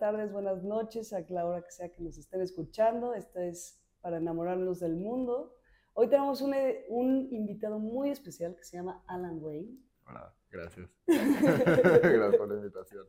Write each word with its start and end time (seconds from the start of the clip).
tardes, 0.00 0.32
buenas 0.32 0.64
noches, 0.64 1.12
a 1.12 1.20
la 1.28 1.44
hora 1.44 1.60
que 1.60 1.70
sea 1.70 1.92
que 1.92 2.02
nos 2.02 2.16
estén 2.16 2.40
escuchando. 2.40 3.12
Esto 3.12 3.38
es 3.38 3.78
para 4.00 4.16
enamorarnos 4.16 4.80
del 4.80 4.96
mundo. 4.96 5.54
Hoy 5.92 6.08
tenemos 6.08 6.40
un, 6.40 6.54
un 6.88 7.28
invitado 7.30 7.78
muy 7.78 8.08
especial 8.08 8.56
que 8.56 8.64
se 8.64 8.78
llama 8.78 9.04
Alan 9.06 9.38
Wayne. 9.42 9.76
Hola, 10.06 10.34
gracias. 10.50 10.88
gracias 11.06 12.36
por 12.36 12.48
la 12.48 12.54
invitación. 12.54 13.06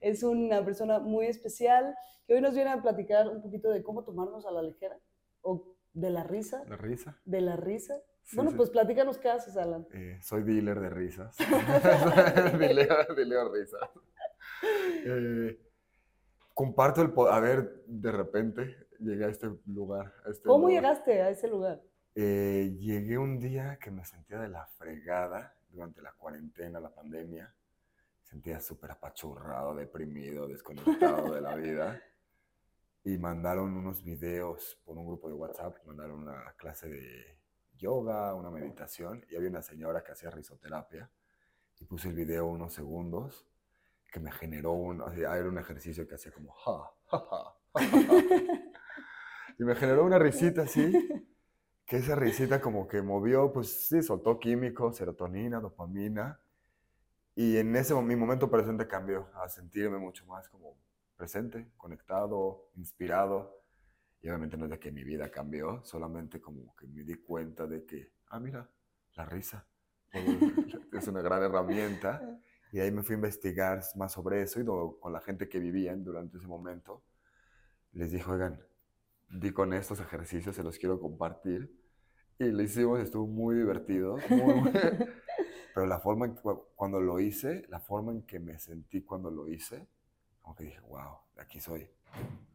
Es 0.00 0.24
una 0.24 0.64
persona 0.64 0.98
muy 0.98 1.26
especial 1.26 1.94
que 2.26 2.34
hoy 2.34 2.40
nos 2.40 2.56
viene 2.56 2.70
a 2.70 2.82
platicar 2.82 3.28
un 3.28 3.40
poquito 3.40 3.70
de 3.70 3.84
cómo 3.84 4.02
tomarnos 4.02 4.44
a 4.44 4.50
la 4.50 4.60
ligera 4.60 4.98
o 5.42 5.76
de 5.92 6.10
la 6.10 6.24
risa. 6.24 6.64
¿La 6.68 6.78
risa? 6.78 7.20
De 7.24 7.40
la 7.40 7.54
risa. 7.54 8.02
Sí, 8.24 8.34
bueno, 8.34 8.50
sí. 8.50 8.56
pues 8.56 8.70
platícanos 8.70 9.18
qué 9.18 9.28
haces, 9.28 9.56
Alan. 9.56 9.86
Eh, 9.92 10.18
soy 10.20 10.42
dealer 10.42 10.80
de 10.80 10.90
risas. 10.90 11.36
dileo, 12.58 13.14
dileo 13.14 13.52
risas. 13.52 13.88
Eh, 15.04 15.71
comparto 16.54 17.02
el 17.02 17.12
poder. 17.12 17.34
A 17.34 17.40
ver, 17.40 17.84
de 17.86 18.12
repente 18.12 18.88
llegué 18.98 19.24
a 19.24 19.28
este 19.28 19.48
lugar. 19.66 20.12
a 20.24 20.30
este 20.30 20.48
¿Cómo 20.48 20.68
lugar. 20.68 20.82
llegaste 20.82 21.22
a 21.22 21.30
ese 21.30 21.48
lugar? 21.48 21.82
Eh, 22.14 22.76
llegué 22.78 23.18
un 23.18 23.38
día 23.38 23.78
que 23.78 23.90
me 23.90 24.04
sentía 24.04 24.38
de 24.38 24.48
la 24.48 24.66
fregada 24.66 25.56
durante 25.70 26.02
la 26.02 26.12
cuarentena, 26.12 26.80
la 26.80 26.94
pandemia. 26.94 27.54
Sentía 28.22 28.60
súper 28.60 28.90
apachurrado, 28.92 29.74
deprimido, 29.74 30.46
desconectado 30.48 31.32
de 31.34 31.40
la 31.40 31.54
vida. 31.56 32.02
Y 33.04 33.18
mandaron 33.18 33.74
unos 33.74 34.02
videos 34.04 34.80
por 34.84 34.96
un 34.96 35.06
grupo 35.06 35.28
de 35.28 35.34
WhatsApp, 35.34 35.76
mandaron 35.86 36.20
una 36.22 36.52
clase 36.56 36.88
de 36.88 37.36
yoga, 37.76 38.32
una 38.34 38.48
meditación, 38.50 39.24
y 39.28 39.34
había 39.34 39.48
una 39.50 39.62
señora 39.62 40.04
que 40.04 40.12
hacía 40.12 40.30
risoterapia. 40.30 41.10
Y 41.80 41.84
puse 41.84 42.08
el 42.08 42.14
video 42.14 42.46
unos 42.46 42.72
segundos, 42.72 43.44
que 44.12 44.20
me 44.20 44.30
generó 44.30 44.72
un, 44.72 45.02
era 45.16 45.48
un 45.48 45.58
ejercicio 45.58 46.06
que 46.06 46.14
hacía 46.14 46.30
como 46.30 46.52
ja, 46.52 46.90
ja, 47.06 47.18
ja, 47.18 47.54
ja. 47.74 47.74
Y 49.58 49.64
me 49.64 49.74
generó 49.74 50.04
una 50.04 50.18
risita 50.18 50.62
así, 50.62 50.92
que 51.86 51.96
esa 51.96 52.14
risita 52.14 52.60
como 52.60 52.86
que 52.86 53.02
movió, 53.02 53.52
pues 53.52 53.88
sí, 53.88 54.02
soltó 54.02 54.38
químicos, 54.38 54.96
serotonina, 54.96 55.60
dopamina. 55.60 56.40
Y 57.34 57.56
en 57.56 57.74
ese 57.76 57.94
mi 57.94 58.14
momento 58.16 58.50
presente 58.50 58.86
cambió 58.86 59.28
a 59.34 59.48
sentirme 59.48 59.98
mucho 59.98 60.26
más 60.26 60.48
como 60.48 60.76
presente, 61.16 61.70
conectado, 61.76 62.70
inspirado. 62.76 63.62
Y 64.20 64.28
obviamente 64.28 64.56
no 64.56 64.66
es 64.66 64.70
de 64.70 64.78
que 64.78 64.92
mi 64.92 65.04
vida 65.04 65.30
cambió, 65.30 65.82
solamente 65.84 66.40
como 66.40 66.76
que 66.76 66.86
me 66.86 67.02
di 67.02 67.14
cuenta 67.16 67.66
de 67.66 67.84
que, 67.84 68.12
ah, 68.28 68.38
mira, 68.38 68.68
la 69.14 69.24
risa 69.24 69.66
es 70.12 71.08
una 71.08 71.22
gran 71.22 71.42
herramienta. 71.42 72.20
Y 72.72 72.80
ahí 72.80 72.90
me 72.90 73.02
fui 73.04 73.14
a 73.14 73.16
investigar 73.16 73.82
más 73.96 74.12
sobre 74.12 74.42
eso 74.42 74.60
y 74.60 74.64
con 75.00 75.12
la 75.12 75.20
gente 75.20 75.48
que 75.48 75.60
vivían 75.60 76.04
durante 76.04 76.38
ese 76.38 76.48
momento. 76.48 77.02
Les 77.92 78.12
dije, 78.12 78.30
oigan, 78.30 78.60
di 79.30 79.52
con 79.52 79.72
estos 79.74 80.00
ejercicios, 80.00 80.56
se 80.56 80.62
los 80.64 80.78
quiero 80.78 81.00
compartir. 81.00 81.70
Y 82.38 82.46
lo 82.46 82.62
hicimos, 82.62 83.00
estuvo 83.00 83.26
muy 83.26 83.56
divertido. 83.56 84.16
muy- 84.30 84.56
muy- 84.60 84.70
pero 85.74 85.86
la 85.86 86.00
forma 86.00 86.26
en 86.26 86.34
que, 86.34 86.42
cu- 86.42 86.66
cuando 86.76 87.00
lo 87.00 87.20
hice, 87.20 87.64
la 87.68 87.80
forma 87.80 88.12
en 88.12 88.22
que 88.22 88.38
me 88.40 88.58
sentí 88.58 89.02
cuando 89.02 89.30
lo 89.30 89.48
hice, 89.48 89.88
como 90.40 90.54
que 90.56 90.64
dije, 90.64 90.80
wow, 90.82 91.18
aquí 91.38 91.60
soy. 91.60 91.88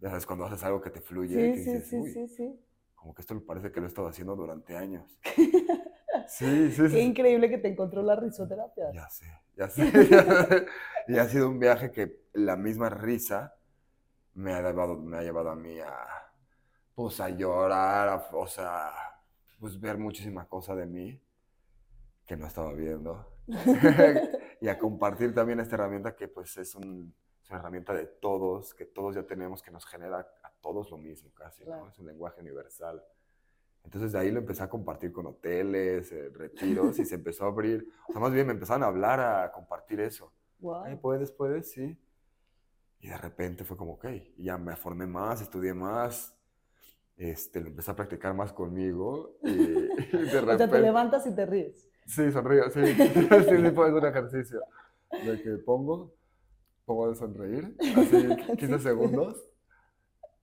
Ya 0.01 0.09
sabes, 0.09 0.25
cuando 0.25 0.45
haces 0.45 0.63
algo 0.63 0.81
que 0.81 0.91
te 0.91 1.01
fluye, 1.01 1.35
Sí, 1.35 1.53
que 1.53 1.61
sí, 1.61 1.71
dices, 1.71 1.89
sí, 1.89 1.97
"Uy, 1.99 2.13
sí, 2.13 2.27
sí. 2.27 2.59
como 2.95 3.15
que 3.15 3.21
esto 3.21 3.35
me 3.35 3.41
parece 3.41 3.71
que 3.71 3.79
lo 3.79 3.87
he 3.87 3.89
estado 3.89 4.07
haciendo 4.07 4.35
durante 4.35 4.75
años. 4.77 5.19
Sí, 6.27 6.71
sí, 6.71 6.75
sí. 6.75 6.89
Qué 6.89 6.99
sí. 6.99 6.99
increíble 7.01 7.49
que 7.49 7.57
te 7.57 7.69
encontró 7.69 8.01
la 8.03 8.15
risoterapia. 8.15 8.91
Ya 8.93 9.09
sé, 9.09 9.25
sé. 9.69 10.65
y 11.07 11.17
ha 11.17 11.27
sido 11.27 11.49
un 11.49 11.59
viaje 11.59 11.91
que 11.91 12.21
la 12.33 12.55
misma 12.55 12.89
risa 12.89 13.55
me 14.35 14.53
ha 14.53 14.61
llevado, 14.61 14.97
me 14.97 15.17
ha 15.17 15.23
llevado 15.23 15.49
a 15.51 15.55
mí 15.55 15.79
a, 15.79 15.93
pues, 16.95 17.19
a 17.19 17.29
llorar, 17.29 18.09
a- 18.09 18.29
o 18.33 18.47
sea, 18.47 18.91
pues 19.59 19.79
ver 19.79 19.97
muchísimas 19.97 20.47
cosas 20.47 20.77
de 20.77 20.85
mí 20.85 21.21
que 22.25 22.35
no 22.37 22.47
estaba 22.47 22.73
viendo. 22.73 23.25
y 24.61 24.67
a 24.67 24.77
compartir 24.77 25.33
también 25.33 25.59
esta 25.59 25.75
herramienta 25.75 26.15
que 26.15 26.27
pues 26.27 26.57
es, 26.57 26.75
un- 26.75 27.13
es 27.43 27.49
una 27.49 27.59
herramienta 27.59 27.93
de 27.93 28.05
todos, 28.07 28.73
que 28.73 28.85
todos 28.85 29.15
ya 29.15 29.23
tenemos, 29.23 29.61
que 29.61 29.71
nos 29.71 29.85
genera 29.85 30.19
a 30.43 30.51
todos 30.61 30.91
lo 30.91 30.97
mismo 30.97 31.31
casi, 31.33 31.61
¿no? 31.63 31.67
Claro. 31.67 31.89
Es 31.89 31.99
un 31.99 32.07
lenguaje 32.07 32.41
universal. 32.41 33.01
Entonces 33.87 34.11
de 34.11 34.19
ahí 34.19 34.31
lo 34.31 34.39
empecé 34.39 34.63
a 34.63 34.69
compartir 34.69 35.13
con 35.13 35.27
hoteles, 35.27 36.11
eh, 36.11 36.29
retiros, 36.35 36.99
y 36.99 37.05
se 37.05 37.15
empezó 37.15 37.45
a 37.45 37.47
abrir. 37.47 37.87
O 38.09 38.11
sea, 38.11 38.19
más 38.19 38.33
bien 38.33 38.45
me 38.45 38.51
empezaron 38.51 38.83
a 38.83 38.87
hablar, 38.87 39.21
a 39.21 39.49
compartir 39.53 40.01
eso. 40.01 40.33
Wow. 40.59 40.99
¿puedes, 40.99 41.31
puedes? 41.31 41.71
Sí. 41.71 41.97
Y 42.99 43.07
de 43.07 43.17
repente 43.17 43.63
fue 43.63 43.77
como, 43.77 43.93
ok, 43.93 44.05
y 44.35 44.43
ya 44.43 44.57
me 44.57 44.75
formé 44.75 45.07
más, 45.07 45.41
estudié 45.41 45.73
más, 45.73 46.37
este, 47.15 47.61
lo 47.61 47.67
empecé 47.67 47.91
a 47.91 47.95
practicar 47.95 48.33
más 48.33 48.51
conmigo, 48.51 49.37
y, 49.43 49.51
y 49.51 49.55
de 49.55 50.25
O 50.25 50.29
sea, 50.29 50.41
te 50.41 50.41
repente... 50.41 50.79
levantas 50.81 51.25
y 51.25 51.33
te 51.33 51.45
ríes. 51.45 51.87
Sí, 52.05 52.29
sonrío, 52.29 52.69
sí. 52.69 52.81
sí, 52.93 52.95
sí, 52.97 53.71
puedo 53.71 53.83
hacer 53.83 53.93
un 53.93 54.05
ejercicio. 54.05 54.61
De 55.25 55.41
que 55.41 55.51
pongo, 55.59 56.13
pongo 56.83 57.09
de 57.09 57.15
sonreír, 57.15 57.73
así 57.79 58.27
15 58.57 58.79
segundos, 58.79 59.49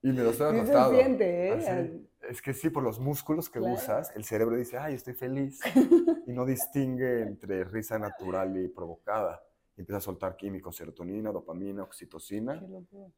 y 0.01 0.11
me 0.11 0.23
lo 0.23 0.31
estoy 0.31 0.49
Sí 0.51 0.55
se 0.55 0.61
acostado. 0.61 0.93
siente, 0.95 1.47
¿eh? 1.47 1.51
Así. 1.53 2.09
Es 2.29 2.41
que 2.41 2.53
sí, 2.53 2.69
por 2.69 2.83
los 2.83 2.99
músculos 2.99 3.49
que 3.49 3.59
Claro. 3.59 3.73
usas, 3.75 4.11
el 4.15 4.23
cerebro 4.23 4.55
dice, 4.55 4.77
ay, 4.77 4.95
estoy 4.95 5.13
feliz. 5.13 5.59
y 6.27 6.31
no 6.33 6.45
distingue 6.45 7.21
entre 7.37 7.63
risa 7.65 7.99
natural 7.99 8.57
y 8.57 8.67
provocada. 8.67 9.43
Y 9.77 9.81
empieza 9.81 9.97
a 9.97 10.01
soltar 10.01 10.37
químicos, 10.37 10.75
serotonina, 10.77 11.31
dopamina, 11.31 11.83
oxitocina 11.83 12.63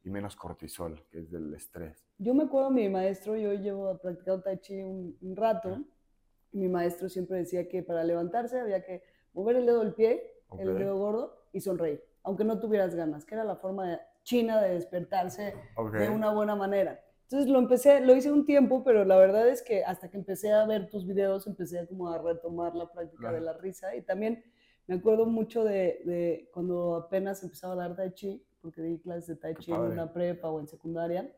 y 0.02 0.10
menos 0.10 0.34
cortisol, 0.36 1.04
que 1.10 1.20
es 1.20 1.30
del 1.30 1.54
estrés. 1.54 2.04
Yo 2.18 2.34
me 2.34 2.44
acuerdo, 2.44 2.70
mi 2.70 2.88
maestro, 2.88 3.36
yo 3.36 3.52
llevo 3.54 3.96
practicando 3.98 4.42
Tai 4.42 4.58
Chi 4.58 4.82
un, 4.82 5.16
un 5.22 5.36
rato. 5.36 5.78
y 6.52 6.58
Mi 6.58 6.68
maestro 6.68 7.08
siempre 7.08 7.38
decía 7.38 7.68
que 7.68 7.82
para 7.84 8.02
levantarse 8.02 8.58
había 8.58 8.84
que 8.84 9.02
mover 9.34 9.56
el 9.56 9.66
dedo 9.66 9.80
del 9.84 9.94
pie, 9.94 10.32
el 10.58 10.76
dedo 10.78 10.96
gordo, 10.98 11.44
y 11.52 11.60
sonreír, 11.60 12.02
aunque 12.24 12.44
no 12.44 12.58
tuvieras 12.58 12.94
ganas, 12.94 13.24
que 13.24 13.34
era 13.36 13.44
la 13.44 13.56
forma 13.56 13.88
de- 13.88 13.98
china 14.24 14.60
de 14.60 14.74
despertarse 14.74 15.54
de 15.92 16.10
una 16.10 16.32
buena 16.34 16.54
manera. 16.56 17.00
Entonces 17.30 17.50
lo 17.50 17.58
empecé, 17.58 18.00
lo 18.00 18.16
hice 18.16 18.32
un 18.32 18.46
tiempo, 18.46 18.82
pero 18.82 19.04
la 19.04 19.16
verdad 19.18 19.46
es 19.48 19.60
que 19.62 19.84
hasta 19.84 20.10
que 20.10 20.16
empecé 20.16 20.50
a 20.50 20.64
ver 20.64 20.88
tus 20.88 21.06
videos, 21.06 21.46
empecé 21.46 21.78
a 21.80 21.86
como 21.86 22.08
a 22.10 22.16
retomar 22.16 22.74
la 22.74 22.90
práctica 22.90 23.30
de 23.30 23.38
Claro. 23.40 23.44
la 23.44 23.52
risa. 23.58 23.94
Y 23.94 24.00
también 24.00 24.42
me 24.86 24.94
acuerdo 24.94 25.26
mucho 25.26 25.62
de, 25.62 26.00
de 26.06 26.48
cuando 26.54 26.94
apenas 26.96 27.42
empezaba 27.42 27.74
a 27.74 27.76
dar 27.76 27.94
Tai 27.96 28.12
Chi, 28.14 28.42
porque 28.62 28.80
di 28.80 28.98
clases 28.98 29.26
de 29.26 29.36
Tai 29.36 29.54
Chi 29.56 29.70
en 29.72 29.78
una 29.78 30.10
prepa 30.10 30.48
o 30.48 30.58
en 30.58 30.68
secundaria, 30.68 31.30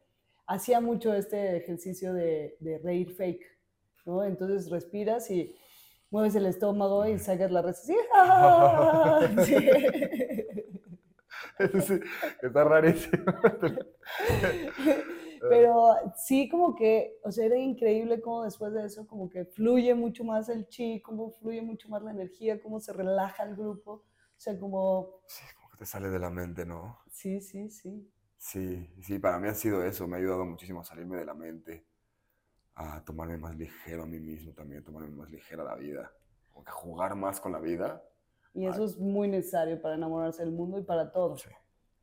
hacía 0.47 0.81
mucho 0.81 1.13
este 1.13 1.57
ejercicio 1.57 2.15
de, 2.15 2.57
de 2.61 2.79
reír 2.79 3.11
fake, 3.13 3.45
¿no? 4.07 4.23
Entonces 4.23 4.71
respiras 4.71 5.29
y 5.29 5.57
mueves 6.11 6.37
el 6.37 6.47
estómago 6.47 7.05
y 7.07 7.19
sacas 7.19 7.51
la 7.51 7.63
risa. 7.63 7.95
¡ah! 8.15 9.29
Sí. 9.45 9.57
Sí, 11.83 12.01
está 12.43 12.65
rarísimo. 12.65 13.25
Pero 15.49 15.95
sí, 16.17 16.49
como 16.49 16.75
que, 16.75 17.19
o 17.25 17.33
sea, 17.33 17.47
era 17.47 17.57
increíble 17.59 18.21
cómo 18.21 18.45
después 18.45 18.73
de 18.73 18.85
eso, 18.87 19.07
como 19.07 19.29
que 19.31 19.45
fluye 19.45 19.95
mucho 19.95 20.25
más 20.25 20.49
el 20.49 20.69
chi, 20.69 21.01
cómo 21.03 21.31
fluye 21.31 21.63
mucho 21.63 21.89
más 21.89 22.03
la 22.03 22.11
energía, 22.13 22.61
cómo 22.63 22.81
se 22.81 22.93
relaja 22.93 23.45
el 23.45 23.57
grupo. 23.57 23.93
O 23.93 24.05
sea, 24.43 24.59
como, 24.59 25.21
Sí, 25.27 25.43
como 25.57 25.71
que 25.71 25.79
te 25.79 25.87
sale 25.87 26.11
de 26.11 26.19
la 26.19 26.29
mente, 26.31 26.67
¿no? 26.67 26.99
sí, 27.11 27.41
sí, 27.41 27.69
sí. 27.71 28.11
Sí, 28.39 28.91
sí, 29.03 29.19
para 29.19 29.39
mí 29.39 29.49
ha 29.49 29.55
sido 29.55 29.85
eso, 29.85 30.09
me 30.09 30.17
ha 30.17 30.19
ayudado 30.19 30.45
muchísimo 30.45 30.81
a 30.81 30.85
salirme 30.85 31.19
de 31.19 31.27
la 31.27 31.35
mente, 31.35 31.87
a 32.77 33.05
tomarme 33.05 33.39
más 33.39 33.57
ligero 33.57 34.05
a 34.05 34.07
mí 34.07 34.21
mismo 34.21 34.53
también, 34.55 34.85
tomarme 34.85 35.11
más 35.11 35.31
ligera 35.31 35.65
la 35.65 35.77
vida, 35.77 36.13
como 36.51 36.65
que 36.65 36.73
jugar 36.73 37.17
más 37.17 37.41
con 37.41 37.53
la 37.53 37.61
vida. 37.61 38.03
Y 38.55 38.67
eso 38.67 38.85
es 38.85 38.97
muy 38.99 39.29
necesario 39.29 39.81
para 39.81 39.95
enamorarse 39.97 40.43
del 40.43 40.53
mundo 40.53 40.79
y 40.79 40.83
para 40.83 41.11
todos. 41.11 41.43
Sí. 41.43 41.51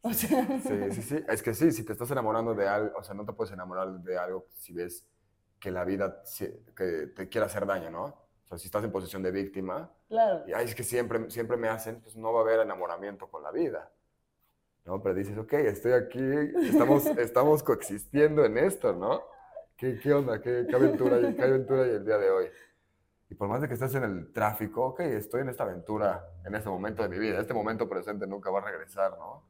O 0.07 0.13
sea, 0.13 0.59
Sí, 0.59 0.91
sí, 0.91 1.01
sí, 1.01 1.25
es 1.27 1.43
que 1.43 1.53
sí, 1.53 1.71
si 1.71 1.83
te 1.83 1.93
estás 1.93 2.09
enamorando 2.11 2.53
de 2.53 2.67
algo, 2.67 2.97
o 2.97 3.03
sea, 3.03 3.13
no 3.13 3.25
te 3.25 3.33
puedes 3.33 3.53
enamorar 3.53 3.89
de 3.89 4.17
algo 4.17 4.47
si 4.57 4.73
ves 4.73 5.05
que 5.59 5.71
la 5.71 5.83
vida 5.83 6.23
que 6.75 7.07
te 7.15 7.29
quiere 7.29 7.45
hacer 7.45 7.65
daño, 7.65 7.89
¿no? 7.89 8.03
O 8.05 8.47
sea, 8.47 8.57
si 8.57 8.67
estás 8.67 8.83
en 8.83 8.91
posición 8.91 9.21
de 9.23 9.31
víctima, 9.31 9.91
claro. 10.07 10.43
y 10.47 10.53
ay, 10.53 10.65
es 10.65 10.75
que 10.75 10.83
siempre, 10.83 11.29
siempre 11.29 11.57
me 11.57 11.67
hacen, 11.67 11.99
pues 12.01 12.15
no 12.15 12.31
va 12.31 12.39
a 12.39 12.43
haber 12.43 12.61
enamoramiento 12.61 13.27
con 13.29 13.43
la 13.43 13.51
vida. 13.51 13.91
¿No? 14.85 15.01
Pero 15.03 15.15
dices, 15.15 15.37
ok, 15.37 15.51
estoy 15.53 15.91
aquí, 15.91 16.23
estamos, 16.63 17.05
estamos 17.17 17.61
coexistiendo 17.61 18.45
en 18.45 18.57
esto, 18.57 18.93
¿no? 18.93 19.21
¿Qué, 19.75 19.99
qué 19.99 20.13
onda? 20.13 20.41
¿Qué, 20.41 20.65
qué 20.69 20.75
aventura 20.75 21.17
hay, 21.17 21.35
qué 21.35 21.43
aventura 21.43 21.83
hay 21.83 21.89
el 21.89 22.05
día 22.05 22.17
de 22.17 22.31
hoy? 22.31 22.45
Y 23.29 23.35
por 23.35 23.49
más 23.49 23.61
de 23.61 23.67
que 23.67 23.73
estés 23.73 23.93
en 23.95 24.03
el 24.03 24.31
tráfico, 24.31 24.85
ok, 24.85 25.01
estoy 25.01 25.41
en 25.41 25.49
esta 25.49 25.63
aventura, 25.63 26.25
en 26.45 26.55
este 26.55 26.69
momento 26.69 27.03
de 27.03 27.09
mi 27.09 27.19
vida. 27.19 27.39
Este 27.39 27.53
momento 27.53 27.89
presente 27.89 28.25
nunca 28.25 28.49
va 28.49 28.59
a 28.59 28.63
regresar, 28.63 29.17
¿no? 29.17 29.43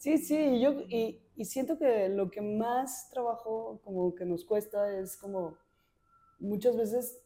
Sí, 0.00 0.16
sí, 0.16 0.58
yo, 0.62 0.80
y, 0.88 1.20
y 1.36 1.44
siento 1.44 1.76
que 1.78 2.08
lo 2.08 2.30
que 2.30 2.40
más 2.40 3.10
trabajo 3.10 3.82
como 3.84 4.14
que 4.14 4.24
nos 4.24 4.46
cuesta 4.46 4.98
es 4.98 5.14
como 5.18 5.58
muchas 6.38 6.74
veces 6.74 7.20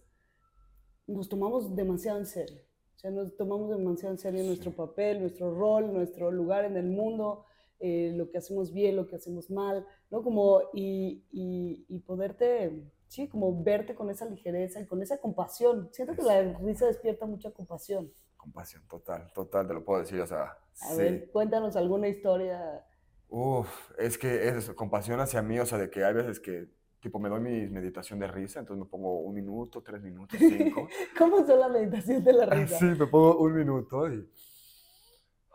nos 1.07 1.29
tomamos 1.29 1.77
demasiado 1.77 2.19
en 2.19 2.27
serio. 2.27 2.63
O 2.97 2.99
sea, 2.99 3.13
nos 3.13 3.37
tomamos 3.37 3.71
demasiado 3.71 4.13
en 4.13 4.19
serio 4.19 4.43
nuestro 4.43 4.73
papel, 4.73 5.21
nuestro 5.21 5.55
rol, 5.55 5.93
nuestro 5.93 6.33
lugar 6.33 6.65
en 6.65 6.77
el 6.77 6.87
mundo, 6.87 7.45
eh, 7.79 8.13
lo 8.17 8.29
que 8.29 8.39
hacemos 8.39 8.73
bien, 8.73 8.97
lo 8.97 9.07
que 9.07 9.15
hacemos 9.15 9.53
mal, 9.53 9.87
¿no? 10.11 10.25
Como, 10.25 10.61
y, 10.73 11.23
y, 11.31 11.87
y, 11.89 12.01
poderte, 12.01 12.91
sí, 13.07 13.29
como 13.29 13.63
verte 13.63 13.95
con 13.95 14.11
esa 14.11 14.27
ligereza 14.27 14.81
y 14.81 14.87
con 14.87 15.01
esa 15.01 15.19
compasión. 15.19 15.91
Siento 15.93 16.17
que 16.17 16.23
la 16.23 16.59
risa 16.59 16.87
despierta 16.87 17.25
mucha 17.25 17.53
compasión. 17.53 18.13
Compasión, 18.45 18.87
total, 18.87 19.33
total, 19.33 19.67
te 19.67 19.73
lo 19.73 19.83
puedo 19.83 20.01
decir, 20.01 20.21
o 20.21 20.27
sea. 20.27 20.59
A 20.83 20.95
ver, 20.95 21.31
cuéntanos 21.33 21.77
alguna 21.77 22.09
historia. 22.09 22.85
Uf, 23.29 23.91
es 23.99 24.19
que 24.19 24.49
es 24.49 24.69
compasión 24.73 25.19
hacia 25.19 25.41
mí, 25.41 25.59
o 25.59 25.65
sea, 25.65 25.79
de 25.79 25.89
que 25.89 26.05
hay 26.05 26.13
veces 26.13 26.41
que 26.41 26.69
tipo, 27.01 27.19
me 27.19 27.31
doy 27.31 27.41
mi 27.41 27.67
meditación 27.69 28.19
de 28.19 28.27
risa, 28.27 28.61
entonces 28.61 28.85
me 28.85 28.91
pongo 28.91 29.21
un 29.21 29.35
minuto, 29.35 29.83
tres 29.83 30.03
minutos, 30.03 30.39
cinco. 30.39 30.89
¿Cómo 31.19 31.39
es 31.39 31.49
la 31.49 31.69
meditación 31.69 32.23
de 32.23 32.35
la 32.35 32.45
risa? 32.45 32.79
Sí, 32.79 32.85
me 32.85 33.07
pongo 33.07 33.39
un 33.39 33.55
minuto 33.55 34.13
y... 34.13 34.31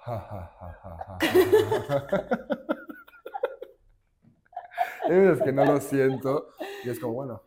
Hay 5.06 5.19
veces 5.19 5.44
que 5.44 5.51
no 5.51 5.65
lo 5.65 5.80
siento 5.80 6.53
y 6.83 6.89
es 6.89 7.00
como, 7.00 7.13
bueno, 7.13 7.44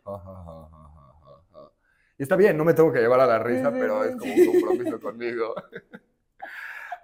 Y 2.18 2.22
está 2.22 2.36
bien, 2.36 2.56
no 2.56 2.64
me 2.64 2.74
tengo 2.74 2.92
que 2.92 3.00
llevar 3.00 3.20
a 3.20 3.26
la 3.26 3.38
risa, 3.38 3.72
pero 3.72 4.04
es 4.04 4.16
como 4.16 4.32
un 4.32 4.52
compromiso 4.52 5.00
conmigo. 5.00 5.54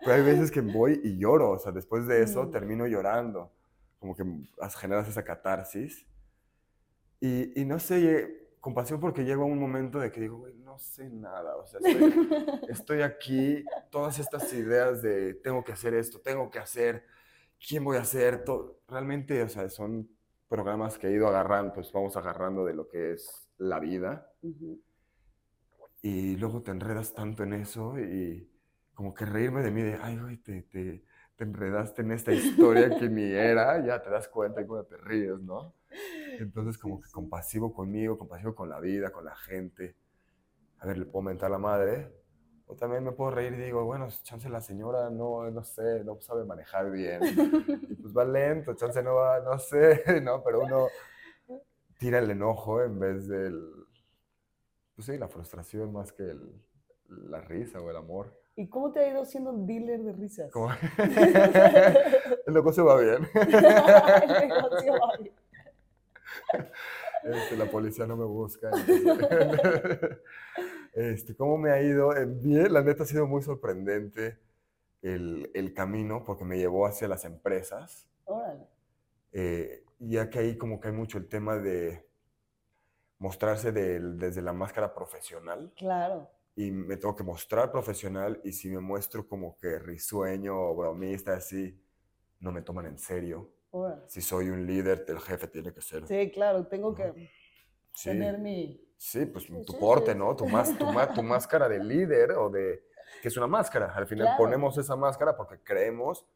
Pero 0.00 0.12
hay 0.12 0.22
veces 0.22 0.52
que 0.52 0.60
voy 0.60 1.00
y 1.02 1.18
lloro, 1.18 1.50
o 1.50 1.58
sea, 1.58 1.72
después 1.72 2.06
de 2.06 2.22
eso 2.22 2.44
mm. 2.44 2.50
termino 2.52 2.86
llorando, 2.86 3.52
como 3.98 4.14
que 4.14 4.24
generas 4.76 5.08
esa 5.08 5.24
catarsis 5.24 6.06
y, 7.20 7.60
y 7.60 7.64
no 7.64 7.80
sé, 7.80 8.48
compasión 8.60 9.00
porque 9.00 9.24
llego 9.24 9.42
a 9.42 9.46
un 9.46 9.58
momento 9.58 9.98
de 9.98 10.12
que 10.12 10.20
digo, 10.20 10.38
güey, 10.38 10.54
no 10.54 10.78
sé 10.78 11.10
nada, 11.10 11.56
o 11.56 11.66
sea, 11.66 11.80
estoy, 12.68 13.02
aquí, 13.02 13.64
todas 13.90 14.18
estas 14.18 14.52
ideas 14.52 15.02
de 15.02 15.34
tengo 15.34 15.64
que 15.64 15.72
hacer 15.72 15.94
esto, 15.94 16.20
tengo 16.20 16.50
que 16.50 16.58
hacer, 16.58 17.04
quién 17.66 17.84
voy 17.84 17.96
a 17.96 18.02
hacer, 18.02 18.44
todo, 18.44 18.80
realmente, 18.88 19.42
o 19.42 19.48
sea, 19.48 19.68
son 19.68 20.08
programas 20.48 20.96
que 20.98 21.08
he 21.08 21.12
ido 21.12 21.28
agarrando, 21.28 21.72
pues 21.72 21.92
vamos 21.92 22.16
agarrando 22.16 22.64
de 22.64 22.74
lo 22.74 22.88
que 22.88 23.12
es 23.12 23.50
la 23.58 23.80
vida. 23.80 24.32
Y 26.02 26.36
luego 26.36 26.62
te 26.62 26.70
enredas 26.70 27.14
tanto 27.14 27.42
en 27.42 27.54
eso 27.54 27.98
y 27.98 28.48
como 28.94 29.14
que 29.14 29.26
reírme 29.26 29.62
de 29.62 29.70
mí 29.70 29.82
de, 29.82 29.98
ay, 30.00 30.18
güey, 30.18 30.36
te, 30.38 30.62
te, 30.62 31.04
te 31.36 31.44
enredaste 31.44 32.02
en 32.02 32.12
esta 32.12 32.32
historia 32.32 32.90
que 32.90 33.08
ni 33.08 33.22
era, 33.22 33.84
ya 33.84 34.02
te 34.02 34.10
das 34.10 34.28
cuenta 34.28 34.60
y 34.60 34.66
cuando 34.66 34.86
te 34.86 34.96
ríes, 34.96 35.40
¿no? 35.40 35.74
Entonces, 36.38 36.78
como 36.78 37.00
que 37.00 37.10
compasivo 37.10 37.72
conmigo, 37.72 38.18
compasivo 38.18 38.54
con 38.54 38.68
la 38.68 38.80
vida, 38.80 39.10
con 39.10 39.24
la 39.24 39.36
gente. 39.36 39.96
A 40.78 40.86
ver, 40.86 40.98
le 40.98 41.04
puedo 41.06 41.22
mentar 41.22 41.46
a 41.46 41.50
la 41.50 41.58
madre. 41.58 42.12
O 42.66 42.74
también 42.74 43.02
me 43.02 43.12
puedo 43.12 43.30
reír 43.30 43.54
y 43.54 43.56
digo, 43.56 43.84
bueno, 43.84 44.08
chance 44.24 44.48
la 44.48 44.60
señora 44.60 45.10
no, 45.10 45.50
no 45.50 45.64
sé, 45.64 46.04
no 46.04 46.20
sabe 46.20 46.44
manejar 46.44 46.90
bien. 46.90 47.20
Y 47.88 47.94
pues 47.94 48.16
va 48.16 48.24
lento, 48.24 48.74
chance 48.74 49.02
no 49.02 49.14
va, 49.14 49.40
no 49.40 49.58
sé, 49.58 50.02
¿no? 50.22 50.42
Pero 50.42 50.60
uno 50.60 50.88
tira 51.98 52.18
el 52.18 52.30
enojo 52.30 52.82
en 52.82 52.98
vez 52.98 53.26
del, 53.26 53.77
pues 54.98 55.06
sí, 55.06 55.16
la 55.16 55.28
frustración 55.28 55.92
más 55.92 56.12
que 56.12 56.24
el, 56.24 56.60
la 57.30 57.40
risa 57.40 57.80
o 57.80 57.88
el 57.88 57.96
amor. 57.96 58.36
¿Y 58.56 58.66
cómo 58.66 58.90
te 58.90 58.98
ha 58.98 59.08
ido 59.08 59.24
siendo 59.24 59.52
dealer 59.52 60.02
de 60.02 60.12
risas? 60.12 60.50
el 62.46 62.52
negocio 62.52 62.84
va 62.84 62.98
bien. 63.00 63.28
el 63.34 64.48
negocio 64.48 64.92
va 64.94 65.16
bien. 65.20 65.34
Este, 67.22 67.56
la 67.56 67.66
policía 67.70 68.08
no 68.08 68.16
me 68.16 68.24
busca. 68.24 68.72
Este, 70.94 71.36
¿Cómo 71.36 71.58
me 71.58 71.70
ha 71.70 71.80
ido? 71.80 72.16
Eh, 72.16 72.24
bien, 72.26 72.72
la 72.72 72.82
neta 72.82 73.04
ha 73.04 73.06
sido 73.06 73.24
muy 73.28 73.40
sorprendente 73.40 74.36
el, 75.00 75.48
el 75.54 75.72
camino 75.72 76.24
porque 76.24 76.44
me 76.44 76.58
llevó 76.58 76.86
hacia 76.86 77.06
las 77.06 77.24
empresas. 77.24 78.04
Órale. 78.24 78.66
Eh, 79.30 79.84
ya 80.00 80.28
que 80.28 80.40
ahí 80.40 80.58
como 80.58 80.80
que 80.80 80.88
hay 80.88 80.94
mucho 80.94 81.18
el 81.18 81.28
tema 81.28 81.56
de 81.56 82.07
mostrarse 83.18 83.72
desde 83.72 84.42
la 84.42 84.52
máscara 84.52 84.94
profesional. 84.94 85.72
Claro. 85.76 86.30
Y 86.54 86.70
me 86.70 86.96
tengo 86.96 87.14
que 87.14 87.22
mostrar 87.22 87.70
profesional 87.70 88.40
y 88.44 88.52
si 88.52 88.68
me 88.68 88.80
muestro 88.80 89.28
como 89.28 89.56
que 89.58 89.78
risueño 89.78 90.56
o 90.56 90.74
bromista 90.74 91.34
así, 91.34 91.80
no 92.40 92.52
me 92.52 92.62
toman 92.62 92.86
en 92.86 92.98
serio. 92.98 93.52
Si 94.06 94.20
soy 94.20 94.48
un 94.48 94.66
líder, 94.66 95.04
el 95.08 95.20
jefe 95.20 95.46
tiene 95.46 95.72
que 95.72 95.82
ser. 95.82 96.06
Sí, 96.06 96.30
claro, 96.32 96.66
tengo 96.66 96.94
que 96.94 97.30
tener 98.02 98.38
mi... 98.38 98.84
Sí, 98.96 99.26
pues 99.26 99.46
tu 99.64 99.78
porte, 99.78 100.14
¿no? 100.14 100.34
Tu, 100.34 100.46
más, 100.46 100.76
tu, 100.76 101.22
máscara 101.22 101.68
de 101.68 101.78
líder 101.78 102.32
o 102.32 102.50
de... 102.50 102.88
que 103.22 103.28
es 103.28 103.36
una 103.36 103.46
máscara. 103.46 103.92
Al 103.94 104.06
final 104.06 104.34
ponemos 104.36 104.76
esa 104.78 104.96
máscara 104.96 105.36
porque 105.36 105.62
creemos, 105.62 106.26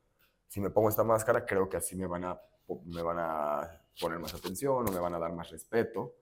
si 0.47 0.61
me 0.61 0.71
pongo 0.71 0.89
esta 0.89 1.03
máscara, 1.03 1.45
creo 1.45 1.69
que 1.69 1.79
así 1.79 1.97
me 1.97 2.07
van 2.07 2.25
a, 2.25 2.41
me 2.85 3.03
van 3.03 3.19
a 3.19 3.83
poner 4.01 4.19
más 4.19 4.35
atención 4.35 4.89
o 4.89 4.93
me 4.93 5.01
van 5.01 5.15
a 5.15 5.19
dar 5.19 5.33
más 5.33 5.51
respeto. 5.51 6.15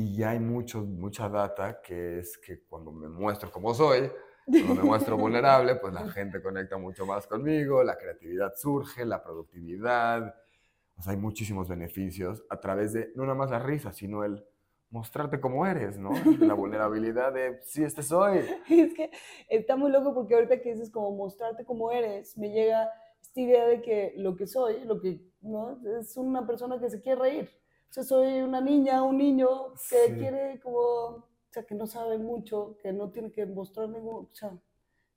Y 0.00 0.16
ya 0.16 0.30
hay 0.30 0.40
mucho, 0.40 0.80
mucha 0.80 1.28
data 1.28 1.82
que 1.82 2.20
es 2.20 2.38
que 2.38 2.62
cuando 2.62 2.90
me 2.90 3.06
muestro 3.06 3.50
como 3.50 3.74
soy, 3.74 4.10
cuando 4.46 4.74
me 4.76 4.82
muestro 4.82 5.18
vulnerable, 5.18 5.74
pues 5.76 5.92
la 5.92 6.08
gente 6.12 6.42
conecta 6.42 6.78
mucho 6.78 7.04
más 7.04 7.26
conmigo, 7.26 7.84
la 7.84 7.98
creatividad 7.98 8.54
surge, 8.56 9.04
la 9.04 9.22
productividad. 9.22 10.34
O 10.96 11.02
sea, 11.02 11.12
hay 11.12 11.18
muchísimos 11.18 11.68
beneficios 11.68 12.42
a 12.48 12.58
través 12.60 12.94
de 12.94 13.12
no 13.14 13.24
nada 13.24 13.34
más 13.34 13.50
la 13.50 13.58
risa, 13.58 13.92
sino 13.92 14.24
el 14.24 14.42
mostrarte 14.88 15.38
como 15.38 15.66
eres, 15.66 15.98
¿no? 15.98 16.12
La 16.38 16.54
vulnerabilidad 16.54 17.34
de, 17.34 17.60
sí, 17.62 17.84
este 17.84 18.02
soy. 18.02 18.38
Es 18.70 18.94
que 18.94 19.10
está 19.50 19.76
muy 19.76 19.90
loco 19.90 20.14
porque 20.14 20.34
ahorita 20.34 20.62
que 20.62 20.72
dices 20.72 20.90
como 20.90 21.14
mostrarte 21.14 21.66
como 21.66 21.92
eres, 21.92 22.38
me 22.38 22.50
llega 22.50 22.88
esta 23.20 23.38
idea 23.38 23.66
de 23.66 23.82
que 23.82 24.14
lo 24.16 24.34
que 24.34 24.46
soy, 24.46 24.82
lo 24.84 24.98
que, 24.98 25.20
¿no? 25.42 25.78
Es 26.00 26.16
una 26.16 26.46
persona 26.46 26.80
que 26.80 26.88
se 26.88 27.02
quiere 27.02 27.20
reír. 27.20 27.59
Sea, 27.90 28.04
soy 28.04 28.40
una 28.40 28.60
niña, 28.60 29.02
un 29.02 29.18
niño 29.18 29.74
que 29.88 30.16
quiere 30.16 30.60
como 30.60 31.30
o 31.50 31.52
sea, 31.52 31.64
que 31.64 31.74
no 31.74 31.86
sabe 31.88 32.16
mucho, 32.16 32.76
que 32.80 32.92
no 32.92 33.10
tiene 33.10 33.32
que 33.32 33.44
mostrar 33.44 33.88
ningún, 33.88 34.26
o 34.26 34.30
sea, 34.32 34.56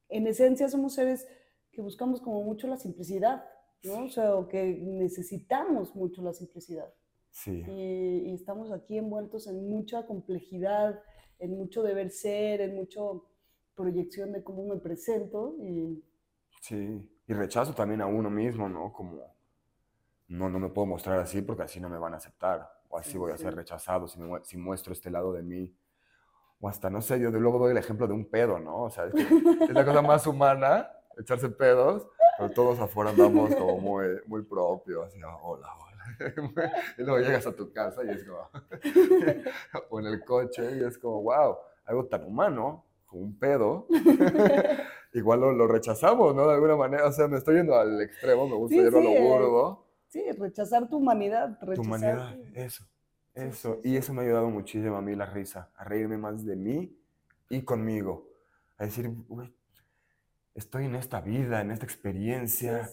en 0.10 0.26
esencia 0.26 0.68
somos 0.68 0.96
seres 0.96 1.28
que 1.72 1.82
buscamos 1.82 2.22
como 2.22 2.42
mucho 2.42 2.68
la 2.68 2.78
simplicidad, 2.78 3.46
¿no? 3.84 4.06
O 4.06 4.10
sea, 4.10 4.36
o 4.36 4.48
que 4.48 4.64
necesitamos 4.64 5.96
mucho 5.96 6.24
la 6.24 6.34
simplicidad. 6.34 6.92
Sí. 7.30 7.64
Y, 7.68 8.34
estamos 8.34 8.72
aquí 8.72 8.98
envueltos 8.98 9.46
en 9.46 9.70
mucha 9.70 10.08
complejidad, 10.08 11.00
en 11.38 11.52
mucho 11.52 11.84
deber 11.84 12.10
ser, 12.10 12.62
en 12.62 12.76
mucho 12.76 13.28
proyección 13.76 14.32
de 14.32 14.44
cómo 14.44 14.66
me 14.66 14.78
presento 14.78 15.56
y... 15.62 16.04
Sí, 16.62 17.00
y 17.28 17.34
rechazo 17.34 17.74
también 17.74 18.02
a 18.02 18.08
uno 18.08 18.30
mismo, 18.32 18.68
¿no? 18.70 18.92
Como, 18.92 19.33
no, 20.28 20.50
no 20.50 20.60
me 20.60 20.70
puedo 20.70 20.86
mostrar 20.86 21.20
así 21.20 21.42
porque 21.42 21.64
así 21.64 21.80
no 21.80 21.90
me 21.90 21.98
van 21.98 22.14
a 22.14 22.18
aceptar, 22.18 22.70
o 22.90 22.98
así 22.98 23.18
voy 23.18 23.32
a 23.32 23.38
ser 23.38 23.56
rechazado 23.56 24.08
si, 24.08 24.20
me, 24.20 24.44
si 24.44 24.58
muestro 24.58 24.94
este 24.94 25.10
lado 25.10 25.34
de 25.34 25.44
mí 25.44 25.76
o 26.64 26.70
hasta, 26.70 26.90
no 26.90 27.02
sé, 27.02 27.20
yo 27.20 27.30
de 27.30 27.42
luego 27.42 27.60
doy 27.60 27.72
el 27.72 27.78
ejemplo 27.78 28.08
de 28.08 28.14
un 28.14 28.24
pedo, 28.24 28.58
¿no? 28.58 28.84
O 28.84 28.90
sea, 28.90 29.06
es, 29.06 29.14
la 29.70 29.84
cosa 29.84 30.02
más 30.02 30.26
humana, 30.26 30.90
echarse 31.18 31.50
pedos, 31.50 32.08
pero 32.38 32.52
todos 32.52 32.80
afuera 32.80 33.10
andamos 33.10 33.54
como 33.54 33.80
muy, 33.80 34.08
muy 34.28 34.44
propios, 34.44 35.08
así, 35.08 35.20
ah, 35.26 35.38
hola, 35.42 35.68
hola. 35.76 36.74
y 36.98 37.04
luego 37.04 37.20
llegas 37.20 37.46
a 37.48 37.54
tu 37.54 37.74
casa 37.74 38.02
y 38.06 38.12
es 38.12 38.24
como, 38.24 38.50
o 39.90 40.00
en 40.00 40.06
el 40.06 40.24
coche 40.24 40.78
y 40.78 40.86
es 40.86 40.98
como, 40.98 41.22
wow, 41.24 41.58
algo 41.84 42.06
tan 42.06 42.24
humano, 42.24 42.86
como 43.08 43.24
un 43.24 43.38
pedo, 43.38 43.86
igual 45.14 45.42
lo, 45.42 45.68
rechazamos, 45.68 46.34
¿no? 46.34 46.48
De 46.48 46.54
alguna 46.54 46.78
manera, 46.78 47.08
o 47.08 47.12
sea, 47.12 47.28
me 47.28 47.40
estoy 47.40 47.58
yendo 47.58 47.76
al 47.76 48.02
extremo, 48.02 48.48
me 48.48 48.56
gusta 48.56 48.76
ir 48.78 48.88
a 48.88 49.02
lo 49.02 49.12
burdo. 49.22 49.83
Sí, 50.14 50.22
rechazar 50.34 50.88
tu 50.88 50.98
humanidad, 50.98 51.58
rechazar. 51.60 51.76
Tu 51.76 51.82
humanidad, 51.82 52.38
eso. 52.54 52.86
Eso, 53.34 53.82
y 53.84 53.96
eso 53.98 54.14
me 54.14 54.22
ha 54.22 54.26
ayudado 54.26 54.52
muchísimo 54.52 54.96
a 54.96 55.02
mí 55.02 55.16
la 55.16 55.26
risa, 55.26 55.72
a 55.76 55.84
reírme 55.84 56.20
más 56.20 56.46
de 56.46 56.56
mí 56.56 56.96
y 57.50 57.64
conmigo. 57.64 58.30
A 58.78 58.86
decir, 58.86 59.10
uy, 59.28 59.52
estoy 60.54 60.86
en 60.86 60.94
esta 60.94 61.20
vida, 61.20 61.62
en 61.62 61.72
esta 61.72 61.86
experiencia, 61.86 62.88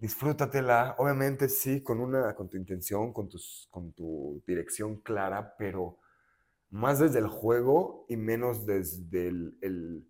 disfrútatela. 0.00 0.96
Obviamente 0.98 1.48
sí, 1.48 1.82
con, 1.82 1.98
una, 1.98 2.34
con 2.34 2.50
tu 2.50 2.58
intención, 2.58 3.14
con, 3.14 3.30
tus, 3.30 3.66
con 3.70 3.94
tu 3.94 4.42
dirección 4.46 5.00
clara, 5.00 5.54
pero 5.56 5.98
más 6.68 6.98
desde 6.98 7.20
el 7.20 7.28
juego 7.28 8.04
y 8.06 8.18
menos 8.18 8.66
desde 8.66 9.28
el, 9.28 10.06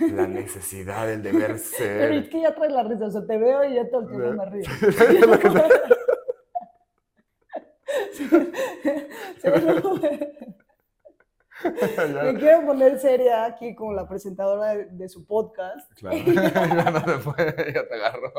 la 0.00 0.26
necesidad, 0.26 1.10
el 1.10 1.22
deber 1.22 1.58
ser. 1.76 1.98
Pero 1.98 2.14
es 2.14 2.28
que 2.28 2.40
ya 2.40 2.54
traes 2.54 2.72
la 2.72 2.82
risa, 2.82 3.06
o 3.06 3.10
sea, 3.10 3.26
te 3.26 3.38
veo 3.38 3.64
y 3.64 3.74
ya 3.74 3.88
todo 3.88 4.02
el 4.02 4.08
tiempo 4.08 4.32
me 4.32 4.46
río. 4.46 4.64
Me 12.22 12.38
quiero 12.38 12.66
poner 12.66 12.98
seria 12.98 13.44
aquí 13.44 13.74
como 13.74 13.92
la 13.92 14.08
presentadora 14.08 14.76
de, 14.76 15.08
su 15.08 15.26
podcast. 15.26 15.92
Claro, 15.94 16.16
ya 16.18 16.90
no 16.90 17.00
se 17.00 17.24
puede, 17.24 17.72
ya 17.72 17.88
te 17.88 17.94
agarró. 17.94 18.32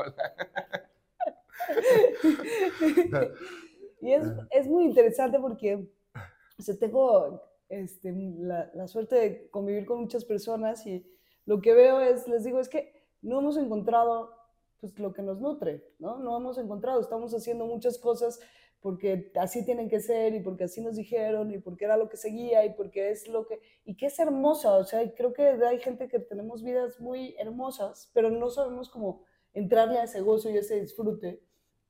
y 4.02 4.14
es, 4.14 4.24
es, 4.52 4.68
muy 4.68 4.86
interesante 4.86 5.40
porque 5.40 5.76
o 5.76 6.78
tengo 6.80 7.42
este, 7.70 8.14
la, 8.40 8.70
la, 8.74 8.88
suerte 8.88 9.16
de 9.16 9.50
convivir 9.50 9.86
con 9.86 10.02
muchas 10.02 10.26
personas 10.26 10.86
y 10.86 11.06
lo 11.48 11.62
que 11.62 11.74
veo 11.74 12.02
es, 12.02 12.28
les 12.28 12.44
digo, 12.44 12.60
es 12.60 12.70
que 12.70 12.94
no 13.22 13.40
hemos 13.40 13.58
encontrado 13.58 14.32
pues, 14.80 15.00
lo 15.00 15.14
que 15.14 15.22
nos 15.22 15.40
nutre, 15.40 15.84
¿no? 15.98 16.20
No 16.20 16.38
hemos 16.38 16.58
encontrado, 16.58 17.00
estamos 17.00 17.34
haciendo 17.34 17.66
muchas 17.66 17.98
cosas 17.98 18.40
porque 18.82 19.32
así 19.36 19.66
tienen 19.66 19.90
que 19.90 20.02
ser 20.02 20.36
y 20.36 20.42
porque 20.42 20.66
así 20.66 20.82
nos 20.82 20.98
dijeron 20.98 21.50
y 21.52 21.58
porque 21.58 21.86
era 21.86 21.98
lo 21.98 22.10
que 22.10 22.18
seguía 22.18 22.66
y 22.66 22.74
porque 22.74 23.10
es 23.12 23.28
lo 23.30 23.48
que... 23.48 23.60
Y 23.86 23.96
que 23.96 24.08
es 24.08 24.20
hermosa, 24.20 24.76
o 24.76 24.84
sea, 24.84 25.02
creo 25.16 25.34
que 25.34 25.48
hay 25.48 25.80
gente 25.80 26.10
que 26.10 26.20
tenemos 26.20 26.64
vidas 26.64 27.00
muy 27.00 27.34
hermosas, 27.40 28.12
pero 28.14 28.30
no 28.30 28.50
sabemos 28.50 28.90
cómo 28.90 29.24
entrarle 29.54 30.00
a 30.00 30.04
ese 30.04 30.20
gozo 30.20 30.50
y 30.50 30.58
ese 30.58 30.82
disfrute. 30.82 31.42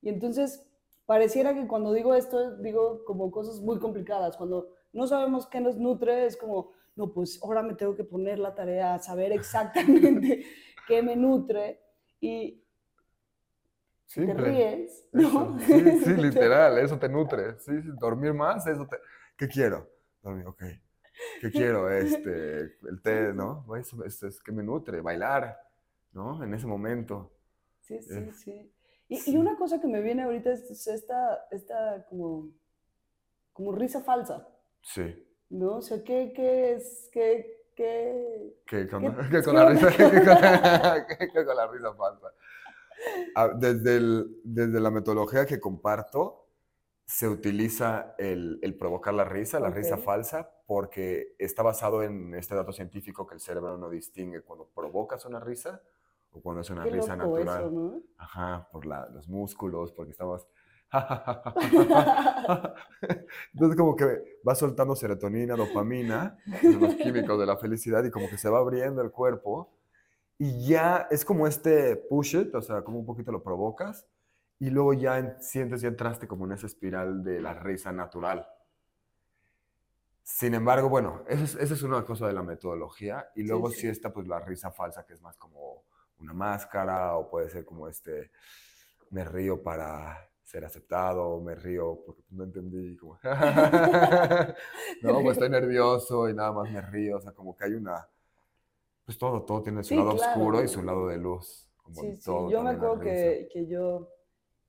Y 0.03 0.09
entonces 0.09 0.69
pareciera 1.07 1.55
que 1.55 1.67
cuando 1.67 1.93
digo 1.93 2.13
esto, 2.13 2.57
digo 2.57 3.03
como 3.05 3.31
cosas 3.31 3.59
muy 3.59 3.79
complicadas. 3.79 4.37
Cuando 4.37 4.69
no 4.93 5.07
sabemos 5.07 5.47
qué 5.47 5.59
nos 5.61 5.77
nutre, 5.77 6.27
es 6.27 6.37
como, 6.37 6.71
no, 6.97 7.13
pues 7.13 7.39
ahora 7.43 7.61
me 7.61 7.75
tengo 7.75 7.95
que 7.95 8.03
poner 8.03 8.39
la 8.39 8.55
tarea 8.55 8.95
a 8.95 8.99
saber 8.99 9.31
exactamente 9.31 10.43
qué 10.87 11.03
me 11.03 11.15
nutre. 11.15 11.79
Y 12.19 12.63
te 14.13 14.33
ríes, 14.33 15.07
¿no? 15.11 15.59
Sí, 15.59 15.99
sí, 16.03 16.13
literal, 16.17 16.79
eso 16.79 16.97
te 16.97 17.07
nutre. 17.07 17.59
Sí, 17.59 17.71
dormir 17.99 18.33
más, 18.33 18.65
eso 18.65 18.87
te... 18.87 18.97
¿Qué 19.37 19.47
quiero? 19.47 19.87
Dormir, 20.23 20.47
ok. 20.47 20.63
¿Qué 21.39 21.51
quiero? 21.51 21.91
Este, 21.91 22.61
el 22.61 23.01
té, 23.03 23.31
¿no? 23.31 23.63
Eso, 23.75 24.03
es 24.03 24.41
que 24.41 24.51
me 24.51 24.63
nutre, 24.63 25.01
bailar, 25.01 25.55
¿no? 26.13 26.43
En 26.43 26.53
ese 26.55 26.65
momento. 26.65 27.31
Sí, 27.81 28.01
sí, 28.01 28.31
sí. 28.31 28.73
Y, 29.07 29.31
y, 29.31 29.37
una 29.37 29.55
cosa 29.55 29.79
que 29.79 29.87
me 29.87 30.01
viene 30.01 30.23
ahorita 30.23 30.51
es 30.51 30.87
esta, 30.87 31.47
esta 31.51 32.05
como, 32.09 32.49
como 33.53 33.71
risa 33.71 34.01
falsa. 34.01 34.47
Sí. 34.81 35.26
¿No? 35.49 35.77
O 35.77 35.81
sea, 35.81 36.03
¿qué, 36.03 36.33
qué 36.35 36.73
es? 36.73 37.09
¿Qué, 37.11 37.65
qué, 37.75 38.55
¿Qué 38.65 38.87
con, 38.87 39.01
¿qué, 39.29 39.41
con 39.43 39.55
la 39.55 39.69
risa, 39.69 39.87
¿qué, 39.97 41.45
con, 41.45 41.55
la 41.55 41.67
risa 41.67 41.93
falsa? 41.93 42.27
Ah, 43.35 43.49
desde, 43.55 43.97
el, 43.97 44.41
desde 44.43 44.79
la 44.79 44.91
metodología 44.91 45.45
que 45.45 45.59
comparto, 45.59 46.47
se 47.05 47.27
utiliza 47.27 48.15
el, 48.17 48.59
el 48.61 48.75
provocar 48.75 49.13
la 49.13 49.23
risa, 49.23 49.59
la 49.59 49.69
risa 49.69 49.97
falsa, 49.97 50.51
porque 50.65 51.35
está 51.39 51.63
basado 51.63 52.03
en 52.03 52.35
este 52.35 52.53
dato 52.53 52.73
científico 52.73 53.25
que 53.25 53.35
el 53.35 53.39
cerebro 53.39 53.77
no 53.77 53.89
distingue 53.89 54.41
cuando 54.41 54.67
provocas 54.67 55.25
una 55.25 55.39
risa 55.39 55.81
o 56.31 56.41
cuando 56.41 56.61
es 56.61 56.69
una 56.69 56.83
risa 56.83 57.15
natural. 57.15 58.03
Ajá, 58.17 58.67
por 58.71 58.85
la, 58.85 59.07
los 59.09 59.27
músculos, 59.29 59.93
porque 59.93 60.11
estamos... 60.11 60.47
Entonces 63.53 63.77
como 63.77 63.95
que 63.95 64.39
va 64.47 64.55
soltando 64.55 64.95
serotonina, 64.95 65.55
dopamina, 65.55 66.37
los 66.63 66.95
químicos 66.95 67.39
de 67.39 67.45
la 67.45 67.57
felicidad 67.57 68.03
y 68.05 68.11
como 68.11 68.29
que 68.29 68.37
se 68.37 68.49
va 68.49 68.59
abriendo 68.59 69.01
el 69.01 69.11
cuerpo 69.11 69.73
y 70.37 70.65
ya 70.65 71.07
es 71.09 71.25
como 71.25 71.47
este 71.47 71.95
push 71.95 72.35
it, 72.35 72.55
o 72.55 72.61
sea, 72.61 72.83
como 72.83 72.99
un 72.99 73.05
poquito 73.05 73.31
lo 73.31 73.43
provocas 73.43 74.05
y 74.59 74.69
luego 74.69 74.93
ya 74.93 75.37
sientes 75.39 75.81
ya 75.81 75.89
entraste 75.89 76.27
como 76.27 76.45
en 76.45 76.53
esa 76.53 76.67
espiral 76.67 77.23
de 77.23 77.41
la 77.41 77.53
risa 77.53 77.91
natural. 77.91 78.47
Sin 80.23 80.53
embargo, 80.53 80.89
bueno, 80.89 81.23
esa 81.27 81.43
es, 81.43 81.71
es 81.71 81.83
una 81.83 82.03
cosa 82.03 82.27
de 82.27 82.33
la 82.33 82.43
metodología 82.43 83.29
y 83.35 83.43
luego 83.43 83.71
sí, 83.71 83.87
está 83.87 84.13
pues 84.13 84.27
la 84.27 84.39
risa 84.39 84.71
falsa 84.71 85.05
que 85.05 85.13
es 85.13 85.21
más 85.21 85.37
como 85.37 85.83
una 86.19 86.33
máscara 86.33 87.15
o 87.15 87.29
puede 87.29 87.49
ser 87.49 87.65
como 87.65 87.87
este, 87.87 88.31
me 89.09 89.23
río 89.23 89.61
para 89.61 90.29
ser 90.47 90.63
aceptado, 90.63 91.41
me 91.41 91.55
río 91.55 92.01
porque 92.05 92.23
no 92.29 92.45
entendí, 92.45 92.95
como, 92.95 93.19
no, 95.01 95.21
pues 95.21 95.33
estoy 95.33 95.49
nervioso 95.49 96.29
y 96.29 96.33
nada 96.33 96.53
más 96.53 96.71
me 96.71 96.79
río, 96.79 97.17
o 97.17 97.21
sea, 97.21 97.33
como 97.33 97.53
que 97.53 97.65
hay 97.65 97.73
una, 97.73 98.07
pues 99.03 99.17
todo, 99.17 99.43
todo 99.43 99.61
tiene 99.61 99.83
su 99.83 99.95
lado 99.95 100.13
oscuro 100.13 100.63
y 100.63 100.69
su 100.69 100.81
lado 100.83 101.07
de 101.07 101.17
luz. 101.17 101.69
Como 101.83 102.01
sí, 102.01 102.15
sí, 102.15 102.31
yo 102.49 102.63
me 102.63 102.69
acuerdo 102.69 102.99
que, 102.99 103.49
que, 103.51 103.67
yo, 103.67 104.09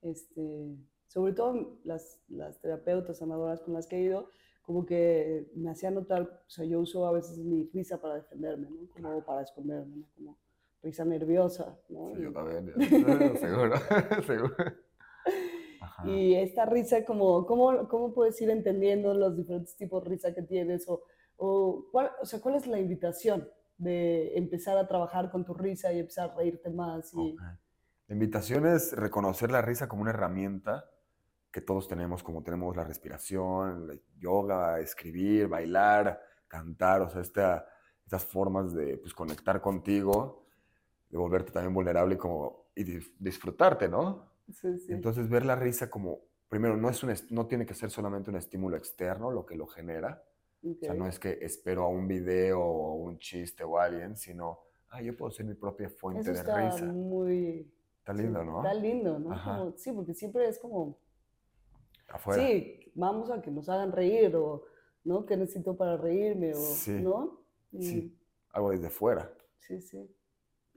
este, 0.02 0.76
sobre 1.06 1.32
todo 1.32 1.78
las, 1.84 2.20
las 2.28 2.60
terapeutas 2.60 3.18
sanadoras 3.18 3.60
con 3.60 3.74
las 3.74 3.86
que 3.86 3.98
he 3.98 4.02
ido, 4.02 4.30
como 4.62 4.84
que 4.84 5.48
me 5.54 5.70
hacían 5.70 5.94
notar, 5.94 6.22
o 6.22 6.50
sea, 6.50 6.64
yo 6.64 6.80
uso 6.80 7.06
a 7.06 7.12
veces 7.12 7.38
mi 7.38 7.70
risa 7.72 8.00
para 8.00 8.16
defenderme, 8.16 8.68
¿no? 8.68 8.88
Como 8.92 9.24
para 9.24 9.42
esconderme, 9.42 9.96
¿no? 9.96 10.06
Como 10.16 10.38
risa 10.82 11.04
nerviosa, 11.04 11.78
¿no? 11.88 12.14
Sí, 12.16 12.22
yo 12.22 12.32
también, 12.32 12.74
seguro, 13.38 13.76
seguro. 14.26 14.54
Y 16.04 16.34
esta 16.34 16.64
risa, 16.64 17.04
como, 17.04 17.44
¿cómo, 17.46 17.88
¿cómo 17.88 18.14
puedes 18.14 18.40
ir 18.40 18.50
entendiendo 18.50 19.14
los 19.14 19.36
diferentes 19.36 19.76
tipos 19.76 20.04
de 20.04 20.10
risa 20.10 20.34
que 20.34 20.42
tienes? 20.42 20.88
O, 20.88 21.02
o, 21.36 21.86
¿cuál, 21.90 22.10
o 22.22 22.24
sea, 22.24 22.40
¿cuál 22.40 22.54
es 22.54 22.66
la 22.66 22.78
invitación 22.78 23.48
de 23.78 24.36
empezar 24.36 24.78
a 24.78 24.86
trabajar 24.86 25.30
con 25.30 25.44
tu 25.44 25.54
risa 25.54 25.92
y 25.92 25.98
empezar 25.98 26.30
a 26.30 26.34
reírte 26.34 26.70
más? 26.70 27.12
Y... 27.14 27.36
La 28.06 28.14
invitación 28.14 28.66
es 28.66 28.92
reconocer 28.92 29.50
la 29.50 29.60
risa 29.60 29.88
como 29.88 30.02
una 30.02 30.10
herramienta 30.12 30.88
que 31.50 31.60
todos 31.60 31.88
tenemos, 31.88 32.22
como 32.22 32.42
tenemos 32.42 32.76
la 32.76 32.84
respiración, 32.84 33.90
el 33.90 34.02
yoga, 34.18 34.80
escribir, 34.80 35.48
bailar, 35.48 36.20
cantar, 36.46 37.02
o 37.02 37.10
sea, 37.10 37.22
esta, 37.22 37.66
estas 38.04 38.24
formas 38.24 38.72
de 38.74 38.98
pues, 38.98 39.12
conectar 39.14 39.60
contigo 39.60 40.46
de 41.10 41.18
volverte 41.18 41.52
también 41.52 41.74
vulnerable 41.74 42.14
y, 42.14 42.18
como, 42.18 42.70
y 42.74 42.84
disfrutarte, 43.18 43.88
¿no? 43.88 44.27
Sí, 44.52 44.78
sí. 44.78 44.92
Entonces 44.92 45.28
ver 45.28 45.44
la 45.44 45.56
risa 45.56 45.90
como, 45.90 46.20
primero, 46.48 46.76
no, 46.76 46.90
es 46.90 47.02
un, 47.02 47.12
no 47.30 47.46
tiene 47.46 47.66
que 47.66 47.74
ser 47.74 47.90
solamente 47.90 48.30
un 48.30 48.36
estímulo 48.36 48.76
externo 48.76 49.30
lo 49.30 49.44
que 49.44 49.56
lo 49.56 49.66
genera. 49.66 50.24
O 50.62 50.74
sea, 50.80 50.94
no 50.94 51.06
es 51.06 51.18
que 51.18 51.38
espero 51.42 51.84
a 51.84 51.88
un 51.88 52.08
video 52.08 52.60
o 52.60 52.94
un 52.94 53.18
chiste 53.18 53.62
o 53.62 53.78
alguien, 53.78 54.16
sino, 54.16 54.60
ah, 54.88 55.00
yo 55.00 55.16
puedo 55.16 55.30
ser 55.30 55.46
mi 55.46 55.54
propia 55.54 55.88
fuente 55.88 56.22
Eso 56.22 56.32
de 56.32 56.38
está 56.38 56.70
risa. 56.70 56.86
Muy... 56.86 57.72
Está 57.98 58.12
lindo, 58.12 58.42
¿no? 58.42 58.58
Está 58.58 58.74
lindo, 58.74 59.18
¿no? 59.18 59.28
Como, 59.44 59.76
sí, 59.76 59.92
porque 59.92 60.14
siempre 60.14 60.48
es 60.48 60.58
como... 60.58 60.98
Afuera. 62.08 62.42
Sí, 62.42 62.90
vamos 62.94 63.30
a 63.30 63.42
que 63.42 63.50
nos 63.50 63.68
hagan 63.68 63.92
reír 63.92 64.34
o, 64.34 64.64
¿no? 65.04 65.26
¿Qué 65.26 65.36
necesito 65.36 65.76
para 65.76 65.96
reírme? 65.96 66.52
O, 66.52 66.56
sí. 66.56 66.92
¿no? 66.92 67.42
Sí, 67.78 68.18
algo 68.50 68.70
desde 68.70 68.88
fuera. 68.88 69.30
Sí, 69.58 69.80
sí. 69.80 70.10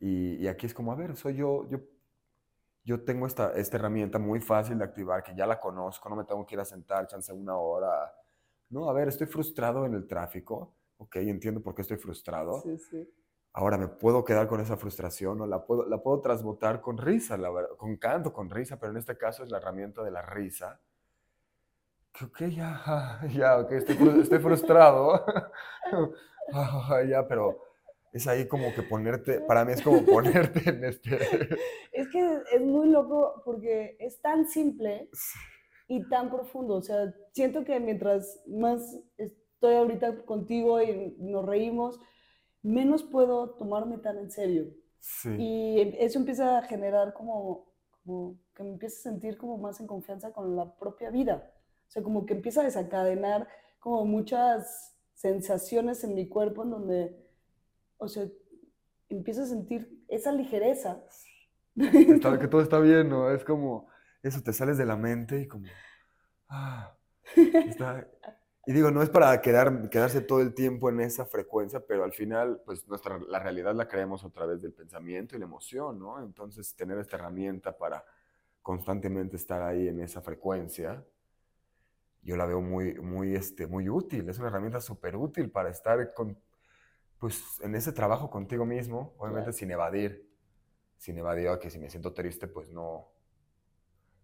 Y, 0.02 0.48
aquí 0.48 0.66
es 0.66 0.74
como, 0.74 0.92
a 0.92 0.96
ver, 0.96 1.16
soy 1.16 1.36
yo, 1.36 1.70
yo, 1.70 1.80
yo 2.84 3.04
tengo 3.04 3.28
esta, 3.28 3.54
esta 3.54 3.78
herramienta 3.78 4.18
muy 4.18 4.40
fácil 4.40 4.78
de 4.78 4.84
activar, 4.84 5.24
que 5.24 5.36
ya 5.36 5.46
la 5.46 5.60
conozco, 5.60 6.10
no 6.10 6.16
me 6.16 6.24
tengo 6.24 6.46
que 6.46 6.56
ir 6.56 6.62
a 6.62 6.66
sentar, 6.66 7.08
chance 7.08 7.32
una 7.32 7.58
hora. 7.58 8.14
No, 8.70 8.90
a 8.90 8.94
ver, 8.94 9.08
estoy 9.08 9.28
frustrado 9.28 9.86
en 9.86 9.94
el 9.94 10.08
tráfico, 10.08 10.76
ok, 10.98 11.18
entiendo 11.18 11.62
por 11.62 11.76
qué 11.76 11.82
estoy 11.82 11.98
frustrado. 11.98 12.62
Sí, 12.62 12.78
sí. 12.78 13.14
Ahora 13.54 13.78
me 13.78 13.90
puedo 13.90 14.24
quedar 14.24 14.48
con 14.48 14.62
esa 14.62 14.78
frustración 14.78 15.42
o 15.42 15.46
la 15.46 15.66
puedo, 15.66 15.86
la 15.86 16.02
puedo 16.02 16.22
transmutar 16.22 16.80
con 16.80 16.98
risa, 16.98 17.38
la 17.38 17.50
con 17.78 17.98
canto, 17.98 18.32
con 18.32 18.50
risa, 18.50 18.80
pero 18.80 18.94
en 18.94 18.98
este 18.98 19.18
caso 19.18 19.44
es 19.44 19.52
la 19.52 19.58
herramienta 19.58 20.02
de 20.04 20.12
la 20.12 20.22
risa. 20.22 20.80
Que, 22.14 22.26
ok, 22.26 22.40
ya, 22.46 23.20
ya, 23.34 23.60
ok, 23.60 23.72
estoy, 23.74 24.22
estoy 24.22 24.40
frustrado. 24.40 25.26
ya, 27.10 27.28
pero 27.28 27.71
es 28.12 28.28
ahí 28.28 28.48
como 28.48 28.74
que 28.74 28.84
ponerte, 28.84 29.40
para 29.42 29.64
mí 29.64 29.72
es 29.72 29.82
como 29.82 30.04
ponerte 30.06 30.70
en 30.70 30.84
este... 30.84 31.18
Es 31.94 32.10
que 32.10 32.40
es 32.52 32.62
muy 32.62 32.90
loco 32.90 33.42
porque 33.46 33.96
es 34.00 34.22
tan 34.22 34.48
simple 34.48 35.10
y 35.88 36.08
tan 36.10 36.30
profundo. 36.30 36.76
O 36.76 36.82
sea, 36.82 37.14
siento 37.32 37.64
que 37.64 37.80
mientras 37.80 38.42
más 38.48 38.98
estoy 39.18 39.76
ahorita 39.76 40.26
contigo 40.26 40.82
y 40.82 41.16
nos 41.20 41.46
reímos, 41.46 42.00
menos 42.64 43.04
puedo 43.04 43.52
tomarme 43.52 43.98
tan 43.98 44.18
en 44.18 44.32
serio. 44.32 44.74
Sí. 45.00 45.30
Y 45.38 45.96
eso 46.00 46.20
empieza 46.20 46.58
a 46.58 46.64
generar 46.64 47.14
como, 47.14 47.74
como 48.04 48.38
que 48.56 48.64
me 48.64 48.72
empiezo 48.72 48.98
a 49.00 49.12
sentir 49.12 49.38
como 49.38 49.58
más 49.58 49.80
en 49.80 49.88
confianza 49.88 50.32
con 50.34 50.56
la 50.56 50.76
propia 50.78 51.10
vida. 51.12 51.54
O 51.88 51.92
sea, 51.92 52.04
como 52.04 52.26
que 52.26 52.34
empieza 52.34 52.62
a 52.62 52.66
desencadenar 52.66 53.48
como 53.80 54.06
muchas 54.06 54.98
sensaciones 55.14 56.04
en 56.04 56.16
mi 56.16 56.28
cuerpo 56.28 56.64
en 56.64 56.72
donde 56.72 57.31
o 58.02 58.08
sea, 58.08 58.28
empiezo 59.10 59.44
a 59.44 59.46
sentir 59.46 60.04
esa 60.08 60.32
ligereza. 60.32 61.04
que 61.76 62.48
todo 62.48 62.62
está 62.62 62.80
bien, 62.80 63.10
¿no? 63.10 63.30
Es 63.30 63.44
como, 63.46 63.88
eso, 64.24 64.42
te 64.42 64.54
sales 64.54 64.78
de 64.78 64.86
la 64.86 64.98
mente 64.98 65.42
y 65.42 65.48
como, 65.48 65.68
ah, 66.50 66.98
Y 68.66 68.74
digo, 68.74 68.92
no 68.92 69.04
es 69.04 69.10
para 69.10 69.40
quedar, 69.42 69.90
quedarse 69.90 70.22
todo 70.22 70.42
el 70.42 70.54
tiempo 70.54 70.90
en 70.90 71.00
esa 71.00 71.26
frecuencia, 71.26 71.80
pero 71.80 72.04
al 72.04 72.12
final, 72.12 72.62
pues 72.66 72.88
nuestra, 72.88 73.20
la 73.20 73.40
realidad 73.40 73.76
la 73.76 73.88
creemos 73.88 74.24
a 74.26 74.30
través 74.30 74.62
del 74.62 74.74
pensamiento 74.74 75.36
y 75.36 75.40
la 75.40 75.46
emoción, 75.46 76.00
¿no? 76.00 76.24
Entonces, 76.24 76.76
tener 76.76 76.98
esta 76.98 77.18
herramienta 77.18 77.78
para 77.78 78.04
constantemente 78.64 79.36
estar 79.36 79.62
ahí 79.62 79.88
en 79.88 80.00
esa 80.02 80.22
frecuencia, 80.22 81.04
yo 82.24 82.36
la 82.36 82.46
veo 82.46 82.62
muy, 82.62 82.96
muy, 82.96 83.36
este, 83.36 83.68
muy 83.68 83.90
útil. 83.90 84.28
Es 84.28 84.40
una 84.40 84.48
herramienta 84.48 84.82
súper 84.82 85.16
útil 85.16 85.52
para 85.52 85.70
estar 85.70 86.14
pues 87.22 87.62
en 87.62 87.76
ese 87.76 87.94
trabajo 87.94 88.32
contigo 88.32 88.66
mismo, 88.66 89.14
obviamente 89.20 89.54
sin 89.54 89.70
evadir, 89.70 90.28
sin 90.98 91.20
evadir 91.20 91.50
a 91.50 91.60
que 91.60 91.70
si 91.70 91.78
me 91.78 91.88
siento 91.88 92.16
triste, 92.16 92.48
pues 92.48 92.72
no. 92.72 93.12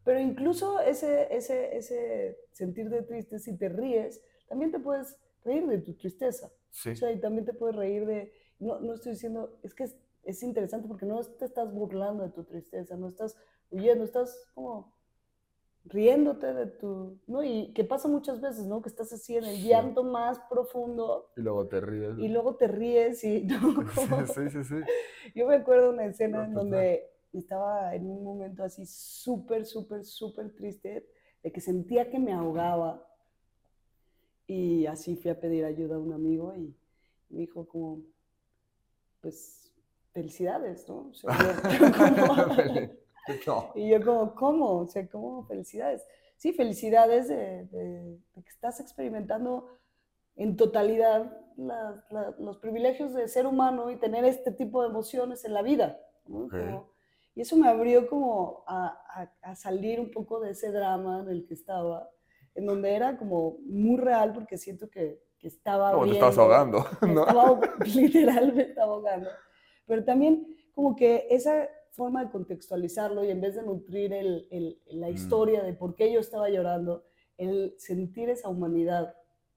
Pero 0.04 0.20
incluso 0.20 0.80
ese, 0.80 1.28
ese, 1.30 1.78
ese 1.78 2.40
sentir 2.54 2.90
de 2.90 3.04
triste, 3.04 3.38
si 3.38 3.56
te 3.56 3.70
ríes, 3.70 4.24
también 4.48 4.72
te 4.72 4.80
puedes 4.80 5.16
reír 5.46 5.68
de 5.68 5.78
tu 5.78 5.94
tristeza. 5.94 6.52
Sí. 6.72 6.90
O 6.90 6.96
sea, 6.96 7.12
y 7.12 7.20
también 7.20 7.46
te 7.46 7.54
puedes 7.54 7.76
reír 7.76 8.08
de... 8.08 8.34
no, 8.58 8.80
no 8.80 8.96
estoy 8.96 9.12
diciendo, 9.12 9.60
es 9.62 9.76
que 9.76 9.84
es, 9.84 9.96
es 10.24 10.42
interesante 10.42 10.88
porque 10.88 11.06
no 11.06 11.24
te 11.24 11.46
estás 11.46 11.72
burlando 11.72 12.24
de 12.24 12.32
tu 12.32 12.46
tristeza, 12.46 12.98
no 12.98 13.10
estás 13.10 13.38
huyendo, 13.70 14.06
estás 14.06 14.50
como 14.56 14.97
riéndote 15.90 16.54
de 16.54 16.68
tu, 16.68 17.18
¿no? 17.28 17.44
Y 17.44 17.72
que 17.74 17.84
pasa 17.84 18.08
muchas 18.08 18.42
veces, 18.42 18.66
¿no? 18.66 18.82
Que 18.82 18.90
estás 18.90 19.12
así 19.14 19.36
en 19.36 19.46
el 19.46 19.64
llanto 19.64 20.04
más 20.04 20.40
profundo. 20.50 21.32
Y 21.36 21.42
luego 21.42 21.68
te 21.68 21.82
ríes. 21.82 22.18
Y 22.20 22.28
luego 22.28 22.56
te 22.56 22.68
ríes 22.68 23.24
y... 23.24 23.44
¿no? 23.44 23.58
sí, 24.34 24.50
sí, 24.50 24.64
sí. 24.64 24.76
Yo 25.36 25.48
me 25.48 25.56
acuerdo 25.56 25.92
una 25.92 26.06
escena 26.06 26.46
en 26.46 26.54
donde 26.54 27.10
estaba 27.34 27.96
en 27.96 28.10
un 28.10 28.24
momento 28.24 28.64
así 28.64 28.86
súper, 28.86 29.66
súper, 29.66 30.04
súper 30.06 30.54
triste, 30.54 31.08
de 31.44 31.52
que 31.52 31.62
sentía 31.62 32.10
que 32.10 32.20
me 32.20 32.34
ahogaba. 32.34 33.04
Y 34.48 34.86
así 34.86 35.16
fui 35.16 35.32
a 35.32 35.40
pedir 35.40 35.66
ayuda 35.66 35.96
a 35.96 36.00
un 36.00 36.14
amigo 36.14 36.54
y 36.56 36.76
me 37.30 37.40
dijo 37.40 37.68
como, 37.68 38.02
pues, 39.22 39.74
felicidades, 40.14 40.88
¿no? 40.88 41.10
O 41.10 41.14
sea, 41.14 41.30
Y 43.76 43.90
yo 43.90 44.04
como, 44.04 44.36
¿cómo? 44.36 44.78
O 44.80 44.88
sea, 44.88 45.08
¿cómo 45.08 45.46
felicidades? 45.46 46.06
Sí, 46.38 46.54
felicidades 46.54 47.28
de, 47.28 47.68
que 48.34 48.50
estás 48.50 48.80
experimentando 48.80 49.68
en 50.36 50.56
totalidad 50.56 51.36
los 52.38 52.58
privilegios 52.58 53.14
de 53.14 53.28
ser 53.28 53.48
humano 53.48 53.90
y 53.90 53.96
tener 53.96 54.24
este 54.24 54.52
tipo 54.52 54.84
de 54.84 54.90
emociones 54.90 55.44
en 55.46 55.54
la 55.54 55.64
vida. 55.64 56.00
y 57.34 57.42
eso 57.42 57.56
me 57.58 57.68
abrió 57.68 58.08
como 58.08 58.64
a, 58.68 59.30
a, 59.42 59.56
salir 59.56 60.00
un 60.00 60.12
poco 60.12 60.40
de 60.40 60.52
ese 60.52 60.72
drama 60.72 61.22
en 61.22 61.30
el 61.30 61.46
que 61.48 61.56
estaba, 61.56 62.08
en 62.54 62.68
donde 62.68 62.96
era 62.96 63.18
como 63.18 63.58
muy 63.66 63.98
real 63.98 64.34
porque 64.34 64.58
siento 64.58 64.90
que, 64.90 65.20
que 65.40 65.48
estaba... 65.48 65.92
Como 65.92 66.06
te 66.06 66.12
estabas 66.14 66.38
ahogando, 66.38 66.86
¿no? 67.02 67.28
Estaba 67.28 67.60
literalmente 67.96 68.80
ahogando. 68.80 69.30
Pero 69.88 70.04
también 70.04 70.46
como 70.76 70.96
que 70.96 71.26
esa 71.32 71.68
forma 71.98 72.24
de 72.24 72.32
contextualizarlo 72.32 73.26
y 73.26 73.32
en 73.32 73.42
vez 73.42 73.56
de 73.56 73.64
nutrir 73.64 74.14
el, 74.14 74.48
el, 74.52 74.80
la 74.86 75.10
mm. 75.10 75.14
historia 75.14 75.64
de 75.64 75.74
por 75.74 75.96
qué 75.96 76.14
yo 76.14 76.20
estaba 76.20 76.50
llorando, 76.50 77.04
el 77.38 77.76
sentir 77.78 78.30
esa 78.30 78.50
humanidad, 78.50 79.16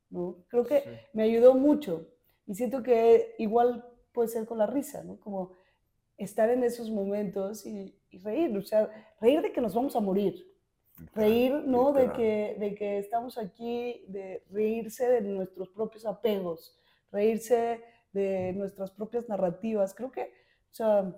¿no? 0.08 0.44
Creo 0.48 0.64
que 0.64 0.82
me 1.12 1.22
ayudó 1.22 1.54
mucho 1.54 2.08
y 2.46 2.54
siento 2.54 2.82
que 2.82 3.36
igual 3.38 3.84
puede 4.12 4.28
ser 4.28 4.46
con 4.46 4.58
la 4.58 4.66
risa, 4.66 5.04
¿no? 5.04 5.20
Como 5.20 5.52
estar 6.16 6.50
en 6.50 6.64
esos 6.64 6.90
momentos 6.90 7.64
y, 7.66 7.94
reír, 8.24 8.56
o 8.56 8.62
sea, 8.62 8.90
reír 9.20 9.40
de 9.40 9.52
que 9.52 9.60
nos 9.60 9.74
vamos 9.74 9.94
a 9.94 10.00
morir, 10.00 10.34
reír, 11.14 11.52
¿no? 11.66 11.92
De 11.92 12.10
que, 12.12 12.56
de 12.58 12.74
que 12.74 12.98
estamos 12.98 13.38
aquí, 13.38 14.04
de 14.08 14.42
reírse 14.50 15.08
de 15.08 15.20
nuestros 15.20 15.68
propios 15.68 16.04
apegos, 16.06 16.76
reírse 17.12 17.80
de 18.12 18.52
nuestras 18.54 18.90
propias 18.90 19.28
narrativas. 19.28 19.94
Creo 19.94 20.10
que, 20.10 20.22
o 20.22 20.74
sea, 20.74 21.14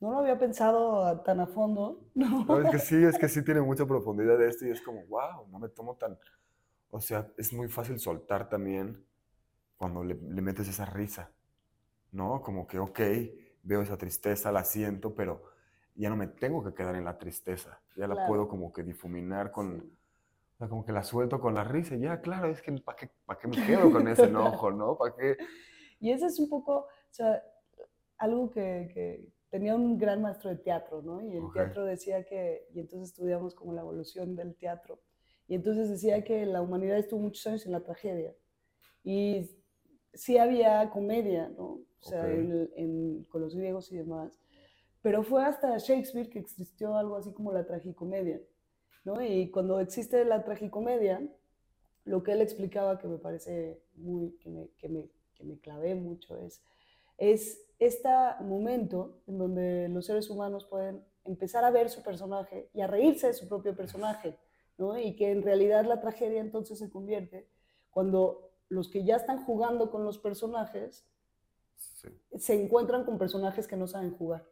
no 0.00 0.12
lo 0.12 0.18
había 0.18 0.38
pensado 0.38 1.20
tan 1.22 1.40
a 1.40 1.46
fondo. 1.46 2.04
No. 2.14 2.60
es 2.60 2.70
que 2.70 2.78
sí, 2.78 2.96
es 2.96 3.18
que 3.18 3.28
sí 3.28 3.44
tiene 3.44 3.60
mucha 3.60 3.86
profundidad 3.86 4.40
esto 4.42 4.66
y 4.66 4.70
es 4.70 4.82
como, 4.82 5.04
wow, 5.06 5.46
no 5.50 5.58
me 5.58 5.68
tomo 5.68 5.96
tan... 5.96 6.18
O 6.90 7.00
sea, 7.00 7.28
es 7.36 7.52
muy 7.52 7.68
fácil 7.68 7.98
soltar 7.98 8.48
también 8.48 9.04
cuando 9.76 10.02
le, 10.02 10.14
metes 10.14 10.68
esa 10.68 10.84
risa, 10.84 11.30
¿no? 12.12 12.40
Como 12.40 12.66
que, 12.66 12.78
ok, 12.78 13.00
veo 13.62 13.82
esa 13.82 13.96
tristeza, 13.96 14.50
la 14.50 14.64
siento, 14.64 15.14
pero 15.14 15.42
ya 15.94 16.08
no 16.08 16.16
me 16.16 16.26
tengo 16.26 16.64
que 16.64 16.74
quedar 16.74 16.96
en 16.96 17.04
la 17.04 17.18
tristeza, 17.18 17.80
ya 17.94 18.08
la 18.08 18.26
puedo 18.26 18.48
como 18.48 18.72
que 18.72 18.82
difuminar 18.82 19.52
con... 19.52 19.92
O 20.54 20.58
sea, 20.58 20.68
como 20.68 20.84
que 20.84 20.90
la 20.90 21.04
suelto 21.04 21.40
con 21.40 21.54
la 21.54 21.62
risa, 21.62 21.94
ya, 21.94 22.20
claro, 22.20 22.50
es 22.50 22.60
que 22.60 22.72
¿para 22.72 22.96
qué, 22.96 23.10
qué 23.40 23.46
me 23.46 23.64
quedo 23.64 23.92
con 23.92 24.08
ese 24.08 24.24
enojo, 24.24 24.72
no? 24.72 24.96
¿Para 24.96 25.14
qué? 25.14 25.36
Y 26.00 26.10
ese 26.10 26.26
es 26.26 26.40
un 26.40 26.48
poco, 26.48 26.78
o 26.78 27.12
sea, 27.12 27.40
algo 28.16 28.50
que 28.50 29.30
tenía 29.50 29.74
un 29.74 29.98
gran 29.98 30.22
maestro 30.22 30.50
de 30.50 30.56
teatro, 30.56 31.02
¿no? 31.02 31.22
Y 31.22 31.36
el 31.36 31.44
teatro 31.52 31.84
decía 31.84 32.24
que, 32.24 32.66
y 32.74 32.80
entonces 32.80 33.10
estudiamos 33.10 33.54
como 33.54 33.72
la 33.72 33.80
evolución 33.80 34.36
del 34.36 34.54
teatro, 34.54 35.00
y 35.46 35.54
entonces 35.54 35.88
decía 35.88 36.22
que 36.22 36.44
la 36.44 36.60
humanidad 36.60 36.98
estuvo 36.98 37.20
muchos 37.20 37.46
años 37.46 37.64
en 37.64 37.72
la 37.72 37.80
tragedia. 37.80 38.34
Y 39.02 39.50
sí 40.12 40.36
había 40.36 40.90
comedia, 40.90 41.48
¿no? 41.48 41.80
O 42.00 42.02
sea, 42.02 42.22
con 43.28 43.40
los 43.40 43.54
griegos 43.56 43.90
y 43.90 43.96
demás. 43.96 44.38
Pero 45.00 45.22
fue 45.22 45.44
hasta 45.44 45.78
Shakespeare 45.78 46.28
que 46.28 46.38
existió 46.38 46.96
algo 46.96 47.16
así 47.16 47.32
como 47.32 47.52
la 47.52 47.66
tragicomedia, 47.66 48.40
¿no? 49.04 49.22
Y 49.22 49.50
cuando 49.50 49.80
existe 49.80 50.24
la 50.24 50.44
tragicomedia, 50.44 51.26
lo 52.04 52.22
que 52.22 52.32
él 52.32 52.42
explicaba, 52.42 52.98
que 52.98 53.08
me 53.08 53.18
parece 53.18 53.80
muy, 53.94 54.32
que 54.38 54.50
me, 54.50 54.68
que 54.76 54.88
me, 54.88 55.08
que 55.34 55.44
me 55.44 55.58
clavé 55.58 55.94
mucho, 55.94 56.36
es, 56.36 56.62
es 57.18 57.60
este 57.78 58.08
momento 58.40 59.20
en 59.26 59.38
donde 59.38 59.88
los 59.88 60.06
seres 60.06 60.30
humanos 60.30 60.64
pueden 60.64 61.04
empezar 61.24 61.64
a 61.64 61.70
ver 61.70 61.90
su 61.90 62.02
personaje 62.02 62.70
y 62.72 62.80
a 62.80 62.86
reírse 62.86 63.26
de 63.26 63.34
su 63.34 63.48
propio 63.48 63.76
personaje, 63.76 64.36
¿no? 64.78 64.98
Y 64.98 65.14
que 65.14 65.30
en 65.30 65.42
realidad 65.42 65.84
la 65.84 66.00
tragedia 66.00 66.40
entonces 66.40 66.78
se 66.78 66.90
convierte 66.90 67.46
cuando 67.90 68.50
los 68.68 68.88
que 68.88 69.04
ya 69.04 69.16
están 69.16 69.44
jugando 69.44 69.90
con 69.90 70.04
los 70.04 70.18
personajes 70.18 71.06
se 72.36 72.54
encuentran 72.54 73.04
con 73.04 73.18
personajes 73.18 73.66
que 73.66 73.76
no 73.76 73.86
saben 73.86 74.16
jugar. 74.16 74.44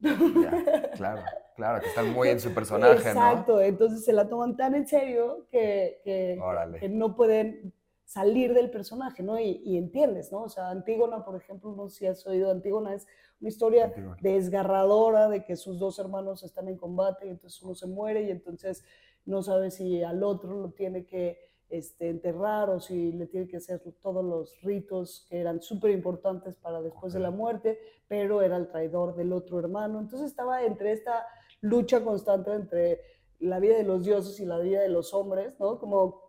claro, 0.00 1.22
claro, 1.56 1.80
que 1.80 1.88
están 1.88 2.12
muy 2.12 2.28
en 2.28 2.38
su 2.38 2.52
personaje, 2.54 2.96
Exacto, 2.96 3.60
entonces 3.60 4.04
se 4.04 4.12
la 4.12 4.28
toman 4.28 4.56
tan 4.56 4.74
en 4.74 4.86
serio 4.86 5.46
que, 5.50 6.00
que 6.04 6.88
no 6.88 7.16
pueden 7.16 7.72
salir 8.08 8.54
del 8.54 8.70
personaje, 8.70 9.22
¿no? 9.22 9.38
Y, 9.38 9.76
entiendes, 9.76 10.32
¿no? 10.32 10.44
O 10.44 10.48
sea, 10.48 10.70
Antígona, 10.70 11.26
por 11.26 11.36
ejemplo, 11.36 11.74
no 11.76 11.90
sé 11.90 11.98
si 11.98 12.06
has 12.06 12.26
oído, 12.26 12.50
Antígona 12.50 12.94
es 12.94 13.06
una 13.38 13.50
historia 13.50 13.92
desgarradora 14.22 15.28
de 15.28 15.44
que 15.44 15.56
sus 15.56 15.78
dos 15.78 15.98
hermanos 15.98 16.42
están 16.42 16.68
en 16.68 16.78
combate 16.78 17.26
y 17.26 17.28
entonces 17.28 17.62
uno 17.62 17.74
se 17.74 17.86
muere 17.86 18.22
y 18.22 18.30
entonces 18.30 18.82
no 19.26 19.42
sabe 19.42 19.70
si 19.70 20.02
al 20.02 20.22
otro 20.22 20.54
lo 20.58 20.70
tiene 20.70 21.04
que 21.04 21.38
este, 21.68 22.08
enterrar 22.08 22.70
o 22.70 22.80
si 22.80 23.12
le 23.12 23.26
tiene 23.26 23.46
que 23.46 23.58
hacer 23.58 23.82
todos 24.00 24.24
los 24.24 24.58
ritos 24.62 25.26
que 25.28 25.40
eran 25.40 25.60
súper 25.60 25.90
importantes 25.90 26.54
para 26.54 26.80
después 26.80 27.12
de 27.12 27.20
la 27.20 27.30
muerte, 27.30 27.78
pero 28.08 28.40
era 28.40 28.56
el 28.56 28.68
traidor 28.68 29.16
del 29.16 29.34
otro 29.34 29.58
hermano. 29.58 30.00
Entonces 30.00 30.30
estaba 30.30 30.64
entre 30.64 30.92
esta 30.92 31.26
lucha 31.60 32.02
constante 32.02 32.54
entre 32.54 33.02
la 33.40 33.60
vida 33.60 33.76
de 33.76 33.84
los 33.84 34.02
dioses 34.02 34.40
y 34.40 34.46
la 34.46 34.58
vida 34.60 34.80
de 34.80 34.88
los 34.88 35.12
hombres, 35.12 35.60
¿no? 35.60 35.78
Como 35.78 36.27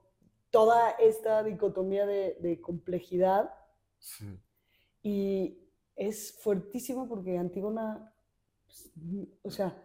toda 0.52 0.92
esta 0.92 1.44
dicotomía 1.44 2.06
de, 2.06 2.60
complejidad. 2.62 3.54
Y 5.02 5.58
es 5.96 6.40
fuertísimo 6.42 7.08
porque 7.08 7.38
Antígona, 7.38 8.14
pues, 8.66 8.92
o 9.42 9.52
sea, 9.52 9.82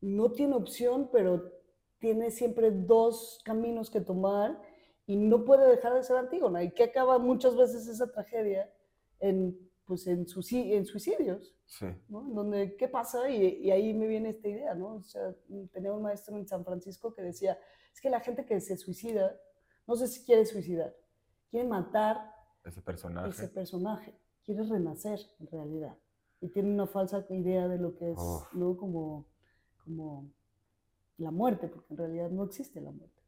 no 0.00 0.32
tiene 0.32 0.54
opción, 0.54 1.08
pero 1.12 1.52
tiene 1.98 2.30
siempre 2.30 2.70
dos 2.70 3.40
caminos 3.44 3.90
que 3.90 4.00
tomar 4.00 4.60
y 5.06 5.16
no 5.16 5.44
puede 5.44 5.68
dejar 5.68 5.94
de 5.94 6.02
ser 6.02 6.16
Antígona. 6.16 6.62
Y 6.62 6.72
que 6.72 6.84
acaba 6.84 7.18
muchas 7.18 7.56
veces 7.56 7.86
esa 7.86 8.10
tragedia 8.10 8.70
en, 9.20 9.58
pues 9.84 10.06
en, 10.06 10.20
en 10.20 10.84
suicidios. 10.84 11.54
Sí. 11.66 11.86
¿no? 12.08 12.22
Donde, 12.22 12.76
¿qué 12.76 12.88
pasa? 12.88 13.28
Y, 13.28 13.44
y, 13.44 13.70
ahí 13.70 13.92
me 13.92 14.06
viene 14.06 14.30
esta 14.30 14.48
idea, 14.48 14.74
¿no? 14.74 14.96
O 14.96 15.02
sea, 15.02 15.34
tenía 15.72 15.92
un 15.92 16.02
maestro 16.02 16.36
en 16.36 16.46
San 16.46 16.64
Francisco 16.64 17.12
que 17.12 17.22
decía, 17.22 17.58
es 17.92 18.00
que 18.00 18.08
la 18.08 18.20
gente 18.20 18.44
que 18.44 18.60
se 18.60 18.76
suicida 18.76 19.36
no 19.86 19.96
sé 19.96 20.08
si 20.08 20.24
quiere 20.24 20.44
suicidar, 20.44 20.94
quiere 21.50 21.68
matar 21.68 22.34
ese 22.64 22.82
personaje. 22.82 23.28
Ese 23.30 23.48
personaje, 23.48 24.14
quiere 24.44 24.64
renacer 24.64 25.20
en 25.38 25.46
realidad. 25.46 25.96
Y 26.40 26.48
tiene 26.48 26.70
una 26.72 26.86
falsa 26.86 27.24
idea 27.30 27.68
de 27.68 27.78
lo 27.78 27.94
que 27.94 28.10
es, 28.10 28.18
¿no? 28.52 28.76
Como, 28.76 29.26
como 29.84 30.28
la 31.18 31.30
muerte, 31.30 31.68
porque 31.68 31.94
en 31.94 31.98
realidad 31.98 32.30
no 32.30 32.44
existe 32.44 32.80
la 32.80 32.90
muerte. 32.90 33.22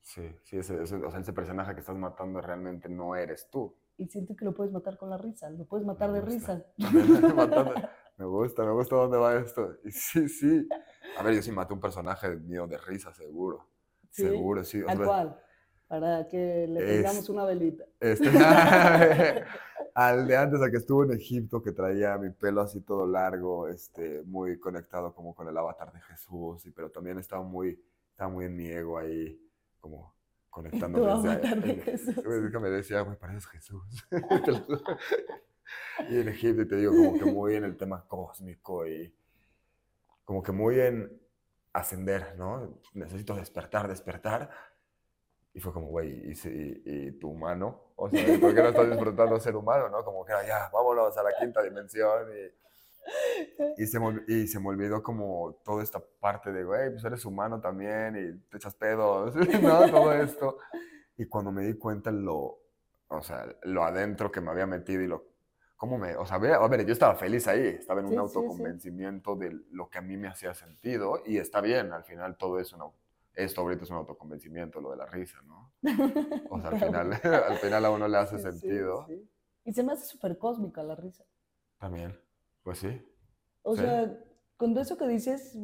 Sí, 0.00 0.22
sí, 0.44 0.58
ese, 0.58 0.78
o 0.80 0.86
sea, 0.86 1.20
ese 1.20 1.32
personaje 1.32 1.74
que 1.74 1.80
estás 1.80 1.96
matando 1.96 2.40
realmente 2.40 2.88
no 2.88 3.16
eres 3.16 3.48
tú. 3.50 3.74
Y 3.96 4.06
siento 4.06 4.36
que 4.36 4.44
lo 4.44 4.54
puedes 4.54 4.72
matar 4.72 4.96
con 4.98 5.10
la 5.10 5.16
risa, 5.16 5.50
lo 5.50 5.64
puedes 5.64 5.86
matar 5.86 6.12
de 6.12 6.20
risa. 6.20 6.64
me 8.18 8.24
gusta, 8.26 8.64
me 8.64 8.72
gusta 8.72 8.96
dónde 8.96 9.16
va 9.16 9.36
esto. 9.36 9.76
Y 9.84 9.90
sí, 9.90 10.28
sí. 10.28 10.68
A 11.18 11.22
ver, 11.22 11.34
yo 11.34 11.42
sí 11.42 11.52
maté 11.52 11.74
un 11.74 11.80
personaje 11.80 12.36
mío 12.36 12.66
de 12.66 12.78
risa, 12.78 13.12
seguro. 13.14 13.66
Seguro, 14.10 14.62
sí. 14.62 14.82
¿A 14.86 14.96
cuál? 14.96 15.40
Para 16.00 16.26
que 16.26 16.66
le 16.66 16.84
tengamos 16.84 17.28
una 17.28 17.44
velita. 17.44 17.84
Este, 18.00 18.28
al 19.94 20.26
de 20.26 20.36
antes, 20.36 20.60
al 20.60 20.70
que 20.72 20.78
estuvo 20.78 21.04
en 21.04 21.12
Egipto, 21.12 21.62
que 21.62 21.70
traía 21.70 22.18
mi 22.18 22.30
pelo 22.30 22.62
así 22.62 22.80
todo 22.80 23.06
largo, 23.06 23.68
este, 23.68 24.22
muy 24.24 24.58
conectado 24.58 25.14
como 25.14 25.34
con 25.34 25.48
el 25.48 25.56
avatar 25.56 25.92
de 25.92 26.00
Jesús, 26.00 26.66
y, 26.66 26.72
pero 26.72 26.90
también 26.90 27.18
estaba 27.18 27.44
muy, 27.44 27.80
estaba 28.10 28.28
muy 28.28 28.46
en 28.46 28.56
mi 28.56 28.66
ego 28.66 28.98
ahí, 28.98 29.40
como 29.80 30.14
conectando. 30.50 30.98
Tu 30.98 31.06
avatar 31.06 31.62
de 31.62 31.74
Jesús. 31.76 32.16
me 32.60 32.70
decía, 32.70 33.04
me 33.04 33.14
pareces 33.14 33.46
Jesús. 33.46 33.84
y 36.10 36.18
en 36.18 36.28
Egipto, 36.28 36.66
te 36.66 36.76
digo, 36.76 36.92
como 36.92 37.18
que 37.18 37.24
muy 37.24 37.54
en 37.54 37.64
el 37.64 37.76
tema 37.76 38.04
cósmico 38.08 38.84
y 38.84 39.14
como 40.24 40.42
que 40.42 40.50
muy 40.50 40.80
en 40.80 41.20
ascender, 41.72 42.34
¿no? 42.36 42.80
Necesito 42.94 43.36
despertar, 43.36 43.86
despertar 43.86 44.50
Y 45.54 45.60
fue 45.60 45.72
como, 45.72 45.86
güey, 45.86 46.30
¿y, 46.30 46.34
si- 46.34 46.82
y 46.84 47.12
tu 47.12 47.30
humano? 47.30 47.92
O 47.96 48.10
sea, 48.10 48.20
¿por 48.40 48.52
qué 48.54 48.60
no 48.60 48.68
estás 48.68 48.90
disfrutando 48.90 49.38
ser 49.38 49.54
humano, 49.54 49.88
no? 49.88 50.04
Como 50.04 50.24
que 50.24 50.32
era, 50.32 50.44
ya, 50.46 50.68
vámonos 50.72 51.16
a 51.16 51.22
la 51.22 51.30
quinta 51.38 51.62
dimensión. 51.62 52.26
Y, 52.36 53.82
y, 53.82 53.86
se 53.86 54.00
me, 54.00 54.22
y 54.26 54.46
se 54.48 54.58
me 54.58 54.68
olvidó 54.68 55.02
como 55.02 55.60
toda 55.64 55.82
esta 55.82 56.00
parte 56.20 56.52
de, 56.52 56.64
güey, 56.64 56.90
pues 56.90 57.04
eres 57.04 57.24
humano 57.24 57.60
también 57.60 58.16
y 58.16 58.50
te 58.50 58.56
echas 58.56 58.74
pedos, 58.74 59.34
¿no? 59.62 59.88
Todo 59.90 60.12
esto. 60.12 60.58
Y 61.16 61.26
cuando 61.26 61.52
me 61.52 61.62
di 61.64 61.74
cuenta 61.74 62.10
lo, 62.10 62.58
o 63.08 63.22
sea, 63.22 63.46
lo 63.62 63.84
adentro 63.84 64.32
que 64.32 64.40
me 64.40 64.50
había 64.50 64.66
metido 64.66 65.02
y 65.02 65.06
lo, 65.06 65.24
cómo 65.76 65.98
me, 65.98 66.16
o 66.16 66.26
sea, 66.26 66.36
a 66.36 66.66
ver, 66.68 66.84
yo 66.84 66.92
estaba 66.92 67.14
feliz 67.14 67.46
ahí, 67.46 67.66
estaba 67.68 68.00
en 68.00 68.06
un 68.06 68.12
Sí, 68.12 68.18
sí, 68.18 68.28
sí. 68.32 68.38
autoconvencimiento 68.38 69.36
de 69.36 69.56
lo 69.70 69.88
que 69.88 69.98
a 69.98 70.02
mí 70.02 70.16
me 70.16 70.26
hacía 70.28 70.52
sentido 70.54 71.22
y 71.24 71.38
está 71.38 71.60
bien, 71.60 71.92
al 71.92 72.02
final 72.04 72.36
todo 72.36 72.58
es 72.58 72.72
un, 72.72 72.80
au- 72.80 72.92
esto 73.34 73.60
ahorita 73.62 73.84
es 73.84 73.90
un 73.90 73.96
autoconvencimiento, 73.96 74.80
lo 74.80 74.90
de 74.90 74.96
la 74.98 75.06
risa, 75.06 75.40
¿no? 75.42 75.72
O 76.50 76.60
sea, 76.60 76.70
al 76.70 76.78
final, 76.80 77.12
al 77.48 77.56
final 77.58 77.84
a 77.84 77.90
uno 77.90 78.08
le 78.08 78.16
hace 78.18 78.38
Sí, 78.38 78.42
sentido. 78.44 79.06
sí. 79.08 79.28
Y 79.64 79.72
se 79.72 79.82
me 79.82 79.92
hace 79.92 80.04
súper 80.06 80.36
cósmica 80.38 80.82
la 80.82 80.94
risa. 80.94 81.24
También, 81.78 82.18
pues 82.62 82.78
sí. 82.78 83.02
O 83.62 83.74
sea, 83.76 84.14
con 84.56 84.72
todo 84.74 84.82
eso 84.82 84.96
que 84.98 85.06
dices, 85.08 85.56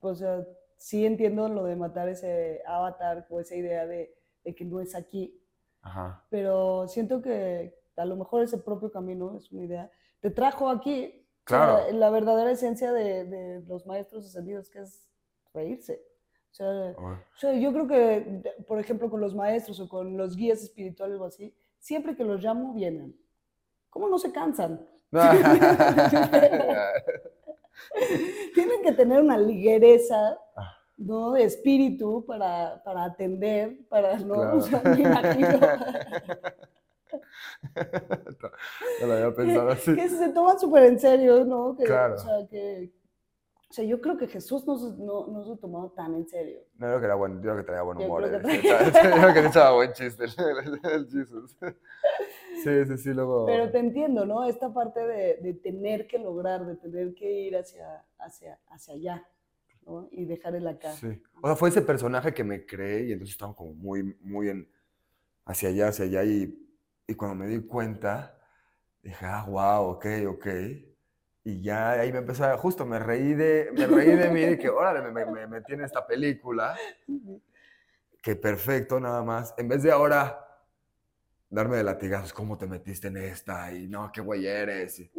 o 0.00 0.14
sea, 0.14 0.44
sí 0.78 1.04
entiendo 1.04 1.48
lo 1.48 1.64
de 1.64 1.76
matar 1.76 2.08
ese 2.08 2.62
avatar 2.66 3.26
o 3.30 3.40
esa 3.40 3.54
idea 3.54 3.86
de, 3.86 4.14
de 4.42 4.54
que 4.54 4.64
no 4.64 4.80
es 4.80 4.94
aquí, 4.94 5.38
Ajá. 5.82 6.24
pero 6.30 6.88
siento 6.88 7.20
que 7.20 7.78
a 7.96 8.04
lo 8.06 8.16
mejor 8.16 8.42
ese 8.42 8.56
propio 8.58 8.90
camino 8.90 9.36
es 9.36 9.52
una 9.52 9.64
idea, 9.64 9.90
te 10.20 10.30
trajo 10.30 10.68
aquí. 10.68 11.18
Claro. 11.44 11.90
la 11.92 12.08
verdadera 12.10 12.52
esencia 12.52 12.92
de, 12.92 13.24
de 13.24 13.60
los 13.66 13.84
maestros 13.84 14.24
ascendidos, 14.26 14.70
que 14.70 14.78
es 14.78 15.10
reírse. 15.52 16.00
O 16.52 16.54
sea, 16.54 16.68
o 16.98 17.18
sea, 17.38 17.54
yo 17.54 17.72
creo 17.72 17.88
que, 17.88 18.42
por 18.68 18.78
ejemplo, 18.78 19.08
con 19.08 19.20
los 19.20 19.34
maestros 19.34 19.80
o 19.80 19.88
con 19.88 20.16
los 20.18 20.36
guías 20.36 20.62
espirituales 20.62 21.18
o 21.18 21.24
así, 21.24 21.54
siempre 21.78 22.14
que 22.14 22.24
los 22.24 22.42
llamo, 22.42 22.74
vienen. 22.74 23.16
¿Cómo 23.88 24.08
no 24.08 24.18
se 24.18 24.30
cansan? 24.32 24.86
Tienen 28.54 28.82
que 28.82 28.92
tener 28.92 29.20
una 29.20 29.36
ligereza, 29.38 30.38
Ah. 30.56 30.76
¿no? 30.98 31.32
De 31.32 31.44
espíritu 31.44 32.24
para, 32.26 32.82
para 32.84 33.04
atender, 33.04 33.78
para, 33.88 34.18
¿no? 34.18 34.34
Claro. 34.34 34.58
O 34.58 34.60
sea, 34.60 34.82
me 34.84 35.00
imagino 35.00 35.58
No 39.00 39.06
lo 39.06 39.12
había 39.14 39.34
pensado 39.34 39.70
así. 39.72 39.94
que 39.94 40.08
se 40.08 40.28
toman 40.30 40.58
súper 40.58 40.84
en 40.84 41.00
serio, 41.00 41.44
¿no? 41.44 41.74
Que, 41.76 41.84
Claro. 41.84 42.14
O 42.14 42.18
sea, 42.18 42.46
que... 42.48 42.92
O 43.72 43.74
sea, 43.74 43.86
yo 43.86 44.02
creo 44.02 44.18
que 44.18 44.28
Jesús 44.28 44.66
no, 44.66 44.76
no, 44.98 45.26
no 45.28 45.44
se 45.46 45.58
tomaba 45.58 45.90
tan 45.94 46.14
en 46.14 46.28
serio. 46.28 46.60
No, 46.76 46.88
yo 46.88 46.90
creo 46.90 47.00
que 47.00 47.06
era 47.06 47.14
buen, 47.14 47.36
yo 47.36 47.40
creo 47.40 47.56
que 47.56 47.62
traía 47.62 47.80
buen 47.80 47.98
Yo 48.00 48.04
humor. 48.04 48.28
creo 48.28 48.38
eh. 48.38 48.42
que 48.42 48.50
Sí, 48.60 48.68
traía- 48.68 48.84
Yo 49.16 49.20
creo 49.22 49.32
que 49.34 49.40
le 49.40 49.48
echaba 49.48 49.72
buen 49.72 49.92
chiste 49.94 50.24
el, 50.24 50.30
el- 50.92 51.06
Jesus. 51.10 51.56
Sí, 52.62 52.84
sí, 52.84 52.98
sí, 52.98 53.14
luego. 53.14 53.46
Pero 53.46 53.70
te 53.70 53.78
entiendo, 53.78 54.26
¿no? 54.26 54.44
Esta 54.44 54.74
parte 54.74 55.00
de, 55.00 55.38
de 55.38 55.54
tener 55.54 56.06
que 56.06 56.18
lograr, 56.18 56.66
de 56.66 56.76
tener 56.76 57.14
que 57.14 57.32
ir 57.32 57.56
hacia, 57.56 58.04
hacia, 58.18 58.60
hacia 58.68 58.92
allá, 58.92 59.26
¿no? 59.86 60.06
Y 60.10 60.26
dejar 60.26 60.54
el 60.54 60.68
acá. 60.68 60.92
Sí. 60.92 61.22
O 61.42 61.46
sea, 61.48 61.56
fue 61.56 61.70
ese 61.70 61.80
personaje 61.80 62.34
que 62.34 62.44
me 62.44 62.66
creé 62.66 63.06
y 63.06 63.12
entonces 63.12 63.32
estaba 63.32 63.54
como 63.56 63.72
muy, 63.72 64.02
muy 64.20 64.50
en, 64.50 64.68
hacia 65.46 65.70
allá, 65.70 65.88
hacia 65.88 66.04
allá. 66.04 66.24
Y, 66.24 66.54
y 67.06 67.14
cuando 67.14 67.36
me 67.42 67.46
di 67.50 67.66
cuenta, 67.66 68.38
dije, 69.02 69.24
ah, 69.24 69.46
wow, 69.48 69.92
ok, 69.92 70.06
ok. 70.28 70.46
Y 71.44 71.60
ya 71.60 71.92
ahí 71.92 72.12
me 72.12 72.18
empezó 72.18 72.44
a, 72.44 72.56
justo 72.56 72.86
me 72.86 72.98
reí 72.98 73.34
de, 73.34 73.70
me 73.76 73.86
reí 73.86 74.14
de 74.16 74.30
mí, 74.30 74.40
de 74.40 74.58
que, 74.58 74.68
órale, 74.68 75.02
me, 75.02 75.10
me, 75.10 75.26
me 75.26 75.46
metí 75.46 75.72
en 75.72 75.82
esta 75.82 76.06
película. 76.06 76.76
que 78.22 78.36
perfecto, 78.36 79.00
nada 79.00 79.22
más. 79.22 79.54
En 79.58 79.68
vez 79.68 79.82
de 79.82 79.90
ahora 79.90 80.42
darme 81.50 81.76
de 81.76 81.84
latigazos, 81.84 82.32
¿cómo 82.32 82.56
te 82.56 82.66
metiste 82.66 83.08
en 83.08 83.18
esta? 83.18 83.72
Y 83.72 83.86
no, 83.86 84.10
qué 84.12 84.20
güey 84.20 84.46
eres. 84.46 85.00
Y, 85.00 85.10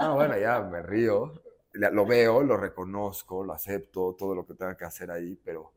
no, 0.00 0.14
bueno, 0.14 0.38
ya 0.38 0.60
me 0.60 0.82
río, 0.82 1.42
lo 1.72 2.06
veo, 2.06 2.42
lo 2.42 2.56
reconozco, 2.56 3.42
lo 3.42 3.52
acepto, 3.52 4.14
todo 4.16 4.34
lo 4.34 4.46
que 4.46 4.54
tenga 4.54 4.76
que 4.76 4.84
hacer 4.84 5.10
ahí, 5.10 5.40
pero 5.42 5.72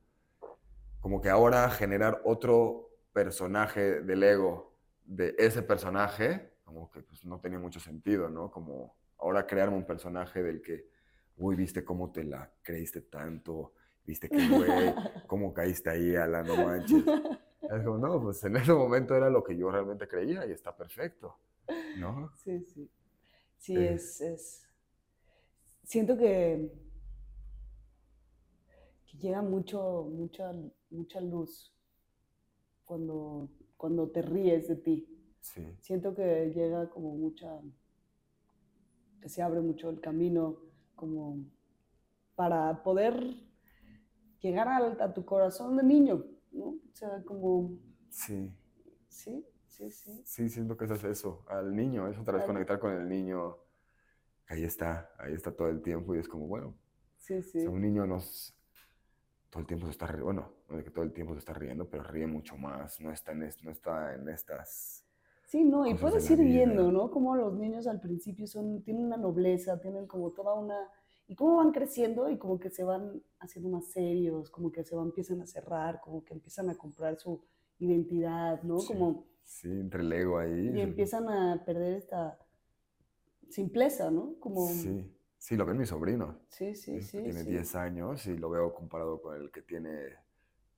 como 0.99 1.21
que 1.21 1.29
ahora 1.29 1.69
generar 1.69 2.21
otro 2.25 2.89
personaje 3.13 4.01
del 4.01 4.23
ego 4.23 4.75
de 5.05 5.35
ese 5.37 5.61
personaje, 5.61 6.53
como 6.63 6.91
que 6.91 7.01
pues, 7.01 7.25
no 7.25 7.39
tenía 7.39 7.59
mucho 7.59 7.79
sentido, 7.79 8.29
¿no? 8.29 8.51
Como 8.51 8.95
ahora 9.17 9.45
crearme 9.45 9.77
un 9.77 9.85
personaje 9.85 10.41
del 10.43 10.61
que, 10.61 10.89
uy, 11.37 11.55
viste 11.55 11.83
cómo 11.83 12.11
te 12.11 12.23
la 12.23 12.51
creíste 12.61 13.01
tanto, 13.01 13.73
viste 14.05 14.29
que 14.29 14.37
güey, 14.37 14.69
cómo 15.27 15.53
caíste 15.53 15.89
ahí, 15.89 16.15
Alan, 16.15 16.45
no 16.47 16.55
manches. 16.57 17.03
Es 17.61 17.83
como, 17.83 17.97
no, 17.97 18.21
pues 18.21 18.43
en 18.43 18.57
ese 18.57 18.73
momento 18.73 19.15
era 19.15 19.29
lo 19.29 19.43
que 19.43 19.57
yo 19.57 19.71
realmente 19.71 20.07
creía 20.07 20.45
y 20.45 20.51
está 20.51 20.75
perfecto, 20.75 21.39
¿no? 21.97 22.31
Sí, 22.35 22.61
sí. 22.65 22.89
Sí, 23.57 23.75
Eh. 23.75 23.93
es, 23.93 24.21
es. 24.21 24.61
Siento 25.83 26.17
que, 26.17 26.71
que 29.07 29.17
llega 29.17 29.41
mucho, 29.41 30.03
mucha, 30.11 30.53
mucha 30.91 31.21
luz 31.21 31.73
cuando, 32.83 33.49
cuando 33.77 34.09
te 34.09 34.21
ríes 34.21 34.67
de 34.67 34.75
ti. 34.75 35.07
Sí, 35.41 35.65
Siento 35.79 36.15
que 36.15 36.51
llega 36.55 36.89
como 36.89 37.15
mucha. 37.15 37.59
Que 39.25 39.29
se 39.29 39.41
abre 39.41 39.59
mucho 39.59 39.89
el 39.89 39.99
camino, 39.99 40.57
como 40.95 41.39
para 42.35 42.83
poder 42.83 43.15
llegar 44.39 44.67
al- 44.69 45.01
a, 45.01 45.13
tu 45.13 45.25
corazón 45.25 45.75
de 45.77 45.83
niño, 45.83 46.23
¿no? 46.53 46.65
O 46.67 46.79
sea, 46.93 47.21
como. 47.25 47.77
sí, 48.09 48.51
Sí, 49.09 49.43
sí, 49.67 49.89
sí. 49.91 50.23
sí, 50.23 50.49
siento 50.49 50.77
que 50.77 50.85
eso 50.85 50.95
es 50.95 51.03
eso, 51.03 51.45
al 51.47 51.75
niño, 51.75 52.07
es 52.07 52.17
otra 52.17 52.35
vez 52.35 52.45
conectar 52.45 52.79
con 52.79 52.93
el 52.93 53.07
niño. 53.07 53.57
Ahí 54.47 54.63
está, 54.65 55.11
ahí 55.19 55.33
está 55.33 55.51
todo 55.55 55.69
el 55.69 55.81
tiempo 55.81 56.15
y 56.15 56.19
es 56.19 56.27
como, 56.29 56.47
bueno, 56.47 56.69
Sí, 57.17 57.41
o 57.57 57.59
sí. 57.59 57.61
sea, 57.61 57.71
un 57.71 57.81
niño 57.81 58.07
nos, 58.07 58.55
todo 59.51 59.61
el 59.61 59.67
tiempo 59.67 59.87
se 59.87 59.93
está 59.93 60.07
riendo, 60.07 60.25
bueno, 60.25 60.53
no 60.69 60.79
es 60.79 60.85
que 60.85 60.91
todo 60.91 61.05
el 61.05 61.13
tiempo 61.13 61.33
se 61.35 61.39
está 61.39 61.53
riendo, 61.53 61.89
pero 61.89 62.03
ríe 62.05 62.27
mucho 62.27 62.57
más, 62.57 63.01
no 63.01 63.11
está 63.13 63.33
en, 63.33 63.49
no 63.63 63.71
está 63.71 64.15
en 64.15 64.29
estas... 64.29 65.04
Sí, 65.45 65.63
no, 65.63 65.85
y 65.87 65.93
puedes 65.93 66.29
ir 66.31 66.39
viendo. 66.39 66.91
¿no? 66.91 67.11
Como 67.11 67.35
los 67.35 67.53
niños 67.53 67.87
al 67.87 67.99
principio 68.01 68.47
son, 68.47 68.81
tienen 68.83 69.05
una 69.05 69.17
nobleza, 69.17 69.79
tienen 69.79 70.07
como 70.07 70.31
toda 70.31 70.53
una... 70.55 70.75
Y 71.27 71.35
cómo 71.35 71.55
van 71.57 71.71
creciendo 71.71 72.29
y 72.29 72.37
como 72.37 72.59
que 72.59 72.69
se 72.69 72.83
van 72.83 73.21
haciendo 73.39 73.69
más 73.69 73.85
serios, 73.87 74.49
como 74.51 74.71
que 74.71 74.83
se 74.83 74.95
van, 74.95 75.07
empiezan 75.07 75.41
a 75.41 75.47
cerrar, 75.47 75.99
como 76.01 76.23
que 76.23 76.33
empiezan 76.35 76.69
a 76.69 76.77
comprar 76.77 77.17
su 77.17 77.41
identidad, 77.79 78.61
¿no? 78.63 78.77
Sí. 78.79 78.93
Como, 78.93 79.25
Sí, 79.41 79.69
entre 79.71 80.01
el 80.01 80.11
ego 80.13 80.37
ahí. 80.39 80.71
y 80.75 80.81
empiezan 80.81 81.27
a 81.29 81.63
perder 81.65 81.93
esta 81.95 82.37
simpleza, 83.49 84.11
¿no? 84.11 84.35
Como, 84.39 84.67
Sí, 84.67 85.05
sí, 85.37 85.55
lo 85.55 85.65
ve 85.65 85.73
mi 85.73 85.85
sobrino. 85.85 86.39
sí, 86.49 86.75
sí, 86.75 86.95
es- 86.97 87.07
sí. 87.07 87.21
tiene 87.21 87.43
sí. 87.43 87.49
10 87.51 87.75
años 87.75 88.25
y 88.27 88.37
lo 88.37 88.49
veo 88.49 88.73
comparado 88.73 89.21
con 89.21 89.35
el 89.35 89.51
que 89.51 89.61
tiene 89.61 90.15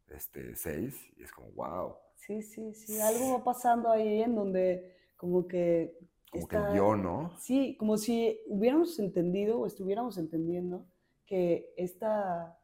este, 0.09 0.55
6 0.55 0.95
y 1.17 1.23
es 1.23 1.31
como, 1.31 1.49
wow, 1.51 1.95
Sí, 2.17 2.41
sí, 2.41 2.73
sí. 2.73 2.99
Algo 2.99 3.37
va 3.37 3.43
pasando 3.43 3.89
ahí 3.89 4.21
en 4.21 4.35
donde 4.35 4.95
como 5.15 5.47
que... 5.47 5.97
como 6.29 6.43
está- 6.43 6.71
que 6.71 6.77
yo, 6.77 6.95
¿no? 6.95 7.31
Sí, 7.39 7.77
como 7.77 7.97
si 7.97 8.39
hubiéramos 8.47 8.99
entendido 8.99 9.59
o 9.59 9.65
estuviéramos 9.65 10.17
entendiendo 10.17 10.85
que 11.25 11.73
esta 11.77 12.57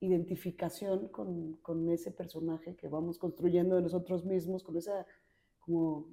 identificación 0.00 1.08
con, 1.08 1.54
con 1.62 1.88
ese 1.90 2.10
personaje 2.10 2.76
que 2.76 2.88
vamos 2.88 3.18
construyendo 3.18 3.76
de 3.76 3.82
nosotros 3.82 4.24
mismos, 4.24 4.62
con 4.62 4.76
ese 4.76 4.92
como 5.60 6.06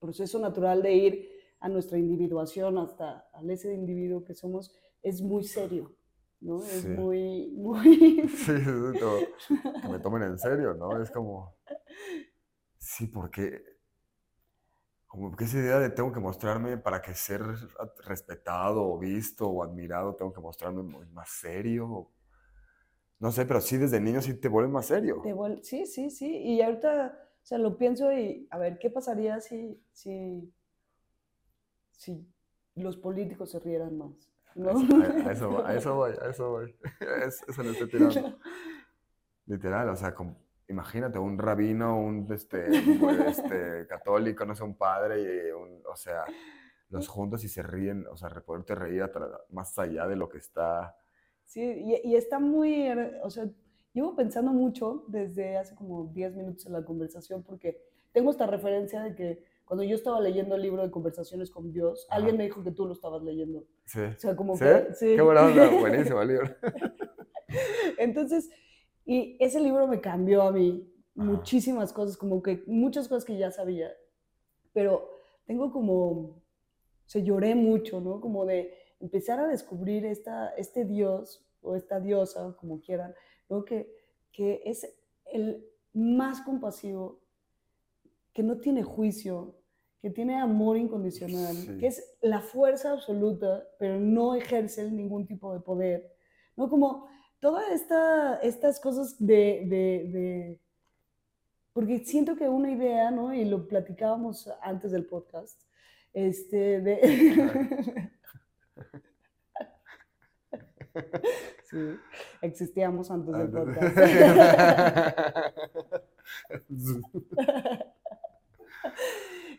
proceso 0.00 0.38
natural 0.38 0.82
de 0.82 0.94
ir 0.94 1.30
a 1.60 1.68
nuestra 1.68 1.98
individuación 1.98 2.76
hasta 2.78 3.28
al 3.32 3.48
ese 3.50 3.72
individuo 3.72 4.24
que 4.24 4.34
somos, 4.34 4.74
es 5.02 5.22
muy 5.22 5.44
serio, 5.44 5.94
¿no? 6.40 6.62
Es 6.62 6.86
muy, 6.86 7.48
muy... 7.52 8.28
Sí, 8.28 8.52
es 8.52 8.64
como 9.00 9.16
que 9.80 9.88
me 9.88 9.98
tomen 10.00 10.22
en 10.24 10.38
serio, 10.38 10.74
¿no? 10.74 11.00
Es 11.00 11.10
como, 11.10 11.53
sí, 12.78 13.06
porque, 13.06 13.62
como 15.06 15.36
que 15.36 15.44
esa 15.44 15.58
idea 15.58 15.78
de 15.78 15.90
tengo 15.90 16.12
que 16.12 16.20
mostrarme 16.20 16.76
para 16.76 17.00
que 17.00 17.14
ser 17.14 17.40
respetado 18.04 18.82
o 18.82 18.98
visto 18.98 19.48
o 19.48 19.62
admirado, 19.62 20.14
tengo 20.16 20.32
que 20.32 20.40
mostrarme 20.40 20.82
muy 20.82 21.06
más 21.06 21.30
serio. 21.30 22.10
No 23.20 23.30
sé, 23.30 23.46
pero 23.46 23.60
sí 23.60 23.76
desde 23.78 24.00
niño 24.00 24.20
sí 24.20 24.34
te 24.34 24.48
vuelves 24.48 24.72
más 24.72 24.86
serio. 24.86 25.20
Te 25.22 25.32
vuel- 25.34 25.62
Sí, 25.62 25.86
sí, 25.86 26.10
sí. 26.10 26.36
Y 26.36 26.60
ahorita, 26.62 27.16
o 27.42 27.46
sea, 27.46 27.58
lo 27.58 27.78
pienso 27.78 28.12
y 28.12 28.46
a 28.50 28.58
ver, 28.58 28.78
¿qué 28.78 28.90
pasaría 28.90 29.40
si, 29.40 29.80
si, 29.92 30.52
si 31.92 32.26
los 32.74 32.96
políticos 32.96 33.50
se 33.52 33.60
rieran 33.60 33.96
más? 33.96 34.28
¿no? 34.56 34.70
A 34.70 34.72
eso, 34.72 35.18
a, 35.28 35.32
eso 35.32 35.48
voy, 35.50 35.62
a 35.64 35.74
eso 35.74 35.94
voy, 35.94 36.12
a 36.20 36.28
eso 36.30 36.50
voy. 36.50 36.76
Es- 37.26 37.44
Eso 37.48 37.62
le 37.62 37.70
estoy 37.70 37.88
tirando. 37.88 38.38
Literal, 39.46 39.88
o 39.90 39.96
sea, 39.96 40.14
como- 40.14 40.43
imagínate 40.68 41.18
un 41.18 41.38
rabino, 41.38 41.98
un 41.98 42.26
este, 42.32 42.66
este, 43.28 43.86
católico, 43.88 44.44
no 44.44 44.54
sé, 44.54 44.62
un 44.64 44.76
padre, 44.76 45.20
y 45.22 45.50
un- 45.52 45.82
o 45.90 45.96
sea, 45.96 46.24
los 46.90 47.08
juntos 47.08 47.44
y 47.44 47.48
se 47.48 47.62
ríen, 47.62 48.06
o 48.06 48.16
sea, 48.16 48.28
poderte 48.30 48.74
reír 48.74 49.10
más 49.50 49.78
allá 49.78 50.06
de 50.06 50.16
lo 50.16 50.28
que 50.28 50.38
está. 50.38 50.96
Sí, 51.44 51.60
y, 51.62 52.08
y 52.12 52.16
está 52.16 52.38
muy, 52.38 52.88
o 53.22 53.30
sea, 53.30 53.48
llevo 53.92 54.14
pensando 54.16 54.52
mucho 54.52 55.04
desde 55.08 55.56
hace 55.56 55.74
como 55.74 56.06
10 56.12 56.34
minutos 56.36 56.66
en 56.66 56.72
la 56.72 56.84
conversación 56.84 57.42
porque 57.42 57.80
tengo 58.12 58.30
esta 58.30 58.46
referencia 58.46 59.02
de 59.02 59.14
que 59.14 59.44
cuando 59.64 59.82
yo 59.82 59.94
estaba 59.96 60.20
leyendo 60.20 60.54
el 60.56 60.62
libro 60.62 60.82
de 60.82 60.90
conversaciones 60.90 61.50
con 61.50 61.72
Dios, 61.72 62.06
alguien 62.10 62.36
me 62.36 62.44
dijo 62.44 62.62
que 62.62 62.70
tú 62.70 62.86
lo 62.86 62.92
estabas 62.92 63.22
leyendo. 63.22 63.64
Sí. 63.86 64.00
O 64.02 64.18
sea, 64.18 64.36
como 64.36 64.56
¿Sí? 64.56 64.64
que... 64.64 64.94
Sí. 64.94 65.16
Qué 65.16 65.22
buena 65.22 65.46
onda, 65.46 65.68
buenísimo 65.70 66.20
el 66.22 66.28
libro. 66.28 66.54
Entonces, 67.98 68.50
y 69.04 69.36
ese 69.40 69.60
libro 69.60 69.86
me 69.86 70.00
cambió 70.00 70.42
a 70.42 70.52
mí 70.52 70.90
Ajá. 71.16 71.24
muchísimas 71.30 71.92
cosas, 71.92 72.16
como 72.16 72.42
que 72.42 72.62
muchas 72.66 73.08
cosas 73.08 73.24
que 73.24 73.36
ya 73.38 73.50
sabía, 73.50 73.92
pero 74.72 75.08
tengo 75.46 75.70
como, 75.70 76.08
o 76.10 76.42
sea, 77.06 77.22
lloré 77.22 77.54
mucho, 77.54 78.00
¿no? 78.00 78.20
Como 78.20 78.46
de 78.46 78.74
empezar 79.00 79.38
a 79.40 79.46
descubrir 79.48 80.04
esta, 80.06 80.48
este 80.56 80.84
Dios 80.84 81.44
o 81.62 81.76
esta 81.76 82.00
diosa, 82.00 82.56
como 82.58 82.80
quieran, 82.80 83.14
¿no? 83.48 83.64
Que, 83.64 83.94
que 84.32 84.62
es 84.64 84.86
el 85.26 85.64
más 85.92 86.40
compasivo, 86.40 87.20
que 88.32 88.42
no 88.42 88.58
tiene 88.58 88.82
juicio, 88.82 89.54
que 90.00 90.10
tiene 90.10 90.40
amor 90.40 90.76
incondicional, 90.76 91.54
Sí. 91.54 91.78
que 91.78 91.86
es 91.86 92.16
la 92.20 92.40
fuerza 92.40 92.92
absoluta, 92.92 93.64
pero 93.78 94.00
no 94.00 94.34
ejerce 94.34 94.90
ningún 94.90 95.26
tipo 95.26 95.52
de 95.54 95.60
poder, 95.60 96.12
¿no? 96.56 96.68
Como 96.68 97.06
todas 97.44 97.70
esta, 97.72 98.36
estas 98.36 98.80
cosas 98.80 99.16
de, 99.18 99.64
de, 99.66 100.08
de- 100.08 100.58
Porque 101.74 101.98
siento 101.98 102.36
que 102.36 102.48
una 102.48 102.70
idea, 102.70 103.10
¿no? 103.10 103.34
Y 103.34 103.44
lo 103.44 103.68
platicábamos 103.68 104.48
antes 104.62 104.92
del 104.92 105.04
podcast, 105.04 105.60
este, 106.14 106.80
de... 106.80 106.96
sí, 111.70 111.98
existíamos 112.40 113.10
antes 113.10 113.36
del 113.36 113.50
podcast. 113.50 113.98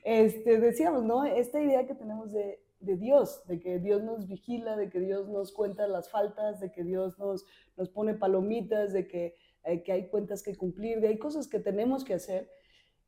este, 0.03 0.59
decíamos, 0.59 1.03
¿no? 1.03 1.23
Esta 1.23 1.61
idea 1.61 1.85
que 1.85 1.93
tenemos 1.93 2.31
de, 2.31 2.64
de 2.85 2.97
Dios, 2.97 3.43
de 3.47 3.59
que 3.59 3.79
Dios 3.79 4.03
nos 4.03 4.27
vigila, 4.27 4.75
de 4.75 4.89
que 4.89 4.99
Dios 4.99 5.27
nos 5.29 5.51
cuenta 5.51 5.87
las 5.87 6.09
faltas, 6.09 6.59
de 6.59 6.71
que 6.71 6.83
Dios 6.83 7.17
nos, 7.19 7.45
nos 7.77 7.89
pone 7.89 8.13
palomitas, 8.13 8.93
de 8.93 9.07
que, 9.07 9.35
eh, 9.63 9.83
que 9.83 9.91
hay 9.91 10.07
cuentas 10.09 10.43
que 10.43 10.55
cumplir, 10.55 11.01
de 11.01 11.07
hay 11.09 11.17
cosas 11.17 11.47
que 11.47 11.59
tenemos 11.59 12.03
que 12.03 12.13
hacer. 12.13 12.49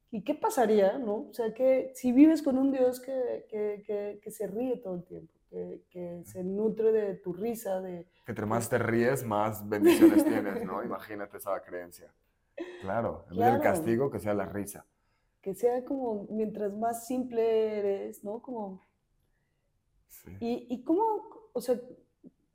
¿Y 0.10 0.24
qué 0.24 0.36
pasaría, 0.36 0.98
no? 0.98 1.28
O 1.30 1.34
sea, 1.34 1.54
que 1.54 1.92
si 1.94 2.12
vives 2.14 2.42
con 2.42 2.58
un 2.58 2.72
Dios 2.72 3.00
que, 3.02 3.46
que, 3.50 3.84
que, 3.86 4.20
que 4.22 4.32
se 4.32 4.48
ríe 4.48 4.78
todo 4.78 4.96
el 4.96 5.04
tiempo, 5.04 5.34
que, 5.50 5.84
que 5.90 6.22
se 6.26 6.44
nutre 6.44 6.92
de 6.92 7.16
tu 7.16 7.34
risa, 7.34 7.82
de... 7.82 8.06
Que 8.26 8.32
entre 8.32 8.46
más 8.46 8.70
te 8.70 8.78
ríes, 8.78 9.24
más 9.26 9.68
bendiciones 9.68 10.24
tienes, 10.26 10.64
¿no? 10.64 10.84
Imagínate 10.84 11.38
esa 11.38 11.62
creencia. 11.62 12.14
Claro, 12.80 13.26
en 13.32 13.38
vez 13.38 13.48
del 13.48 13.60
Claro. 13.60 13.62
castigo, 13.62 14.10
que 14.10 14.20
sea 14.20 14.34
la 14.34 14.46
risa. 14.46 14.86
que 15.42 15.54
sea 15.54 15.86
como 15.86 16.26
mientras 16.30 16.74
más 16.74 17.06
simple 17.08 17.80
eres, 17.80 18.24
¿no? 18.24 18.42
Como 18.42 18.87
Sí. 20.08 20.32
¿Y, 20.40 20.68
y 20.70 20.84
cómo, 20.84 21.04
o 21.54 21.62
sea, 21.62 21.80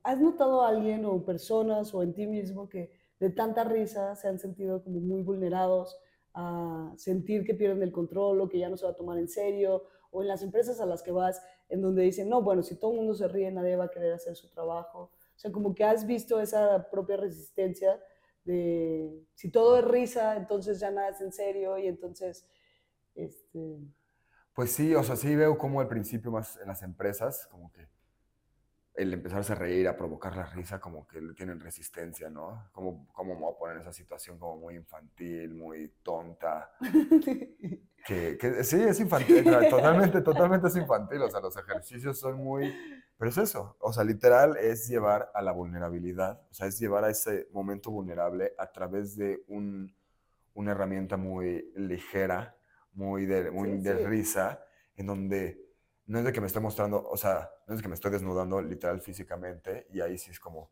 has 0.03 0.21
notado 0.21 0.63
a 0.63 0.69
alguien 0.69 1.05
o 1.05 1.25
personas 1.25 1.95
o 1.95 2.03
en 2.03 2.13
ti 2.13 2.27
mismo 2.27 2.69
que 2.69 2.91
de 3.21 3.31
tanta 3.31 3.65
risa 3.65 4.17
se 4.17 4.29
han 4.29 4.39
sentido 4.39 4.83
como 4.83 5.01
muy 5.01 5.23
vulnerados 5.23 5.97
a 6.35 6.93
sentir 6.97 7.45
que 7.45 7.55
pierden 7.55 7.83
el 7.83 7.93
control 7.93 8.41
o 8.41 8.49
que 8.49 8.59
ya 8.59 8.69
no 8.69 8.77
se 8.77 8.85
va 8.85 8.93
a 8.93 8.97
tomar 8.97 9.19
en 9.19 9.29
serio? 9.29 9.85
O 10.11 10.23
en 10.23 10.29
las 10.29 10.43
empresas 10.43 10.81
a 10.81 10.87
las 10.87 11.03
que 11.03 11.13
vas, 11.13 11.43
en 11.69 11.81
donde 11.81 12.03
dicen, 12.03 12.29
no, 12.29 12.43
bueno, 12.43 12.63
si 12.63 12.77
todo 12.77 12.91
el 12.91 12.99
mundo 12.99 13.15
se 13.15 13.29
ríe, 13.29 13.51
nadie 13.51 13.77
va 13.77 13.85
a 13.85 13.91
querer 13.91 14.13
hacer 14.13 14.37
su 14.37 14.49
trabajo. 14.49 15.11
O 15.35 15.39
sea, 15.39 15.51
como 15.53 15.75
que 15.75 15.85
has 15.85 16.07
visto 16.07 16.41
esa 16.41 16.91
propia 16.91 17.17
resistencia 17.17 17.99
de, 18.45 19.25
si 19.35 19.51
todo 19.51 19.79
es 19.79 19.85
risa, 19.85 20.37
entonces 20.37 20.81
ya 20.81 20.91
nada 20.91 21.11
es 21.11 21.21
en 21.21 21.33
serio 21.33 21.79
y 21.79 21.87
entonces, 21.87 22.47
este, 23.15 23.79
Pues 24.55 24.73
sí, 24.73 24.95
o 24.95 25.03
sea, 25.03 25.17
sí 25.17 25.35
veo 25.35 25.57
como 25.57 25.81
al 25.81 25.89
principio 25.89 26.31
más 26.31 26.59
en 26.59 26.69
las 26.69 26.83
empresas, 26.83 27.49
como 27.51 27.73
que 27.73 27.89
el 28.95 29.13
empezarse 29.15 29.53
a 29.53 29.57
reír, 29.57 29.89
a 29.89 29.97
provocar 29.97 30.37
la 30.37 30.45
risa, 30.45 30.79
como 30.79 31.07
que 31.07 31.21
tienen 31.35 31.61
resistencia, 31.61 32.29
¿no? 32.29 32.69
Como, 32.73 33.09
como 33.13 33.35
me 33.35 33.41
voy 33.41 33.55
a 33.55 33.59
poner 33.59 33.77
en 33.77 33.83
esa 33.83 33.93
situación 33.93 34.39
como 34.39 34.59
muy 34.59 34.77
infantil, 34.77 35.55
muy 35.55 35.93
tonta. 36.03 36.73
Que, 38.05 38.37
que 38.37 38.65
sí, 38.65 38.83
es 38.83 38.99
infantil, 38.99 39.45
totalmente, 39.71 40.23
totalmente 40.23 40.67
es 40.67 40.75
infantil. 40.75 41.23
O 41.23 41.31
sea, 41.31 41.39
los 41.39 41.57
ejercicios 41.57 42.19
son 42.19 42.35
muy... 42.37 42.75
Pero 43.17 43.31
es 43.31 43.39
eso, 43.39 43.77
o 43.79 43.93
sea, 43.93 44.03
literal 44.03 44.57
es 44.57 44.89
llevar 44.89 45.31
a 45.33 45.41
la 45.41 45.53
vulnerabilidad, 45.53 46.43
o 46.51 46.53
sea, 46.53 46.67
es 46.67 46.81
llevar 46.81 47.05
a 47.05 47.11
ese 47.11 47.47
momento 47.53 47.93
vulnerable 47.93 48.55
a 48.59 48.73
través 48.73 49.17
de 49.17 49.45
un, 49.47 49.95
una 50.55 50.73
herramienta 50.73 51.17
muy 51.17 51.71
ligera, 51.77 52.57
muy 52.95 53.27
de, 53.27 53.51
muy 53.51 53.71
Sí, 53.71 53.83
de 53.83 53.95
sí. 53.99 54.05
risa, 54.05 54.65
en 54.97 55.07
donde 55.07 55.61
no 56.07 56.19
es 56.19 56.25
de 56.25 56.33
que 56.33 56.41
me 56.41 56.47
estoy 56.47 56.63
mostrando, 56.63 57.03
o 57.09 57.17
sea, 57.17 57.51
no 57.67 57.75
es 57.75 57.79
de 57.79 57.83
que 57.83 57.89
me 57.89 57.95
estoy 57.95 58.11
desnudando 58.11 58.61
literal 58.63 59.01
físicamente, 59.01 59.87
y 59.91 60.01
ahí 60.01 60.19
sí 60.19 60.31
es 60.31 60.41
como, 60.41 60.71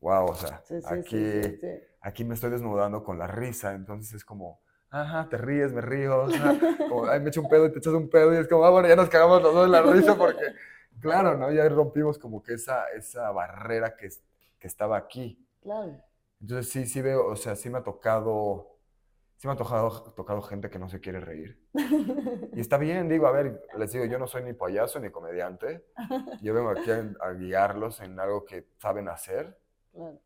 wow, 0.00 0.26
o 0.30 0.34
sea, 0.34 0.64
Sí, 0.64 0.74
aquí, 0.82 1.62
aquí 2.00 2.24
me 2.24 2.34
estoy 2.34 2.50
desnudando 2.50 3.02
con 3.04 3.18
la 3.18 3.26
risa, 3.26 3.74
entonces 3.74 4.14
es 4.14 4.24
como, 4.24 4.62
ajá, 4.90 5.28
te 5.28 5.36
ríes, 5.38 5.72
me 5.72 5.80
río, 5.80 6.24
o 6.24 6.30
sea, 6.30 6.58
como, 6.88 7.06
ay, 7.08 7.20
me 7.20 7.30
echo 7.30 7.40
un 7.42 7.48
pedo 7.48 7.66
y 7.66 7.72
te 7.72 7.78
echas 7.78 7.94
un 7.94 8.10
pedo, 8.10 8.34
y 8.34 8.38
es 8.38 8.48
como, 8.48 8.64
ah, 8.64 8.70
bueno, 8.70 8.88
ya 8.88 8.96
nos 8.96 9.08
cagamos 9.08 9.42
los 9.42 9.54
dos 9.54 9.66
en 9.66 9.72
la 9.72 9.82
risa 9.82 10.16
porque, 10.18 10.44
claro, 11.00 11.36
¿no? 11.38 11.50
Ya 11.52 11.68
rompimos 11.68 12.18
como 12.18 12.42
que 12.42 12.54
esa, 12.54 12.88
esa 12.90 13.30
barrera 13.32 13.96
que, 13.96 14.08
que 14.58 14.66
estaba 14.66 14.96
aquí. 14.96 15.40
Claro. 15.62 16.04
Entonces 16.40 16.72
sí, 16.72 16.86
sí 16.86 17.00
veo, 17.02 17.26
o 17.26 17.36
sea, 17.36 17.56
sí 17.56 17.70
me 17.70 17.78
ha 17.78 17.82
tocado, 17.84 18.73
sí 19.36 19.46
me 19.46 19.52
ha 19.52 19.56
tocado, 19.56 20.12
tocado 20.12 20.42
gente 20.42 20.70
que 20.70 20.78
no 20.78 20.88
se 20.88 21.00
quiere 21.00 21.20
reír. 21.20 21.60
Y 22.52 22.60
está 22.60 22.76
bien, 22.78 23.08
digo, 23.08 23.26
a 23.26 23.32
ver, 23.32 23.66
les 23.76 23.92
digo, 23.92 24.04
yo 24.04 24.18
no 24.18 24.26
soy 24.26 24.42
ni 24.44 24.52
payaso 24.52 25.00
ni 25.00 25.10
comediante, 25.10 25.84
yo 26.42 26.54
vengo 26.54 26.70
aquí 26.70 26.90
a, 26.90 27.12
a 27.20 27.32
guiarlos 27.32 28.00
en 28.00 28.18
algo 28.18 28.44
que 28.44 28.68
saben 28.78 29.08
hacer, 29.08 29.58
Claro. 29.92 30.20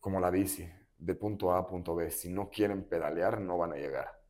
como 0.00 0.20
la 0.20 0.30
bici, 0.30 0.68
de 0.98 1.14
punto 1.14 1.52
A 1.52 1.58
a 1.58 1.66
punto 1.66 1.94
B. 1.94 2.10
Si 2.10 2.28
no 2.28 2.50
quieren 2.50 2.84
pedalear, 2.84 3.40
no 3.40 3.56
van 3.58 3.72
a 3.72 3.76
llegar. 3.76 4.20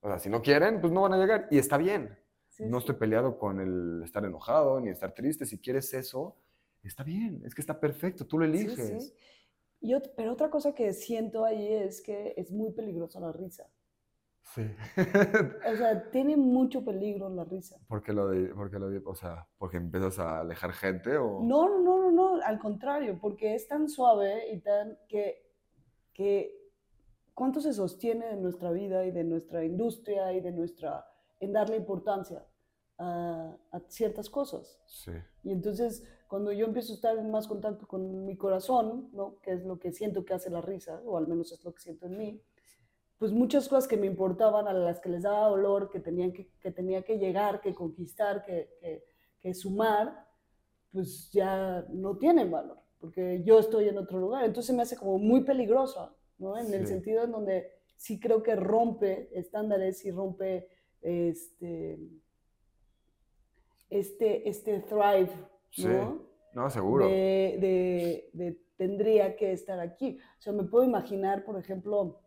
O 0.00 0.08
sea, 0.08 0.18
si 0.18 0.28
no 0.30 0.42
quieren, 0.42 0.80
pues 0.80 0.92
no 0.92 1.02
van 1.02 1.12
a 1.14 1.18
llegar. 1.18 1.48
Y 1.50 1.58
está 1.58 1.76
bien. 1.76 2.18
Sí, 2.48 2.64
No 2.66 2.78
sí. 2.78 2.82
estoy 2.84 2.94
peleado 2.96 3.38
con 3.38 3.60
el 3.60 4.02
estar 4.04 4.24
enojado 4.24 4.80
ni 4.80 4.88
estar 4.90 5.12
triste. 5.14 5.46
Si 5.46 5.58
quieres 5.58 5.92
eso, 5.94 6.36
está 6.82 7.02
bien. 7.04 7.42
Es 7.44 7.54
que 7.54 7.60
está 7.60 7.78
perfecto. 7.78 8.26
Tú 8.26 8.38
lo 8.38 8.46
Sí, 8.46 8.50
eliges. 8.52 9.04
sí. 9.04 9.14
Y 9.82 9.92
ot- 9.94 10.12
pero 10.16 10.32
otra 10.32 10.48
cosa 10.48 10.74
que 10.74 10.92
siento 10.94 11.44
ahí 11.44 11.66
es 11.72 12.00
que 12.00 12.34
es 12.36 12.50
muy 12.52 12.72
peligrosa 12.72 13.20
la 13.20 13.32
risa. 13.32 13.68
Sí. 14.54 14.62
O 15.72 15.76
sea, 15.76 16.10
tiene 16.10 16.36
mucho 16.36 16.84
peligro 16.84 17.28
la 17.30 17.44
risa. 17.44 17.76
porque 17.88 18.12
lo 18.12 18.28
de, 18.28 18.54
porque 18.54 18.78
lo 18.78 18.90
de, 18.90 19.00
o 19.04 19.14
sea, 19.14 19.46
porque 19.58 19.76
empiezas 19.78 20.18
a 20.18 20.40
alejar 20.40 20.72
gente 20.72 21.16
o... 21.16 21.40
No, 21.42 21.68
no, 21.68 21.80
no, 21.80 21.98
no, 21.98 22.10
no, 22.10 22.42
al 22.42 22.58
contrario, 22.58 23.18
porque 23.20 23.54
es 23.54 23.66
tan 23.68 23.88
suave 23.88 24.52
y 24.52 24.60
tan 24.60 24.98
que, 25.08 25.48
que 26.12 26.54
cuánto 27.34 27.60
se 27.60 27.72
sostiene 27.72 28.26
de 28.26 28.36
nuestra 28.36 28.70
vida 28.72 29.04
y 29.06 29.10
de 29.10 29.24
nuestra 29.24 29.64
industria 29.64 30.32
y 30.32 30.40
de 30.40 30.52
nuestra, 30.52 31.06
en 31.40 31.52
darle 31.52 31.76
importancia 31.76 32.44
a, 32.98 33.56
a 33.70 33.80
ciertas 33.88 34.28
cosas. 34.28 34.80
Sí. 34.86 35.12
Y 35.44 35.52
entonces, 35.52 36.04
cuando 36.32 36.50
yo 36.50 36.64
empiezo 36.64 36.94
a 36.94 36.96
estar 36.96 37.18
en 37.18 37.30
más 37.30 37.46
contacto 37.46 37.86
con 37.86 38.24
mi 38.24 38.38
corazón, 38.38 39.10
¿no? 39.12 39.38
que 39.42 39.52
es 39.52 39.66
lo 39.66 39.78
que 39.78 39.92
siento 39.92 40.24
que 40.24 40.32
hace 40.32 40.48
la 40.48 40.62
risa, 40.62 41.02
o 41.04 41.18
al 41.18 41.28
menos 41.28 41.52
es 41.52 41.62
lo 41.62 41.74
que 41.74 41.82
siento 41.82 42.06
en 42.06 42.16
mí, 42.16 42.40
pues 43.18 43.32
muchas 43.32 43.68
cosas 43.68 43.86
que 43.86 43.98
me 43.98 44.06
importaban, 44.06 44.66
a 44.66 44.72
las 44.72 44.98
que 44.98 45.10
les 45.10 45.24
daba 45.24 45.48
dolor, 45.48 45.90
que, 45.90 46.00
tenían 46.00 46.32
que, 46.32 46.48
que 46.58 46.70
tenía 46.70 47.02
que 47.02 47.18
llegar, 47.18 47.60
que 47.60 47.74
conquistar, 47.74 48.42
que, 48.42 48.70
que, 48.80 49.04
que 49.40 49.52
sumar, 49.52 50.26
pues 50.90 51.30
ya 51.32 51.84
no 51.90 52.16
tienen 52.16 52.50
valor, 52.50 52.78
porque 52.98 53.42
yo 53.44 53.58
estoy 53.58 53.90
en 53.90 53.98
otro 53.98 54.18
lugar. 54.18 54.46
Entonces 54.46 54.74
me 54.74 54.80
hace 54.84 54.96
como 54.96 55.18
muy 55.18 55.44
peligrosa, 55.44 56.16
¿no? 56.38 56.56
En 56.56 56.72
el 56.72 56.86
Sí. 56.86 56.94
sentido 56.94 57.24
en 57.24 57.32
donde 57.32 57.72
sí 57.94 58.18
creo 58.18 58.42
que 58.42 58.56
rompe 58.56 59.28
estándares 59.38 60.02
y 60.06 60.10
rompe 60.10 60.66
este, 61.02 61.98
este, 63.90 64.48
este 64.48 64.80
thrive, 64.80 65.51
Sí. 65.72 65.88
¿no? 65.88 66.22
No, 66.54 66.70
seguro. 66.70 67.06
De, 67.08 67.56
de- 67.60 68.30
de 68.32 68.58
tendría 68.76 69.36
que 69.36 69.52
estar 69.52 69.78
aquí. 69.80 70.18
O 70.38 70.42
sea, 70.42 70.52
me 70.52 70.64
puedo 70.64 70.84
imaginar, 70.84 71.44
por 71.44 71.58
ejemplo, 71.58 72.20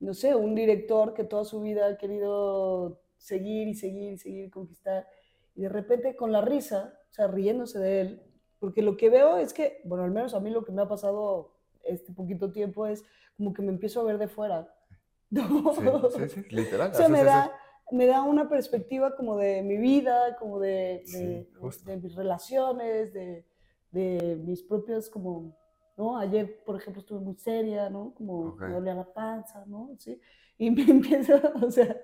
no 0.00 0.14
sé, 0.14 0.34
un 0.34 0.54
director 0.54 1.14
que 1.14 1.24
toda 1.24 1.44
su 1.44 1.60
vida 1.60 1.86
ha 1.86 1.96
querido 1.96 3.00
seguir 3.16 3.68
y 3.68 3.74
seguir 3.74 4.12
y 4.14 4.18
seguir 4.18 4.50
conquistar, 4.50 5.06
y 5.54 5.62
de 5.62 5.68
repente 5.68 6.16
con 6.16 6.32
la 6.32 6.40
risa, 6.40 6.98
o 7.10 7.14
sea, 7.14 7.28
riéndose 7.28 7.78
de 7.78 8.00
él, 8.00 8.22
porque 8.58 8.82
lo 8.82 8.96
que 8.96 9.10
veo 9.10 9.36
es 9.36 9.52
que, 9.54 9.80
bueno, 9.84 10.04
al 10.04 10.10
menos 10.10 10.34
a 10.34 10.40
mí 10.40 10.50
lo 10.50 10.64
que 10.64 10.72
me 10.72 10.82
ha 10.82 10.88
pasado 10.88 11.54
este 11.84 12.12
poquito 12.12 12.52
tiempo 12.52 12.86
es 12.86 13.04
como 13.36 13.52
que 13.52 13.62
me 13.62 13.70
empiezo 13.70 14.00
a 14.00 14.04
ver 14.04 14.18
de 14.18 14.28
fuera. 14.28 14.74
¿no? 15.30 15.72
Sí, 16.10 16.20
sí, 16.20 16.28
sí, 16.28 16.44
literal. 16.54 16.90
O 16.90 16.94
sea, 16.94 17.08
me 17.08 17.24
da, 17.24 17.50
me 17.90 18.06
da 18.06 18.22
una 18.22 18.48
perspectiva 18.48 19.14
como 19.16 19.36
de 19.36 19.62
mi 19.62 19.76
vida, 19.76 20.36
como 20.38 20.58
de, 20.60 21.02
Sí, 21.04 21.18
de, 21.18 21.48
justo. 21.60 21.90
de 21.90 21.96
mis 21.98 22.14
relaciones, 22.14 23.12
de, 23.12 23.44
de 23.90 24.36
mis 24.44 24.62
propias 24.62 25.08
como 25.10 25.54
¿no? 25.96 26.16
Ayer, 26.16 26.64
por 26.64 26.76
ejemplo, 26.76 27.00
estuve 27.00 27.20
muy 27.20 27.36
seria, 27.36 27.90
¿no? 27.90 28.14
Como 28.14 28.46
Ok. 28.54 28.62
me 28.62 28.70
dolía 28.70 28.94
la 28.94 29.12
panza, 29.12 29.62
¿no? 29.66 29.90
Sí. 29.98 30.18
Y 30.56 30.70
me 30.70 30.82
empiezo, 30.90 31.34
o 31.62 31.70
sea, 31.70 32.00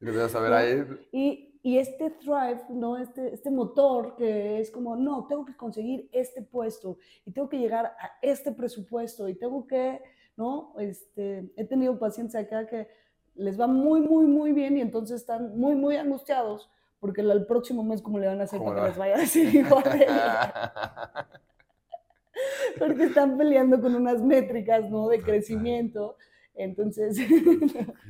Y 0.00 0.06
empiezas 0.06 0.34
a 0.34 0.40
ver 0.40 0.52
ahí. 0.54 0.84
Y, 1.12 1.60
y 1.62 1.76
este 1.78 2.10
Thrive, 2.10 2.62
¿no? 2.70 2.96
Este, 2.96 3.34
este 3.34 3.50
motor 3.50 4.16
que 4.16 4.60
es 4.60 4.70
como, 4.70 4.96
no, 4.96 5.26
tengo 5.26 5.44
que 5.44 5.54
conseguir 5.56 6.08
este 6.10 6.40
puesto 6.42 6.96
y 7.26 7.32
tengo 7.32 7.50
que 7.50 7.58
llegar 7.58 7.84
a 7.86 8.12
este 8.22 8.50
presupuesto 8.50 9.28
y 9.28 9.34
tengo 9.34 9.66
que, 9.66 10.00
¿no? 10.38 10.74
Este, 10.78 11.52
he 11.56 11.64
tenido 11.66 11.98
pacientes 11.98 12.34
acá 12.34 12.66
que 12.66 12.88
les 13.34 13.60
va 13.60 13.66
muy, 13.66 14.00
muy, 14.00 14.26
muy 14.26 14.52
bien 14.52 14.76
y 14.76 14.80
entonces 14.80 15.20
están 15.20 15.58
muy, 15.58 15.74
muy 15.74 15.96
angustiados 15.96 16.70
porque 17.02 17.20
el, 17.20 17.44
próximo 17.46 17.82
mes, 17.82 18.00
¿cómo 18.00 18.20
le 18.20 18.28
van 18.28 18.40
a 18.40 18.44
hacer 18.44 18.60
¿Cómo 18.60 18.70
para 18.70 18.86
le 18.86 18.92
que 18.92 18.98
va? 19.00 19.06
les 19.06 19.08
vaya 19.12 19.16
a 19.16 19.18
decir 19.18 19.52
igual 19.56 19.82
de? 19.82 20.06
Porque 22.78 23.02
están 23.04 23.36
peleando 23.36 23.80
con 23.80 23.96
unas 23.96 24.22
métricas, 24.22 24.88
¿no? 24.88 25.08
De 25.08 25.20
crecimiento. 25.20 26.16
Entonces, 26.54 27.16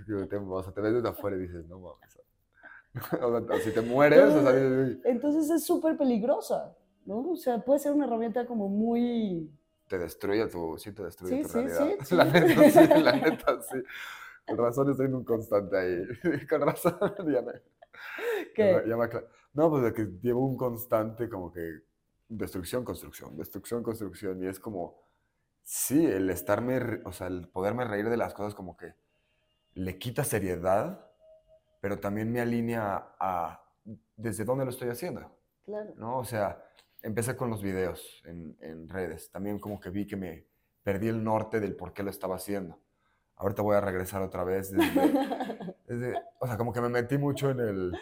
te, 0.06 0.36
o 0.36 0.62
sea, 0.62 0.74
te 0.74 0.80
ves 0.82 0.92
desde 0.92 1.08
afuera 1.08 1.38
y 1.38 1.40
dices, 1.40 1.66
no 1.68 1.80
mames. 1.80 2.18
O 3.22 3.46
sea, 3.46 3.60
si 3.60 3.72
te 3.72 3.80
mueres, 3.80 4.24
o 4.24 4.42
sea, 4.42 4.52
entonces 5.04 5.48
es 5.48 5.64
súper 5.64 5.96
peligrosa, 5.96 6.76
¿no? 7.06 7.30
O 7.30 7.36
sea, 7.36 7.64
puede 7.64 7.80
ser 7.80 7.92
una 7.92 8.04
herramienta 8.04 8.44
como 8.44 8.68
muy... 8.68 9.50
te 9.88 9.96
destruye 9.98 10.46
tu, 10.48 10.76
sí 10.76 10.92
te 10.92 11.04
destruye 11.04 11.36
Sí, 11.36 11.42
tu 11.44 11.48
sí, 11.48 11.54
realidad. 11.54 11.88
sí, 12.04 12.14
La 12.14 12.26
sí. 12.26 12.32
neta, 12.32 12.70
sí, 12.70 12.88
la 13.02 13.12
neta, 13.12 13.62
sí. 13.62 13.78
Con 14.56 14.64
razón 14.66 14.90
estoy 14.90 15.06
en 15.06 15.14
un 15.14 15.24
constante 15.24 15.76
ahí. 15.76 16.02
Con 16.48 16.60
razón, 16.60 16.96
me, 17.00 17.24
que 18.54 18.84
ya 18.86 18.96
me- 18.96 19.08
No, 19.54 19.70
pues 19.70 19.82
de 19.82 19.92
que 19.92 20.04
llevo 20.22 20.46
un 20.46 20.56
constante 20.56 21.28
como 21.28 21.52
que 21.52 21.80
destrucción, 22.28 22.84
construcción, 22.84 23.36
destrucción, 23.36 23.82
construcción. 23.82 24.42
Y 24.42 24.46
es 24.46 24.58
como, 24.58 25.02
sí, 25.62 26.06
el 26.06 26.30
estarme, 26.30 27.00
o 27.04 27.12
sea, 27.12 27.26
el 27.26 27.48
poderme 27.48 27.84
reír 27.84 28.08
de 28.08 28.16
las 28.16 28.34
cosas 28.34 28.54
como 28.54 28.76
que 28.76 28.94
le 29.74 29.98
quita 29.98 30.24
seriedad, 30.24 31.10
pero 31.80 31.98
también 31.98 32.30
me 32.32 32.40
alinea 32.40 33.14
a 33.18 33.64
desde 34.16 34.44
dónde 34.44 34.64
lo 34.64 34.70
estoy 34.70 34.88
haciendo. 34.88 35.36
Claro. 35.64 35.92
¿no? 35.96 36.18
O 36.18 36.24
sea, 36.24 36.64
empecé 37.02 37.36
con 37.36 37.50
los 37.50 37.62
videos 37.62 38.22
en, 38.24 38.56
en 38.60 38.88
redes. 38.88 39.30
También 39.30 39.58
como 39.58 39.80
que 39.80 39.90
vi 39.90 40.06
que 40.06 40.16
me 40.16 40.46
perdí 40.82 41.08
el 41.08 41.22
norte 41.22 41.60
del 41.60 41.76
por 41.76 41.92
qué 41.92 42.02
lo 42.02 42.10
estaba 42.10 42.36
haciendo. 42.36 42.78
Ahorita 43.36 43.62
voy 43.62 43.76
a 43.76 43.80
regresar 43.80 44.22
otra 44.22 44.44
vez 44.44 44.70
desde, 44.70 44.84
desde- 45.86 46.14
o 46.38 46.46
sea, 46.46 46.56
como 46.56 46.72
que 46.72 46.80
me 46.80 46.88
metí 46.88 47.18
mucho 47.18 47.50
en 47.50 47.60
el 47.60 47.92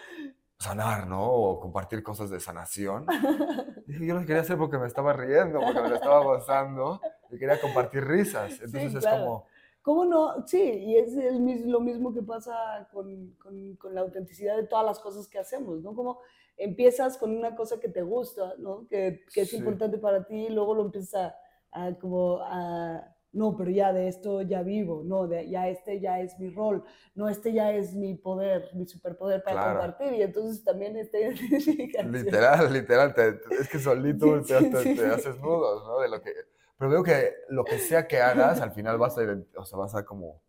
sanar, 0.59 1.07
¿no? 1.07 1.25
O 1.31 1.61
compartir 1.61 2.03
cosas 2.03 2.31
de 2.31 2.41
sanación. 2.41 3.07
Y 3.87 4.07
yo 4.07 4.15
lo 4.15 4.21
quería 4.21 4.43
hacer 4.43 4.57
porque 4.57 4.79
me 4.79 4.87
estaba 4.87 5.13
riendo, 5.15 5.59
porque 5.61 5.81
me 5.81 5.89
lo 5.89 5.97
estaba 5.97 6.23
gozando 6.23 7.01
y 7.29 7.39
quería 7.39 7.61
compartir 7.61 8.05
risas. 8.05 8.53
Entonces 8.63 8.95
es 8.95 9.01
claro. 9.01 9.25
como, 9.25 9.47
¿Cómo 9.83 10.05
no? 10.05 10.47
Sí, 10.47 10.63
y 10.63 10.97
es 10.97 11.17
el 11.17 11.69
lo 11.69 11.81
mismo 11.81 12.15
que 12.15 12.23
pasa 12.23 12.89
con, 12.93 13.31
con- 13.43 13.75
con 13.77 13.93
la 13.95 14.03
autenticidad 14.03 14.57
de 14.57 14.67
todas 14.69 14.85
las 14.87 15.01
cosas 15.01 15.27
que 15.27 15.41
hacemos, 15.41 15.83
¿no? 15.83 15.93
Como 15.95 16.21
empiezas 16.57 17.17
con 17.19 17.37
una 17.37 17.57
cosa 17.57 17.81
que 17.81 17.89
te 17.89 18.03
gusta, 18.03 18.55
¿no? 18.59 18.87
Que, 18.87 19.23
que 19.35 19.41
es 19.41 19.51
Sí. 19.51 19.57
importante 19.57 19.99
para 19.99 20.25
ti, 20.25 20.47
y 20.47 20.51
luego 20.51 20.75
lo 20.77 20.83
empiezas 20.85 21.35
a, 21.73 21.87
a 21.89 21.95
como 21.99 22.39
a, 22.43 23.13
no, 23.33 23.57
pero 23.57 23.71
ya 23.71 23.93
de 23.93 24.09
esto 24.09 24.43
ya 24.43 24.63
vivo, 24.63 25.03
no, 25.05 25.27
de, 25.29 25.49
ya 25.49 25.69
este 25.69 26.01
ya 26.01 26.21
es 26.21 26.39
mi 26.39 26.51
rol, 26.51 26.85
no, 27.15 27.29
este 27.29 27.53
ya 27.53 27.73
es 27.73 27.95
mi 27.95 28.15
poder, 28.17 28.71
mi 28.75 28.87
superpoder 28.87 29.43
para 29.43 29.59
Claro. 29.59 29.61
compartir, 29.61 30.13
y 30.15 30.23
entonces 30.23 30.65
también 30.65 30.97
esta 30.99 31.19
identificación. 31.19 32.11
literal, 32.13 32.73
literal, 32.73 33.15
te- 33.15 33.33
te- 33.35 33.61
es 33.61 33.69
que 33.69 33.79
solito 33.79 34.43
Sí, 34.43 34.45
te, 34.45 34.63
sí, 34.63 34.65
te- 34.65 34.87
sí, 34.87 34.97
te 34.97 35.07
sí. 35.07 35.09
haces 35.09 35.39
nudos, 35.39 35.83
¿no? 35.87 36.01
De 36.01 36.09
lo 36.09 36.23
que, 36.23 36.33
pero 36.79 36.91
veo 36.91 37.03
que 37.03 37.35
lo 37.49 37.67
que 37.67 37.79
sea 37.79 38.07
que 38.09 38.21
hagas, 38.21 38.61
al 38.61 38.73
final 38.73 38.99
vas 38.99 39.19
a, 39.19 39.23
o 39.57 39.65
sea, 39.65 39.79
vas 39.79 39.95
a 39.95 40.05
como 40.05 40.43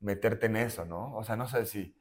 meterte 0.00 0.46
en 0.46 0.56
eso, 0.56 0.84
¿no? 0.84 1.16
O 1.16 1.24
sea, 1.24 1.36
no 1.36 1.48
sé 1.48 1.64
si, 1.66 1.96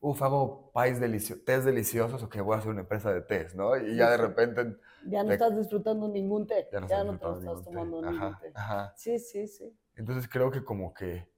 uff, 0.00 0.22
hago 0.22 0.72
pais 0.72 1.00
delicio 1.00 1.42
tés 1.44 1.64
deliciosos 1.64 2.22
o 2.22 2.28
que 2.30 2.40
voy 2.42 2.56
a 2.56 2.58
hacer 2.58 2.70
una 2.72 2.82
empresa 2.82 3.12
de 3.12 3.22
tés, 3.22 3.54
¿no? 3.54 3.76
Y 3.78 3.96
ya 3.96 4.10
de 4.10 4.16
repente 4.18 4.76
Ya 5.06 5.22
no 5.22 5.28
te- 5.28 5.34
estás 5.34 5.56
disfrutando 5.56 6.08
ningún 6.08 6.46
té, 6.46 6.68
ya 6.72 6.80
no 6.80 6.86
ya 6.88 7.04
estás 7.04 7.04
no 7.04 7.18
te 7.18 7.24
lo 7.24 7.32
disfrutando 7.38 7.50
estás 7.52 7.64
té. 7.64 7.70
tomando 7.70 8.02
ningún 8.02 8.18
Ajá, 8.18 8.40
té. 8.40 8.52
ajá. 8.54 8.92
Sí, 8.96 9.18
sí, 9.18 9.46
sí. 9.48 9.78
Entonces 9.96 10.28
creo 10.28 10.50
que 10.50 10.64
como 10.64 10.92
que 10.94 11.28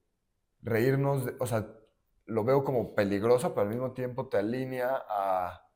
reírnos, 0.62 1.26
de- 1.26 1.36
o 1.40 1.46
sea, 1.46 1.66
lo 2.26 2.44
veo 2.44 2.64
como 2.64 2.94
peligroso, 2.94 3.50
pero 3.50 3.62
al 3.62 3.68
mismo 3.68 3.92
tiempo 3.92 4.28
te 4.28 4.38
alinea 4.38 5.02
a, 5.08 5.66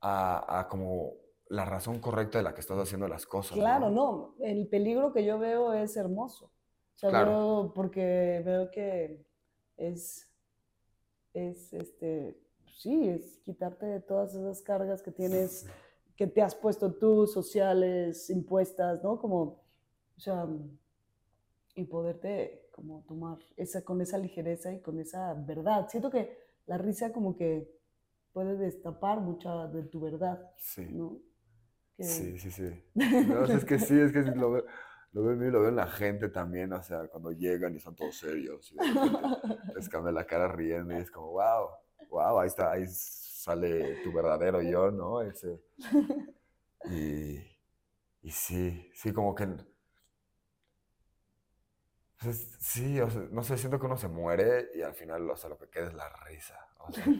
a, 0.00 0.60
a 0.60 0.68
como 0.68 1.14
la 1.48 1.64
razón 1.64 1.98
correcta 2.00 2.38
de 2.38 2.44
la 2.44 2.54
que 2.54 2.60
estás 2.60 2.78
haciendo 2.78 3.08
las 3.08 3.26
cosas. 3.26 3.58
Claro, 3.58 3.90
no, 3.90 4.34
el 4.40 4.68
peligro 4.68 5.12
que 5.12 5.24
yo 5.24 5.38
veo 5.38 5.72
es 5.72 5.96
hermoso. 5.96 6.46
O 6.46 6.98
sea, 7.00 7.10
Claro. 7.10 7.30
veo, 7.30 7.72
porque 7.74 8.42
veo 8.44 8.70
que 8.70 9.24
es, 9.76 10.28
es, 11.34 11.72
este, 11.72 12.40
sí, 12.78 13.08
es 13.08 13.38
quitarte 13.44 13.86
de 13.86 14.00
todas 14.00 14.34
esas 14.34 14.62
cargas 14.62 15.02
que 15.02 15.10
tienes, 15.10 15.66
que 16.20 16.26
te 16.26 16.42
has 16.42 16.54
puesto 16.54 16.92
tú, 16.92 17.26
sociales, 17.26 18.28
impuestas, 18.28 19.02
¿no? 19.02 19.18
Como, 19.18 19.40
o 20.18 20.20
sea, 20.20 20.46
y 21.74 21.84
poderte 21.86 22.68
como 22.72 23.06
tomar 23.08 23.38
esa, 23.56 23.82
con 23.82 24.02
esa 24.02 24.18
ligereza 24.18 24.70
y 24.70 24.82
con 24.82 25.00
esa 25.00 25.32
verdad. 25.32 25.88
Siento 25.88 26.10
que 26.10 26.36
la 26.66 26.76
risa 26.76 27.10
como 27.10 27.38
que 27.38 27.72
puede 28.34 28.58
destapar 28.58 29.22
mucha 29.22 29.66
de 29.68 29.84
tu 29.84 29.98
verdad, 30.02 30.50
Sí, 30.58 30.86
¿no? 30.92 31.16
Que- 31.96 32.04
sí, 32.04 32.38
sí, 32.38 32.50
sí. 32.50 32.84
No, 33.26 33.46
es 33.46 33.64
que 33.64 33.78
sí, 33.78 33.98
es 33.98 34.12
que 34.12 34.22
sí, 34.22 34.30
lo 34.34 34.50
veo, 34.50 34.64
lo 35.12 35.22
veo 35.22 35.32
en 35.32 35.38
mí, 35.38 35.50
lo 35.50 35.60
veo 35.60 35.70
en 35.70 35.76
la 35.76 35.86
gente 35.86 36.28
también, 36.28 36.70
o 36.74 36.82
sea, 36.82 37.08
cuando 37.08 37.32
llegan 37.32 37.74
y 37.74 37.80
son 37.80 37.94
todos 37.96 38.14
serios 38.14 38.72
y 38.72 38.76
de 38.76 38.82
repente 38.84 39.26
les 39.74 39.88
cambia 39.88 40.12
la 40.12 40.26
cara 40.26 40.48
riendo 40.48 40.92
y 40.92 40.98
es 40.98 41.10
como, 41.10 41.30
wow, 41.30 41.70
wow, 42.10 42.40
ahí 42.40 42.48
está, 42.48 42.72
ahí 42.72 42.84
sale 42.88 43.96
tu 43.96 44.12
verdadero 44.12 44.62
yo, 44.62 44.90
¿no? 44.90 45.22
Ese, 45.22 45.60
y, 46.84 47.38
y 48.22 48.30
sí, 48.30 48.90
sí, 48.94 49.12
como 49.12 49.34
que... 49.34 49.48
pues 52.20 52.36
es- 52.40 52.56
sí, 52.60 53.00
o 53.00 53.10
sea, 53.10 53.22
no 53.30 53.42
sé, 53.42 53.56
siento 53.56 53.78
que 53.78 53.86
uno 53.86 53.96
se 53.96 54.08
muere 54.08 54.68
y 54.74 54.82
al 54.82 54.94
final, 54.94 55.28
o 55.30 55.36
sea, 55.36 55.50
lo 55.50 55.58
que 55.58 55.68
queda 55.68 55.88
es 55.88 55.94
la 55.94 56.08
risa. 56.26 56.58
O 56.80 56.92
sea, 56.92 57.14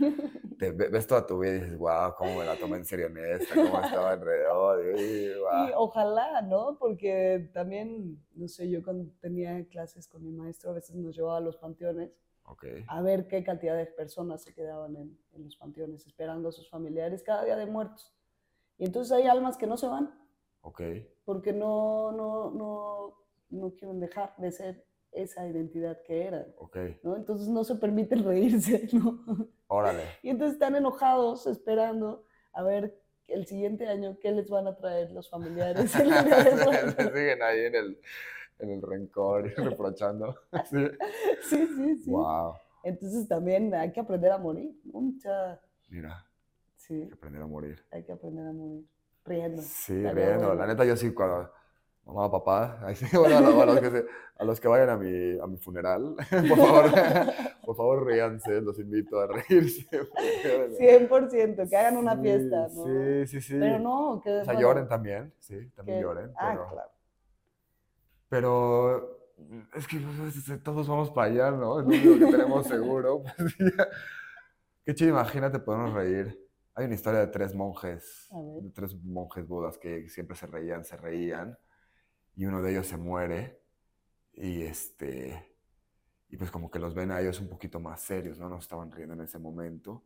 te 0.58 0.72
ve- 0.72 0.88
ves 0.88 1.06
toda 1.06 1.26
tu 1.26 1.38
vida 1.40 1.52
y 1.56 1.60
dices, 1.60 1.78
wow, 1.78 2.14
cómo 2.16 2.38
me 2.38 2.44
la 2.44 2.58
tomé 2.58 2.76
en 2.78 2.84
serio 2.84 3.06
en 3.06 3.18
esta, 3.18 3.58
cómo 3.60 3.80
estaba 3.80 4.12
alrededor, 4.12 4.84
y, 4.98 5.34
Y 5.48 5.70
guau". 5.70 5.72
ojalá, 5.74 6.42
¿no? 6.42 6.76
Porque 6.78 7.50
también, 7.52 8.24
no 8.34 8.48
sé, 8.48 8.70
yo 8.70 8.82
cuando 8.82 9.10
tenía 9.20 9.64
clases 9.68 10.06
con 10.08 10.22
mi 10.24 10.30
maestro, 10.32 10.70
a 10.70 10.74
veces 10.74 10.94
nos 10.96 11.16
llevaba 11.16 11.38
a 11.38 11.40
los 11.40 11.56
panteones 11.56 12.10
Ok, 12.50 12.64
a 12.86 13.00
ver 13.00 13.28
qué 13.28 13.42
cantidad 13.44 13.76
de 13.76 13.86
personas 13.86 14.42
se 14.42 14.52
quedaban 14.52 14.96
en, 14.96 15.18
en 15.32 15.44
los 15.44 15.56
panteones 15.56 16.06
esperando 16.06 16.48
a 16.48 16.52
sus 16.52 16.68
familiares 16.68 17.22
cada 17.22 17.44
día 17.44 17.56
de 17.56 17.66
muertos. 17.66 18.12
Y 18.76 18.84
entonces 18.84 19.12
hay 19.12 19.26
almas 19.26 19.56
que 19.56 19.66
no 19.66 19.76
se 19.76 19.86
van 19.86 20.20
ok, 20.62 20.82
porque 21.24 21.52
no, 21.52 22.12
no, 22.12 22.50
no, 22.50 23.16
no 23.50 23.74
quieren 23.74 24.00
dejar 24.00 24.34
de 24.38 24.52
ser 24.52 24.84
esa 25.12 25.46
identidad 25.46 26.02
que 26.02 26.24
eran, 26.24 26.46
ok, 26.58 26.76
¿no? 27.02 27.16
Entonces 27.16 27.48
no 27.48 27.64
se 27.64 27.76
permiten 27.76 28.24
reírse, 28.24 28.88
¿no? 28.92 29.24
órale. 29.68 30.04
Y 30.22 30.30
entonces 30.30 30.54
están 30.54 30.76
enojados 30.76 31.46
esperando 31.46 32.24
a 32.52 32.62
ver 32.62 33.00
el 33.26 33.46
siguiente 33.46 33.86
año 33.86 34.18
qué 34.20 34.32
les 34.32 34.50
van 34.50 34.66
a 34.66 34.76
traer 34.76 35.12
los 35.12 35.30
familiares. 35.30 35.90
siguen 35.92 37.42
ahí 37.42 37.60
en 37.66 37.74
el, 37.74 38.00
en 38.60 38.70
el 38.70 38.82
rencor 38.82 39.46
y 39.46 39.50
reprochando. 39.56 40.34
Sí. 40.70 40.86
Sí, 41.48 41.66
sí, 41.76 41.96
sí. 42.04 42.10
Wow, 42.10 42.54
Entonces 42.84 43.26
también 43.28 43.74
hay 43.74 43.92
que 43.92 44.00
aprender 44.00 44.32
a 44.32 44.38
morir. 44.38 44.74
Mucha, 44.84 45.60
mira, 45.88 46.24
sí, 46.76 46.94
hay 47.02 47.08
que 47.08 47.14
aprender 47.14 47.42
a 47.42 47.46
morir. 47.46 47.84
hay 47.90 48.04
que 48.04 48.12
aprender 48.12 48.46
a 48.46 48.52
morir 48.52 48.84
riendo. 49.24 49.62
Sí, 49.62 50.02
riendo. 50.06 50.54
La 50.54 50.66
neta, 50.66 50.84
yo 50.84 50.96
sí, 50.96 51.12
cuando 51.12 51.50
mamá, 52.04 52.30
papá, 52.30 52.78
ahí 52.86 52.94
sí, 52.96 53.06
bueno, 53.16 53.36
a, 53.38 53.40
los, 53.40 53.54
a 53.54 53.66
los 53.66 53.80
que 53.80 53.90
se- 53.90 54.06
a 54.38 54.44
los 54.44 54.58
que 54.58 54.68
vayan 54.68 54.88
a 54.88 54.96
mi, 54.96 55.38
a 55.38 55.46
mi 55.46 55.58
funeral, 55.58 56.16
por 56.48 56.56
favor, 56.58 56.90
por 57.66 57.76
favor, 57.76 58.06
ríanse, 58.06 58.62
los 58.62 58.78
invito 58.78 59.20
a 59.20 59.26
reírse. 59.26 59.86
porque- 59.90 60.78
100%, 60.78 61.68
que 61.68 61.76
hagan 61.76 61.98
una 61.98 62.16
Sí, 62.16 62.22
fiesta, 62.22 62.68
¿no? 62.74 62.84
Sí, 62.84 63.26
sí, 63.26 63.40
sí. 63.42 63.56
Pero 63.60 63.78
no, 63.80 64.20
que 64.24 64.30
O 64.30 64.44
sea, 64.44 64.54
bueno, 64.54 64.60
lloren 64.60 64.88
también, 64.88 65.34
sí, 65.38 65.68
también 65.76 65.98
que- 65.98 66.02
lloren. 66.02 66.32
Ah, 66.36 66.48
pero, 66.52 66.68
claro. 66.70 66.90
Pero 68.30 69.18
es 69.74 69.86
que 69.86 69.98
pues, 69.98 70.62
todos 70.62 70.88
vamos 70.88 71.10
para 71.10 71.30
allá, 71.30 71.50
¿no? 71.50 71.80
Es 71.80 71.86
lo 71.86 71.92
único 71.92 72.26
que 72.26 72.32
tenemos 72.32 72.66
seguro. 72.66 73.24
pues, 73.36 73.56
ya. 73.76 73.88
Qué 74.86 74.94
chido, 74.94 75.10
imagínate 75.10 75.58
podernos 75.58 75.92
reír. 75.94 76.38
Hay 76.74 76.86
una 76.86 76.94
historia 76.94 77.20
de 77.20 77.26
tres 77.28 77.54
monjes, 77.54 78.28
de 78.62 78.70
tres 78.70 78.94
monjes 79.04 79.46
budas 79.46 79.76
que 79.78 80.08
siempre 80.08 80.36
se 80.36 80.46
reían, 80.46 80.84
se 80.84 80.96
reían, 80.96 81.58
y 82.36 82.46
uno 82.46 82.62
de 82.62 82.72
ellos 82.72 82.86
se 82.86 82.96
muere, 82.96 83.60
y 84.32 84.62
este, 84.62 85.54
y 86.30 86.36
pues 86.36 86.50
como 86.50 86.70
que 86.70 86.78
los 86.78 86.94
ven 86.94 87.10
a 87.10 87.20
ellos 87.20 87.40
un 87.40 87.48
poquito 87.48 87.80
más 87.80 88.02
serios, 88.02 88.38
¿no? 88.38 88.48
No 88.48 88.58
estaban 88.58 88.92
riendo 88.92 89.14
en 89.14 89.22
ese 89.22 89.38
momento. 89.38 90.04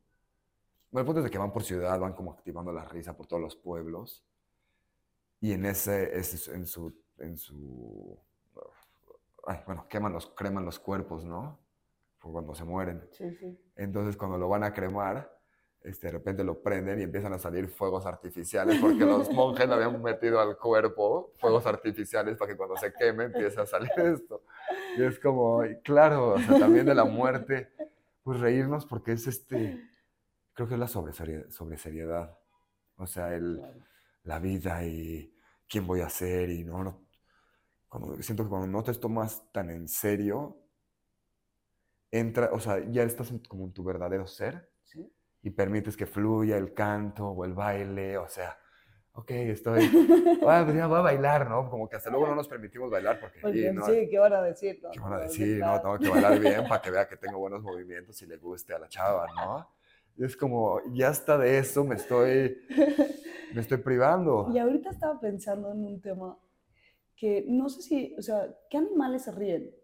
Bueno, 0.90 1.02
el 1.02 1.06
punto 1.06 1.20
es 1.20 1.24
de 1.24 1.30
que 1.30 1.38
van 1.38 1.52
por 1.52 1.64
ciudad, 1.64 1.98
van 2.00 2.14
como 2.14 2.32
activando 2.32 2.72
la 2.72 2.84
risa 2.86 3.16
por 3.16 3.26
todos 3.26 3.42
los 3.42 3.56
pueblos, 3.56 4.24
y 5.40 5.52
en 5.52 5.66
ese, 5.66 6.18
ese- 6.18 6.54
en 6.54 6.66
su 6.66 6.94
en 7.18 7.36
su, 7.36 8.18
ay, 9.46 9.60
bueno, 9.66 9.86
queman 9.88 10.12
los, 10.12 10.26
creman 10.28 10.64
los 10.64 10.78
cuerpos, 10.78 11.24
¿no? 11.24 11.58
Cuando 12.20 12.54
se 12.54 12.64
mueren. 12.64 13.06
Sí, 13.10 13.34
sí. 13.34 13.58
Entonces 13.76 14.16
cuando 14.16 14.38
lo 14.38 14.48
van 14.48 14.64
a 14.64 14.72
cremar, 14.72 15.30
este, 15.82 16.06
de 16.06 16.14
repente 16.14 16.42
lo 16.42 16.62
prenden 16.62 16.98
y 16.98 17.02
empiezan 17.02 17.34
a 17.34 17.38
salir 17.38 17.68
fuegos 17.68 18.06
artificiales 18.06 18.78
porque 18.80 19.04
los 19.04 19.30
monjes 19.34 19.68
le 19.68 19.74
habían 19.74 20.02
metido 20.02 20.40
al 20.40 20.56
cuerpo 20.56 21.34
fuegos 21.36 21.66
artificiales 21.66 22.38
para 22.38 22.50
que 22.50 22.56
cuando 22.56 22.78
se 22.78 22.94
queme 22.94 23.24
empiece 23.24 23.60
a 23.60 23.66
salir 23.66 23.90
esto. 23.96 24.42
Y 24.96 25.02
es 25.02 25.18
como, 25.20 25.60
claro, 25.82 26.34
o 26.34 26.38
sea, 26.38 26.58
también 26.58 26.86
de 26.86 26.94
la 26.94 27.04
muerte, 27.04 27.70
pues 28.22 28.40
reírnos 28.40 28.86
porque 28.86 29.12
es 29.12 29.26
este, 29.26 29.78
creo 30.54 30.66
que 30.66 30.74
es 30.74 30.80
la 30.80 30.88
sobre 30.88 31.12
seriedad. 31.76 32.38
O 32.96 33.06
sea, 33.06 33.34
el, 33.34 33.62
la 34.22 34.38
vida 34.38 34.84
y 34.86 35.34
quién 35.68 35.86
voy 35.86 36.00
a 36.00 36.08
ser 36.08 36.48
y 36.48 36.64
no, 36.64 36.82
no. 36.82 37.03
Cuando, 37.88 38.20
siento 38.22 38.44
que 38.44 38.50
cuando 38.50 38.66
no 38.66 38.82
te 38.82 38.92
tomas 38.94 39.50
tan 39.52 39.70
en 39.70 39.88
serio, 39.88 40.56
entra, 42.10 42.50
o 42.52 42.60
sea, 42.60 42.78
ya 42.90 43.02
estás 43.02 43.32
como 43.48 43.64
en 43.64 43.72
tu 43.72 43.84
verdadero 43.84 44.26
ser 44.26 44.70
y 45.42 45.50
permites 45.50 45.96
que 45.96 46.06
fluya 46.06 46.56
el 46.56 46.72
canto 46.72 47.28
o 47.28 47.44
el 47.44 47.52
baile, 47.52 48.16
o 48.16 48.28
sea, 48.28 48.58
ok, 49.12 49.30
estoy, 49.30 49.82
ah, 50.46 50.62
pues 50.64 50.76
ya 50.76 50.86
voy 50.86 50.98
a 50.98 51.02
bailar, 51.02 51.48
¿no? 51.48 51.68
Como 51.68 51.88
que 51.88 51.96
hasta 51.96 52.10
luego 52.10 52.28
no 52.28 52.34
nos 52.34 52.48
permitimos 52.48 52.90
bailar 52.90 53.20
porque, 53.20 53.40
sí, 53.40 54.08
¿qué 54.10 54.18
van 54.18 54.32
a 54.32 54.42
decir? 54.42 54.80
¿Qué 54.90 55.00
van 55.00 55.12
a 55.12 55.18
decir? 55.18 55.58
No, 55.58 55.80
tengo 55.80 55.98
que 55.98 56.08
bailar 56.08 56.38
bien 56.40 56.66
para 56.68 56.80
que 56.80 56.90
vea 56.90 57.08
que 57.08 57.16
tengo 57.16 57.38
buenos 57.38 57.62
movimientos 57.62 58.20
y 58.22 58.26
le 58.26 58.36
guste 58.38 58.74
a 58.74 58.78
la 58.78 58.88
chava, 58.88 59.26
¿no? 59.36 59.68
Y 60.16 60.24
es 60.24 60.36
como, 60.36 60.80
ya 60.92 61.08
hasta 61.08 61.36
de 61.36 61.58
eso 61.58 61.84
me 61.84 61.96
estoy, 61.96 62.56
me 63.52 63.60
estoy 63.60 63.78
privando. 63.78 64.48
Y 64.52 64.58
ahorita 64.58 64.90
estaba 64.90 65.18
pensando 65.20 65.72
en 65.72 65.84
un 65.84 66.00
tema 66.00 66.38
que 67.16 67.44
no 67.48 67.68
sé 67.68 67.82
si, 67.82 68.14
o 68.18 68.22
sea, 68.22 68.54
¿qué 68.68 68.78
animales 68.78 69.22
se 69.24 69.32
ríen? 69.32 69.74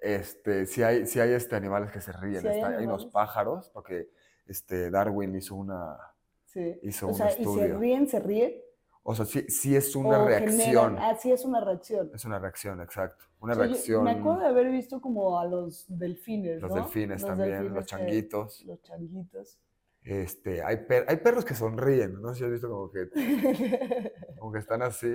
Este, 0.00 0.66
si 0.66 0.82
hay, 0.82 1.06
si 1.06 1.20
hay 1.20 1.32
este, 1.32 1.56
animales 1.56 1.90
que 1.90 2.00
se 2.00 2.12
ríen, 2.12 2.46
hay, 2.46 2.60
hay, 2.60 2.84
unos 2.84 3.06
pájaros, 3.06 3.70
porque 3.70 4.10
este, 4.46 4.90
Darwin 4.90 5.34
hizo 5.34 5.54
una... 5.54 5.96
Sí. 6.44 6.78
Hizo 6.82 7.08
o 7.08 7.14
sea, 7.14 7.30
¿y 7.38 7.44
se 7.44 7.68
ríen, 7.76 8.08
se 8.08 8.20
ríen? 8.20 8.54
O 9.02 9.14
sea, 9.14 9.24
sí, 9.24 9.44
sí 9.48 9.74
es 9.74 9.96
una 9.96 10.24
reacción. 10.24 10.96
ah, 10.98 11.16
sí 11.18 11.32
es 11.32 11.44
una 11.44 11.64
reacción. 11.64 12.10
Es 12.14 12.24
una 12.24 12.38
reacción, 12.38 12.80
exacto. 12.82 13.24
Una 13.40 13.54
reacción. 13.54 14.04
me 14.04 14.10
acuerdo 14.10 14.40
de 14.40 14.46
haber 14.48 14.70
visto 14.70 15.00
como 15.00 15.38
a 15.38 15.46
los 15.46 15.86
delfines, 15.88 16.60
Los 16.60 16.74
delfines 16.74 17.24
también, 17.24 17.72
los 17.72 17.86
changuitos. 17.86 18.64
los 18.66 18.82
changuitos. 18.82 19.58
Este, 20.02 20.62
hay, 20.62 20.86
hay 21.06 21.16
perros 21.18 21.44
que 21.44 21.54
sonríen, 21.54 22.20
no 22.20 22.32
sé 22.32 22.38
si 22.38 22.44
has 22.44 22.50
visto 22.50 22.68
como 22.68 22.90
que, 22.90 23.08
como 24.38 24.52
que 24.52 24.58
están 24.58 24.82
así. 24.82 25.14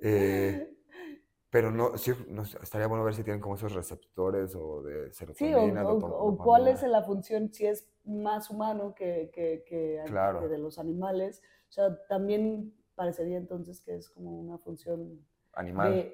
Eh, 0.00 0.74
pero 1.50 1.70
no, 1.70 1.96
sí, 1.96 2.12
no, 2.28 2.42
estaría 2.42 2.86
bueno 2.86 3.04
ver 3.04 3.14
si 3.14 3.24
tienen 3.24 3.40
como 3.40 3.54
esos 3.54 3.74
receptores 3.74 4.54
o 4.54 4.82
de 4.82 5.12
serotonina. 5.12 5.82
Sí, 5.82 5.86
o, 5.86 6.36
cuál 6.36 6.68
es 6.68 6.82
la 6.82 7.02
función, 7.02 7.52
si 7.52 7.66
es 7.66 7.90
más 8.04 8.50
humano 8.50 8.94
que, 8.94 9.30
que, 9.32 9.64
que, 9.66 10.02
de 10.48 10.58
los 10.58 10.78
animales. 10.78 11.42
O 11.68 11.72
sea, 11.72 12.06
también 12.06 12.74
parecería 12.94 13.36
entonces 13.38 13.80
que 13.80 13.96
es 13.96 14.10
como 14.10 14.38
una 14.38 14.58
función... 14.58 15.24
Animal. 15.54 16.12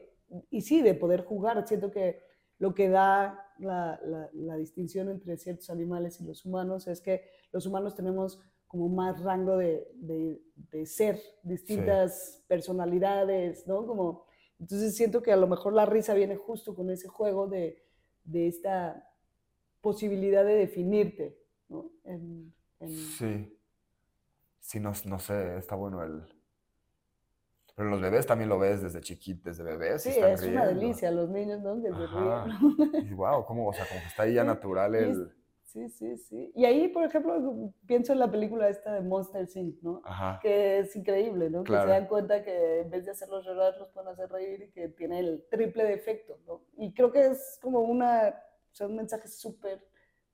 y 0.51 0.61
sí, 0.63 0.83
de 0.83 0.95
poder 0.95 1.25
jugar. 1.25 1.67
Siento 1.67 1.91
que 1.91 2.23
lo 2.59 2.75
que 2.75 2.89
da 2.89 3.53
la, 3.59 4.01
la, 4.33 4.57
distinción 4.57 5.09
entre 5.11 5.37
ciertos 5.37 5.69
animales 5.71 6.21
y 6.21 6.25
los 6.25 6.45
humanos 6.45 6.87
es 6.87 7.01
que 7.01 7.29
los 7.53 7.67
humanos 7.67 7.95
tenemos 7.95 8.41
como 8.75 8.89
más 8.89 9.23
rango 9.23 9.57
de, 9.57 9.89
de, 9.95 10.43
de 10.73 10.85
ser, 10.85 11.21
distintas 11.45 12.43
personalidades, 12.49 13.69
¿no? 13.69 13.87
Como 13.87 14.27
entonces 14.59 14.97
siento 14.97 15.23
que 15.23 15.31
a 15.31 15.37
lo 15.37 15.47
mejor 15.47 15.75
la 15.75 15.87
risa 15.87 16.13
viene 16.13 16.35
justo 16.35 16.75
con 16.75 16.91
ese 16.91 17.07
juego 17.07 17.47
de, 17.47 17.85
de 18.25 18.49
esta 18.49 19.09
posibilidad 19.81 20.45
de 20.45 20.57
definirte, 20.57 21.39
¿no? 21.69 21.89
Sí. 23.17 23.57
Sí, 24.59 24.81
no, 24.81 24.93
no 25.05 25.19
sé, 25.21 25.57
está 25.57 25.77
bueno 25.77 26.03
el... 26.03 26.25
Pero 27.77 27.91
los 27.91 28.01
bebés 28.01 28.27
también 28.27 28.49
lo 28.49 28.59
ves 28.59 28.83
desde 28.83 29.01
chiquitos, 29.01 29.57
desde 29.57 29.63
bebés. 29.63 30.03
Sí, 30.03 30.19
es 30.19 30.43
una 30.43 30.67
delicia, 30.67 31.13
los 31.13 31.31
niños, 31.31 31.63
¿no? 31.63 31.77
Ríen. 31.77 33.07
Y 33.09 33.15
wow, 33.15 33.45
¿cómo? 33.45 33.69
O 33.69 33.73
sea, 33.73 33.87
como 33.87 34.01
que 34.01 34.07
está 34.09 34.25
ahí 34.25 34.35
ya 34.35 34.43
natural 34.45 34.97
el... 34.97 35.33
Sí, 35.75 35.89
sí, 35.89 36.17
sí. 36.17 36.53
Y 36.55 36.65
ahí, 36.67 36.87
por 36.87 37.03
ejemplo, 37.03 37.73
pienso 37.85 38.13
en 38.13 38.21
la 38.21 38.31
película 38.31 38.69
esta 38.69 38.93
de 38.93 39.01
Monster 39.01 39.49
Inc., 39.57 39.83
¿no? 39.83 40.03
Ajá. 40.05 40.39
Que 40.41 40.79
es 40.79 40.95
increíble, 40.95 41.51
¿no? 41.51 41.65
Que 41.65 41.73
se 41.73 41.87
dan 41.87 42.07
cuenta 42.07 42.45
que 42.45 42.83
en 42.83 42.91
vez 42.91 43.05
de 43.05 43.11
hacerlos 43.11 43.45
llorar, 43.45 43.75
los 43.81 43.89
pueden 43.89 44.09
hacer 44.11 44.31
reír 44.31 44.63
y 44.63 44.71
que 44.71 44.91
tiene 44.91 45.19
el 45.19 45.45
triple 45.51 45.83
de 45.83 45.95
efecto, 45.95 46.39
¿no? 46.47 46.63
Y 46.77 46.95
creo 46.95 47.11
que 47.11 47.27
es 47.27 47.59
como 47.61 47.81
una, 47.81 48.29
o 48.71 48.75
sea, 48.75 48.87
un 48.87 48.95
mensaje 48.95 49.27
súper 49.27 49.85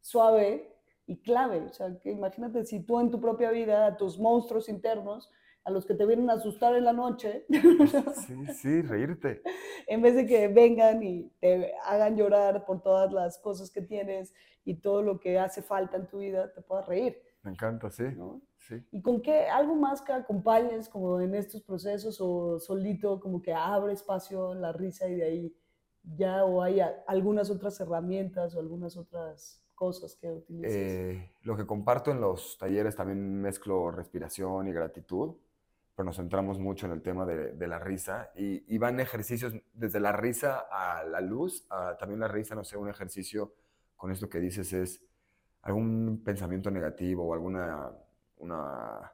suave 0.03 0.77
y 1.07 1.23
clave. 1.23 1.61
O 1.61 1.73
sea, 1.73 1.99
que 2.03 2.11
imagínate 2.11 2.67
si 2.67 2.81
tú 2.81 3.01
en 3.01 3.11
tu 3.11 3.19
propia 3.19 3.51
vida, 3.51 3.87
a 3.87 3.97
tus 3.97 4.19
monstruos 4.19 4.69
internos, 4.69 5.33
a 5.65 5.71
los 5.71 5.87
que 5.87 5.95
te 5.95 6.05
vienen 6.05 6.29
a 6.29 6.35
asustar 6.35 6.75
en 6.75 6.85
la 6.85 6.93
noche. 6.93 7.47
Sí, 8.27 8.47
sí, 8.53 8.83
reírte. 8.83 9.43
en 9.87 10.03
vez 10.03 10.15
de 10.17 10.27
que 10.27 10.49
vengan 10.49 11.03
y 11.03 11.31
te 11.41 11.73
hagan 11.87 12.17
llorar 12.17 12.67
por 12.67 12.83
todas 12.83 13.11
las 13.11 13.39
cosas 13.39 13.71
que 13.71 13.81
tienes 13.81 14.35
y 14.65 14.77
todo 14.77 15.03
lo 15.03 15.19
que 15.19 15.39
hace 15.39 15.63
falta 15.63 15.97
en 15.97 16.07
tu 16.07 16.19
vida, 16.19 16.53
te 16.53 16.61
puedas 16.61 16.87
reír. 16.87 17.21
Me 17.43 17.53
encanta, 17.53 17.91
sí. 17.91 18.05
sí. 18.59 18.85
¿Y 18.93 19.01
con 19.01 19.23
qué? 19.23 19.49
¿Algo 19.49 19.75
más 19.75 20.03
que 20.03 20.13
acompañes 20.13 20.89
como 20.89 21.21
en 21.21 21.35
estos 21.35 21.63
procesos 21.63 22.19
o 22.21 22.59
solito 22.59 23.19
como 23.19 23.41
que 23.41 23.55
abre 23.55 23.95
espacio 23.95 24.55
la 24.55 24.73
risa 24.73 25.09
y 25.09 25.15
de 25.15 25.25
ahí 25.25 25.57
ya 26.03 26.45
o 26.45 26.63
hay 26.63 26.81
algunas 27.07 27.51
otras 27.51 27.81
herramientas 27.81 28.55
o 28.55 28.61
algunas 28.61 28.97
otras 28.97 29.65
cosas 29.75 30.15
que 30.17 30.31
utilices? 30.31 30.77
Eh, 30.77 31.33
lo 31.43 31.57
que 31.57 31.67
comparto 31.67 32.11
en 32.11 32.21
los 32.21 32.59
talleres 32.59 32.95
también 32.95 33.41
mezclo 33.41 33.91
respiración 33.91 34.69
y 34.69 34.73
gratitud 34.73 35.37
pero 36.01 36.07
nos 36.07 36.17
centramos 36.17 36.59
mucho 36.59 36.87
en 36.87 36.93
el 36.93 37.03
tema 37.03 37.27
de, 37.27 37.53
de 37.53 37.69
la 37.69 37.79
risa 37.79 38.31
y, 38.35 38.65
y, 38.75 38.79
van 38.79 39.01
ejercicios 39.01 39.53
desde 39.75 40.01
la 40.01 40.13
risa 40.13 40.65
a 40.71 41.05
la 41.05 41.21
luz, 41.21 41.67
a, 41.69 41.99
también 41.99 42.21
la 42.21 42.29
risa, 42.29 42.55
no 42.55 42.65
sé, 42.65 42.79
un 42.79 42.89
ejercicio 42.89 43.53
con 44.01 44.11
esto 44.11 44.31
que 44.31 44.41
dices 44.41 44.73
es 44.73 45.03
algún 45.61 46.23
pensamiento 46.25 46.71
negativo 46.71 47.23
o 47.27 47.35
alguna 47.35 47.93
una, 48.39 49.13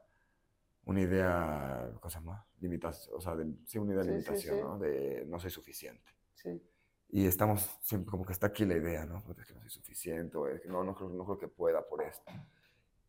una 0.85 1.01
idea, 1.01 1.91
cosa 1.99 2.21
más, 2.21 2.47
limitación, 2.61 3.17
o 3.17 3.21
sea, 3.21 3.35
de, 3.35 3.53
sí, 3.65 3.79
una 3.79 3.95
idea 3.95 4.05
de 4.05 4.11
limitación, 4.13 4.61
¿no? 4.61 4.79
De 4.79 5.25
no 5.27 5.41
soy 5.41 5.51
suficiente. 5.51 6.09
Sí. 6.35 6.63
Y 7.09 7.27
estamos 7.27 7.77
siempre 7.83 8.13
como 8.13 8.25
que 8.25 8.33
está 8.33 8.47
aquí 8.47 8.65
la 8.65 8.77
idea, 8.77 9.05
¿no? 9.07 9.25
Es 9.37 9.45
que 9.45 9.55
no 9.55 9.61
soy 9.61 9.71
suficiente, 9.71 10.37
o 10.37 10.47
es 10.47 10.61
que 10.61 10.69
no, 10.69 10.85
no, 10.85 10.95
creo, 10.95 11.09
no 11.09 11.25
creo 11.25 11.39
que 11.39 11.49
pueda 11.49 11.85
por 11.85 12.05
esto. 12.05 12.31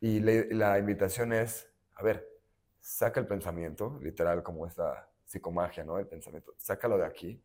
Y 0.00 0.18
la 0.18 0.80
invitación 0.80 1.32
es, 1.32 1.70
a 1.94 2.02
ver, 2.02 2.28
saca 2.80 3.20
el 3.20 3.28
pensamiento, 3.28 4.00
literal 4.02 4.42
como 4.42 4.66
esta 4.66 5.08
psicomagia, 5.24 5.84
¿no? 5.84 5.96
El 5.96 6.08
pensamiento, 6.08 6.54
sácalo 6.58 6.98
de 6.98 7.06
aquí. 7.06 7.40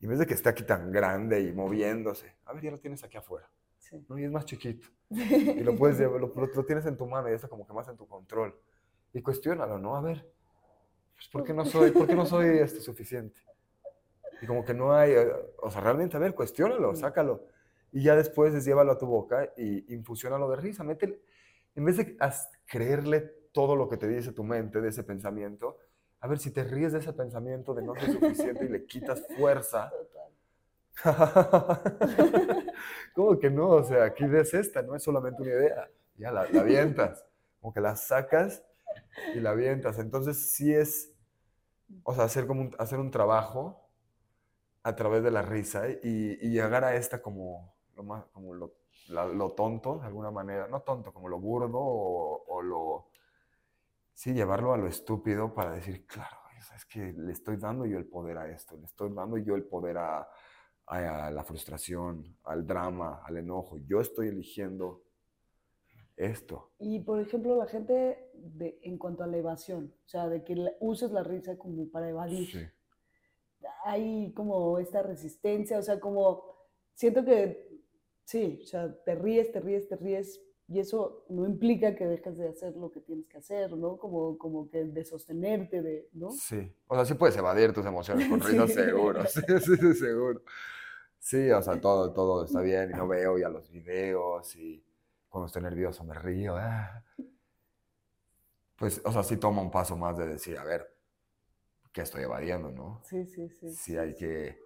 Y 0.00 0.04
en 0.04 0.10
vez 0.10 0.18
de 0.18 0.26
que 0.26 0.34
esté 0.34 0.48
aquí 0.48 0.64
tan 0.64 0.92
grande 0.92 1.40
y 1.40 1.52
moviéndose, 1.52 2.36
a 2.44 2.52
ver, 2.52 2.62
ya 2.62 2.70
lo 2.70 2.78
tienes 2.78 3.02
aquí 3.02 3.16
afuera. 3.16 3.50
Sí. 3.78 4.04
¿no? 4.08 4.18
Y 4.18 4.24
es 4.24 4.30
más 4.30 4.44
chiquito. 4.44 4.88
Y 5.10 5.60
lo 5.60 5.74
puedes 5.78 5.98
llevar, 5.98 6.20
lo, 6.20 6.32
lo, 6.34 6.64
tienes 6.64 6.86
en 6.86 6.96
tu 6.96 7.06
mano 7.06 7.28
y 7.30 7.32
está 7.32 7.48
como 7.48 7.66
que 7.66 7.72
más 7.72 7.88
en 7.88 7.96
tu 7.96 8.06
control. 8.06 8.54
Y 9.12 9.22
cuestiónalo, 9.22 9.78
¿no? 9.78 9.96
A 9.96 10.00
ver, 10.00 10.26
pues, 11.14 11.28
¿por 11.28 11.42
qué 11.42 11.52
no 11.52 11.64
soy, 11.64 11.90
¿por 11.90 12.06
qué 12.06 12.14
no 12.14 12.26
soy 12.26 12.58
este, 12.58 12.80
suficiente? 12.80 13.40
Y 14.40 14.46
como 14.46 14.64
que 14.64 14.72
no 14.72 14.92
hay, 14.92 15.12
eh, 15.12 15.32
o 15.62 15.70
sea, 15.70 15.80
realmente, 15.80 16.16
a 16.16 16.20
ver, 16.20 16.34
cuestiónalo, 16.34 16.94
sácalo. 16.94 17.46
Y 17.90 18.02
ya 18.02 18.14
después 18.14 18.54
es 18.54 18.64
llévalo 18.64 18.92
a 18.92 18.98
tu 18.98 19.06
boca 19.06 19.52
y 19.56 19.92
infusionalo 19.92 20.48
de 20.50 20.56
risa. 20.56 20.84
Métele, 20.84 21.20
en 21.74 21.84
vez 21.84 21.96
de 21.96 22.16
creerle 22.66 23.20
todo 23.52 23.74
lo 23.74 23.88
que 23.88 23.96
te 23.96 24.06
dice 24.06 24.32
tu 24.32 24.44
mente 24.44 24.80
de 24.80 24.90
ese 24.90 25.02
pensamiento, 25.02 25.78
a 26.20 26.26
ver 26.26 26.38
si 26.38 26.50
te 26.50 26.64
ríes 26.64 26.92
de 26.92 26.98
ese 26.98 27.12
pensamiento 27.12 27.74
de 27.74 27.82
no 27.82 27.94
ser 27.94 28.12
suficiente 28.12 28.64
y 28.64 28.68
le 28.68 28.84
quitas 28.86 29.24
fuerza. 29.36 29.92
¿Cómo 33.14 33.38
que 33.38 33.50
no? 33.50 33.70
O 33.70 33.84
sea, 33.84 34.04
aquí 34.04 34.24
ves 34.24 34.52
esta, 34.54 34.82
no 34.82 34.96
es 34.96 35.02
solamente 35.02 35.42
una 35.42 35.52
idea. 35.52 35.88
Ya 36.16 36.32
la, 36.32 36.50
la 36.50 36.62
avientas, 36.62 37.24
como 37.60 37.72
que 37.72 37.80
la 37.80 37.94
sacas 37.94 38.64
y 39.34 39.40
la 39.40 39.50
avientas. 39.50 39.98
Entonces 39.98 40.50
sí 40.50 40.74
es, 40.74 41.12
o 42.02 42.14
sea, 42.14 42.24
hacer, 42.24 42.46
como 42.46 42.62
un, 42.62 42.74
hacer 42.78 42.98
un 42.98 43.12
trabajo 43.12 43.88
a 44.82 44.96
través 44.96 45.22
de 45.22 45.30
la 45.30 45.42
risa 45.42 45.88
y, 45.88 46.36
llegar 46.50 46.84
a 46.84 46.96
esta 46.96 47.22
como 47.22 47.74
lo, 47.94 48.02
más, 48.02 48.24
como 48.32 48.54
lo, 48.54 48.74
lo, 49.08 49.52
tonto, 49.52 49.98
de 49.98 50.06
alguna 50.06 50.32
manera, 50.32 50.66
no 50.66 50.80
tonto, 50.80 51.12
como 51.12 51.28
lo 51.28 51.38
burdo 51.38 51.78
o 51.78 52.62
lo 52.62 53.08
sí, 54.18 54.34
llevarlo 54.34 54.72
a 54.72 54.76
lo 54.76 54.88
estúpido 54.88 55.54
para 55.54 55.70
decir, 55.70 56.04
claro, 56.04 56.38
es 56.74 56.84
que 56.86 57.12
le 57.12 57.30
estoy 57.30 57.56
dando 57.56 57.86
yo 57.86 57.98
el 57.98 58.06
poder 58.06 58.36
a 58.36 58.50
esto, 58.50 58.76
le 58.76 58.84
estoy 58.84 59.14
dando 59.14 59.38
yo 59.38 59.54
el 59.54 59.62
poder 59.62 59.96
a, 59.96 60.28
la 60.88 61.44
frustración, 61.44 62.36
al 62.44 62.66
drama, 62.66 63.22
al 63.24 63.36
enojo. 63.36 63.76
Yo 63.86 64.00
estoy 64.00 64.28
eligiendo 64.28 65.04
esto. 66.16 66.72
Y 66.80 66.98
por 67.00 67.20
ejemplo, 67.20 67.56
la 67.56 67.66
gente 67.66 68.30
de, 68.34 68.80
en 68.82 68.98
cuanto 68.98 69.22
a 69.22 69.28
la 69.28 69.36
evasión, 69.36 69.94
o 70.04 70.08
sea, 70.08 70.28
de 70.28 70.42
que 70.42 70.56
uses 70.80 71.12
la 71.12 71.22
risa 71.22 71.56
como 71.56 71.88
para 71.90 72.08
evadir. 72.08 72.72
hay 73.84 74.32
como 74.32 74.78
esta 74.78 75.02
resistencia, 75.02 75.78
o 75.78 75.82
sea, 75.82 76.00
como 76.00 76.42
siento 76.94 77.24
que 77.24 77.82
sí, 78.24 78.60
o 78.62 78.66
sea, 78.66 78.92
te 79.04 79.14
ríes, 79.14 79.52
te 79.52 79.60
ríes, 79.60 79.88
te 79.88 79.96
ríes, 79.96 80.40
y 80.68 80.80
eso 80.80 81.24
no 81.30 81.46
implica 81.46 81.96
que 81.96 82.06
dejes 82.06 82.36
de 82.36 82.48
hacer 82.48 82.76
lo 82.76 82.90
que 82.90 83.00
tienes 83.00 83.26
que 83.26 83.38
hacer, 83.38 83.72
¿no? 83.72 83.96
Como, 83.96 84.36
como 84.36 84.68
que 84.68 84.84
de 84.84 85.04
sostenerte, 85.04 85.80
de, 85.80 86.08
¿no? 86.12 86.30
Sí, 86.30 86.70
o 86.86 86.94
sea, 86.94 87.06
sí 87.06 87.14
puedes 87.14 87.36
evadir 87.38 87.72
tus 87.72 87.86
emociones 87.86 88.28
con 88.28 88.38
risas, 88.40 88.72
seguro, 88.74 89.24
sí, 89.26 89.40
sí, 89.60 89.76
sí, 89.76 89.94
seguro. 89.94 90.42
Sí, 91.18 91.50
o 91.50 91.62
sea, 91.62 91.80
todo, 91.80 92.12
todo 92.12 92.44
está 92.44 92.60
bien 92.60 92.90
y 92.90 92.94
no 92.94 93.08
veo 93.08 93.38
ya 93.38 93.48
los 93.48 93.70
videos 93.70 94.54
y 94.56 94.84
cuando 95.28 95.46
estoy 95.46 95.62
nervioso 95.62 96.04
me 96.04 96.14
río. 96.14 96.54
ah. 96.56 97.02
Pues, 98.76 99.00
o 99.04 99.10
sea, 99.10 99.22
sí 99.24 99.38
toma 99.38 99.62
un 99.62 99.70
paso 99.70 99.96
más 99.96 100.16
de 100.16 100.26
decir, 100.26 100.56
a 100.56 100.64
ver, 100.64 100.86
¿qué 101.92 102.02
estoy 102.02 102.22
evadiendo, 102.22 102.70
no? 102.70 103.00
Sí, 103.04 103.26
sí, 103.26 103.48
sí. 103.48 103.72
Sí 103.72 103.98
hay 103.98 104.14
que... 104.14 104.60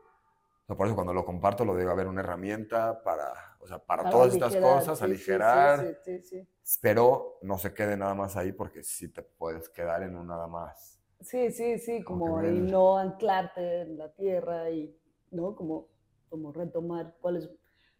O 0.64 0.66
sea, 0.66 0.76
por 0.76 0.86
eso 0.86 0.94
cuando 0.94 1.14
lo 1.14 1.24
comparto 1.24 1.64
lo 1.64 1.74
digo, 1.74 1.90
a 1.90 1.94
ver, 1.94 2.07
una 2.07 2.20
herramienta 2.20 3.03
para, 3.03 3.51
o 3.62 3.66
sea, 3.66 3.78
para, 3.78 4.02
Para 4.02 4.10
todas 4.10 4.34
estas 4.34 4.56
cosas, 4.56 4.98
sí, 4.98 5.04
aligerar, 5.04 5.80
Sí, 6.04 6.18
sí, 6.20 6.22
sí. 6.22 6.48
pero 6.80 7.38
no 7.42 7.58
se 7.58 7.72
quede 7.72 7.96
nada 7.96 8.14
más 8.14 8.36
ahí 8.36 8.52
porque 8.52 8.82
sí 8.82 9.08
te 9.08 9.22
puedes 9.22 9.68
quedar 9.68 10.02
en 10.02 10.16
un 10.16 10.26
nada 10.26 10.46
más. 10.48 11.00
Sí, 11.20 11.52
sí, 11.52 11.78
sí, 11.78 12.02
Como 12.02 12.24
como 12.24 12.40
que 12.40 12.48
y 12.52 12.60
no 12.60 12.98
anclarte 12.98 13.82
en 13.82 13.96
la 13.96 14.12
tierra 14.12 14.68
y, 14.70 14.92
¿no? 15.30 15.54
Como, 15.54 15.88
como 16.28 16.52
retomar 16.52 17.16
cuáles, 17.20 17.46
o 17.46 17.50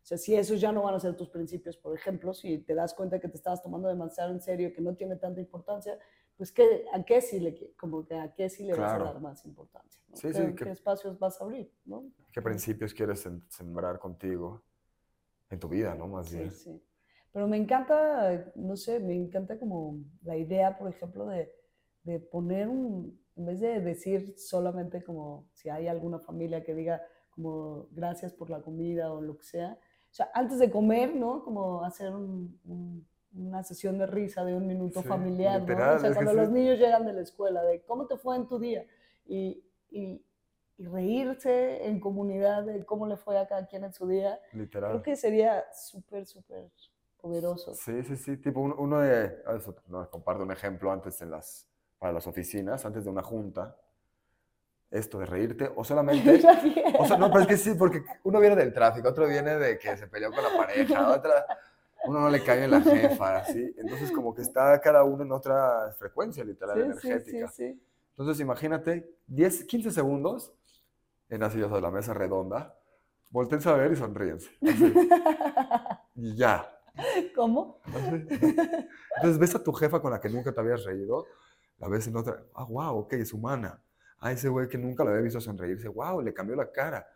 sea, 0.05 0.19
si 0.19 0.35
esos 0.35 0.61
ya 0.61 0.73
no 0.73 0.83
van 0.83 0.95
a 0.97 1.01
ser 1.01 1.17
tus 1.17 1.29
principios, 1.29 1.77
por 1.77 1.95
ejemplo, 1.97 2.35
si 2.35 2.59
te 2.59 2.75
das 2.75 2.93
cuenta 2.95 3.21
que 3.21 3.29
te 3.29 3.37
estabas 3.37 3.63
tomando 3.63 3.87
demasiado 3.89 4.33
en 4.33 4.41
serio, 4.41 4.73
que 4.75 4.81
no 4.81 4.97
tiene 4.97 5.15
tanta 5.17 5.41
importancia, 5.41 5.97
pues 6.37 6.51
¿qué, 6.51 6.85
¿a 6.93 7.05
qué 7.05 7.21
sí 7.21 7.39
le, 7.39 7.73
como 7.77 8.05
que 8.05 8.17
a 8.17 8.35
qué 8.35 8.51
sí 8.51 8.65
le 8.65 8.75
Claro. 8.75 9.05
vas 9.05 9.11
a 9.11 9.13
dar 9.15 9.23
más 9.23 9.45
importancia? 9.45 10.03
¿no? 10.09 10.17
Sí, 10.17 10.23
¿Qué, 10.29 10.35
sí, 10.35 10.57
que- 10.57 10.65
qué 10.65 10.71
espacios 10.73 11.17
vas 11.21 11.41
a 11.41 11.45
abrir, 11.45 11.73
no? 11.85 12.11
¿Qué 12.33 12.43
principios 12.43 12.93
quieres 12.95 13.25
sem- 13.25 13.45
sembrar 13.49 14.01
contigo 14.01 14.65
en 15.53 15.61
tu 15.61 15.69
vida, 15.69 15.95
no? 15.95 16.09
Más 16.09 16.31
Sí, 16.31 16.31
bien. 16.31 16.51
sí. 16.51 16.83
Pero 17.33 17.49
me 17.49 17.57
encanta, 17.57 18.53
no 18.57 18.77
sé, 18.77 19.01
me 19.01 19.15
encanta 19.15 19.59
como 19.59 19.99
la 20.23 20.37
idea, 20.37 20.79
por 20.79 20.91
ejemplo, 20.91 21.27
de, 21.27 21.51
de 22.05 22.21
poner 22.21 22.69
un, 22.69 23.19
en 23.37 23.47
vez 23.47 23.61
de 23.61 23.81
decir 23.81 24.35
solamente 24.39 25.03
como 25.03 25.49
si 25.55 25.69
hay 25.71 25.89
alguna 25.89 26.19
familia 26.21 26.63
que 26.65 26.75
diga 26.75 27.03
como 27.31 27.89
gracias 27.93 28.33
por 28.35 28.51
la 28.51 28.61
comida 28.61 29.13
o 29.13 29.21
lo 29.23 29.39
que 29.39 29.45
sea, 29.45 29.79
o 30.11 30.15
sea, 30.15 30.31
antes 30.35 30.59
de 30.59 30.71
comer, 30.71 31.15
¿no? 31.17 31.43
Como 31.43 31.83
hacer 31.85 32.11
un- 32.15 32.61
un- 32.65 33.09
una 33.35 33.63
sesión 33.65 33.97
de 33.99 34.07
risa 34.07 34.45
de 34.45 34.55
un 34.55 34.67
minuto 34.67 35.03
Sí, 35.03 35.09
familiar, 35.09 35.63
¿no? 35.67 35.89
literal, 35.89 35.97
O 35.97 35.99
sea, 35.99 36.13
cuando 36.13 36.35
los 36.35 36.51
sí. 36.51 36.53
niños 36.53 36.79
llegan 36.79 37.07
de 37.07 37.15
la 37.15 37.23
escuela, 37.23 37.63
de 37.63 37.83
cómo 37.85 38.07
te 38.07 38.19
fue 38.19 38.37
en 38.37 38.47
tu 38.47 38.59
día 38.59 38.85
y, 39.27 39.65
y, 39.91 40.23
y 40.79 40.87
reírse 40.87 41.87
en 41.87 42.01
comunidad 42.01 42.65
de 42.65 42.85
cómo 42.85 43.07
le 43.07 43.17
fue 43.17 43.39
a 43.39 43.47
cada 43.47 43.67
quien 43.67 43.85
en 43.85 43.93
su 43.93 44.07
día, 44.09 44.39
Literal. 44.53 44.91
Creo 44.91 45.03
que 45.03 45.17
sería 45.17 45.65
súper, 45.73 46.27
súper 46.27 46.71
poderoso. 47.21 47.75
Sí, 47.75 48.03
sí, 48.03 48.17
sí. 48.17 48.37
Tipo, 48.39 48.61
uno, 48.61 48.75
uno 48.79 49.01
de. 49.01 49.43
eso, 49.57 49.77
no, 49.89 50.09
comparto 50.11 50.43
un 50.43 50.51
ejemplo 50.51 50.91
antes 50.91 51.21
en 51.23 51.31
las, 51.31 51.69
para 51.99 52.13
las 52.13 52.27
oficinas, 52.27 52.85
antes 52.85 53.05
de 53.05 53.11
una 53.11 53.23
junta. 53.23 53.77
Esto 54.91 55.19
de 55.21 55.27
reírte, 55.27 55.71
o 55.75 55.85
solamente. 55.85 56.43
O 56.99 57.07
sea, 57.07 57.17
no, 57.17 57.31
pero 57.31 57.41
es 57.43 57.47
que 57.49 57.57
sí, 57.57 57.75
porque 57.75 58.05
uno 58.25 58.39
viene 58.39 58.55
del 58.55 58.73
tráfico, 58.73 59.09
otro 59.09 59.27
viene 59.27 59.57
de 59.57 59.79
que 59.79 59.97
se 59.97 60.07
peleó 60.07 60.31
con 60.31 60.43
la 60.43 60.55
pareja, 60.57 61.11
otra. 61.17 61.47
Uno 62.05 62.21
no 62.21 62.29
le 62.31 62.43
cae 62.45 62.65
en 62.65 62.71
la 62.73 62.81
jefa, 62.81 63.39
así. 63.39 63.75
Entonces, 63.79 64.11
como 64.13 64.35
que 64.35 64.43
está 64.43 64.79
cada 64.81 65.03
uno 65.05 65.23
en 65.23 65.33
otra 65.33 65.93
frecuencia, 65.99 66.45
literal, 66.45 66.77
Sí, 66.77 66.83
sí, 66.83 67.01
sí, 67.01 67.09
energética. 67.09 67.49
sí. 67.49 67.83
Entonces, 68.11 68.41
imagínate 68.41 69.09
10, 69.29 69.65
15 69.65 69.91
segundos 69.91 70.53
en 71.33 71.51
silla 71.51 71.67
de 71.67 71.81
la 71.81 71.91
mesa 71.91 72.13
redonda, 72.13 72.79
volteen 73.31 73.67
a 73.67 73.73
ver 73.73 73.93
y 73.93 73.97
sonríense. 73.97 74.51
así, 74.61 74.93
y 76.15 76.37
ya. 76.37 76.69
¿Cómo? 77.35 77.81
Así. 77.85 78.27
Entonces 79.17 79.39
ves 79.39 79.55
a 79.55 79.65
tu 79.65 79.73
jefa 79.73 80.01
con 80.01 80.13
la 80.13 80.21
que 80.21 80.29
nunca 80.29 80.53
te 80.53 80.61
habías 80.61 80.85
reído, 80.85 81.27
la 81.79 81.89
ves 81.89 82.07
en 82.07 82.17
otra, 82.17 82.45
ah, 82.55 82.65
wow, 82.65 82.99
ok, 82.99 83.15
es 83.15 83.33
humana. 83.33 83.83
A 84.19 84.31
ese 84.31 84.51
güey 84.51 84.69
que 84.69 84.77
nunca 84.77 85.05
la 85.05 85.11
había 85.11 85.23
visto 85.23 85.41
sonreírse, 85.41 85.89
wow, 85.89 86.21
le 86.21 86.35
cambió 86.35 86.55
la 86.55 86.71
cara. 86.71 87.09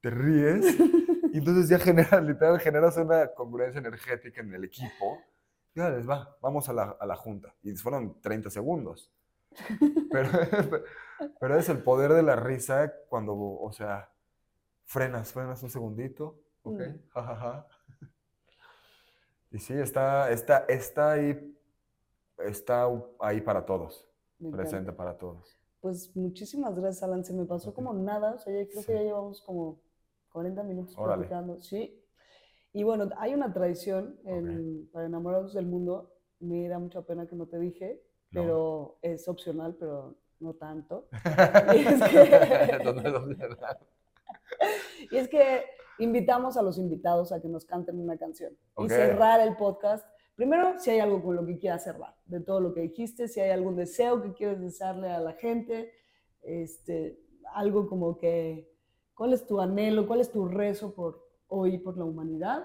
Te 0.00 0.10
ríes 0.10 0.66
y 1.32 1.38
entonces 1.38 1.68
ya 1.68 1.78
generas, 1.78 2.22
literal, 2.24 2.58
generas 2.58 2.96
una 2.96 3.28
congruencia 3.28 3.78
energética 3.78 4.40
en 4.40 4.52
el 4.54 4.64
equipo. 4.64 5.20
Ya 5.72 5.88
les 5.90 6.08
va, 6.08 6.36
vamos 6.42 6.68
a 6.68 6.72
la, 6.72 6.96
a 6.98 7.06
la 7.06 7.14
junta. 7.14 7.54
Y 7.62 7.72
fueron 7.76 8.20
30 8.20 8.50
segundos. 8.50 9.12
Pero, 10.10 10.28
pero 11.40 11.58
es 11.58 11.68
el 11.68 11.82
poder 11.82 12.12
de 12.12 12.22
la 12.22 12.36
risa 12.36 12.92
cuando, 13.08 13.34
o 13.36 13.72
sea, 13.72 14.10
frenas, 14.84 15.32
frenas 15.32 15.62
un 15.62 15.70
segundito, 15.70 16.40
ok, 16.62 16.80
Mm. 16.80 17.08
jajaja. 17.10 17.66
Y 19.52 19.58
sí, 19.58 19.72
está, 19.74 20.30
está, 20.30 20.58
está 20.68 21.12
ahí, 21.12 21.56
está 22.38 22.88
ahí 23.20 23.40
para 23.40 23.64
todos, 23.64 24.06
Me 24.38 24.48
encanta. 24.48 24.62
presente 24.62 24.92
para 24.92 25.16
todos. 25.16 25.56
Pues 25.80 26.14
muchísimas 26.16 26.74
gracias, 26.74 27.02
Alan. 27.04 27.24
Se 27.24 27.32
me 27.32 27.44
pasó 27.44 27.72
como 27.72 27.94
nada. 27.94 28.34
O 28.34 28.38
sea, 28.38 28.52
ya 28.52 28.68
creo 28.68 28.80
Sí. 28.82 28.86
que 28.88 28.94
ya 28.94 29.02
llevamos 29.02 29.40
como 29.40 29.80
40 30.32 30.62
minutos 30.64 30.94
Órale. 30.98 31.26
platicando. 31.28 31.60
Sí. 31.62 32.02
Y 32.72 32.82
bueno, 32.82 33.08
hay 33.18 33.34
una 33.34 33.52
tradición 33.52 34.18
en- 34.24 34.88
para 34.92 35.06
enamorados 35.06 35.54
del 35.54 35.66
mundo. 35.66 36.12
Me 36.40 36.68
da 36.68 36.78
mucha 36.78 37.02
pena 37.02 37.26
que 37.28 37.36
no 37.36 37.46
te 37.46 37.58
dije, 37.58 38.02
No. 38.32 38.40
pero 38.42 38.98
es 39.02 39.28
opcional, 39.28 39.76
pero 39.78 40.14
no 40.40 40.54
tanto. 40.54 41.08
Entonces, 41.74 43.14
opcional. 43.14 43.78
Y 45.10 45.16
es 45.16 45.28
que 45.28 45.64
invitamos 45.98 46.56
a 46.56 46.62
los 46.62 46.78
invitados 46.78 47.32
a 47.32 47.40
que 47.40 47.48
nos 47.48 47.64
canten 47.64 47.98
una 48.00 48.16
canción 48.16 48.56
Ok. 48.74 48.86
y 48.86 48.88
cerrar 48.90 49.40
el 49.40 49.56
podcast. 49.56 50.06
Primero, 50.34 50.78
si 50.78 50.90
hay 50.90 51.00
algo 51.00 51.22
con 51.22 51.36
lo 51.36 51.46
que 51.46 51.58
quieras 51.58 51.84
cerrar, 51.84 52.14
de 52.26 52.40
todo 52.40 52.60
lo 52.60 52.74
que 52.74 52.80
dijiste, 52.82 53.28
si 53.28 53.40
hay 53.40 53.50
algún 53.50 53.76
deseo 53.76 54.20
que 54.22 54.34
quieres 54.34 54.60
desearle 54.60 55.08
a 55.10 55.20
la 55.20 55.32
gente, 55.32 55.92
este, 56.42 57.18
algo 57.54 57.88
como 57.88 58.18
que, 58.18 58.70
¿cuál 59.14 59.32
es 59.32 59.46
tu 59.46 59.60
anhelo, 59.60 60.06
cuál 60.06 60.20
es 60.20 60.30
tu 60.30 60.46
rezo 60.46 60.94
por 60.94 61.26
hoy, 61.48 61.78
por 61.78 61.96
la 61.96 62.04
humanidad? 62.04 62.64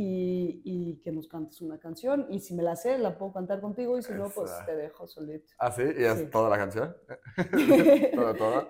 Y, 0.00 0.60
y 0.64 1.00
que 1.02 1.10
nos 1.10 1.26
cantes 1.26 1.60
una 1.60 1.76
canción. 1.80 2.26
Y 2.30 2.38
si 2.38 2.54
me 2.54 2.62
la 2.62 2.76
sé, 2.76 2.98
la 2.98 3.18
puedo 3.18 3.32
cantar 3.32 3.60
contigo 3.60 3.98
y 3.98 4.02
si 4.02 4.12
no, 4.12 4.28
pues 4.30 4.48
te 4.64 4.76
dejo 4.76 5.08
solito. 5.08 5.52
¿Ah, 5.58 5.72
sí? 5.72 5.82
¿Y 5.82 6.04
es 6.04 6.18
Sí. 6.20 6.26
toda 6.26 6.48
la 6.48 6.56
canción? 6.56 6.96
¿Toda, 8.14 8.34
toda? 8.34 8.68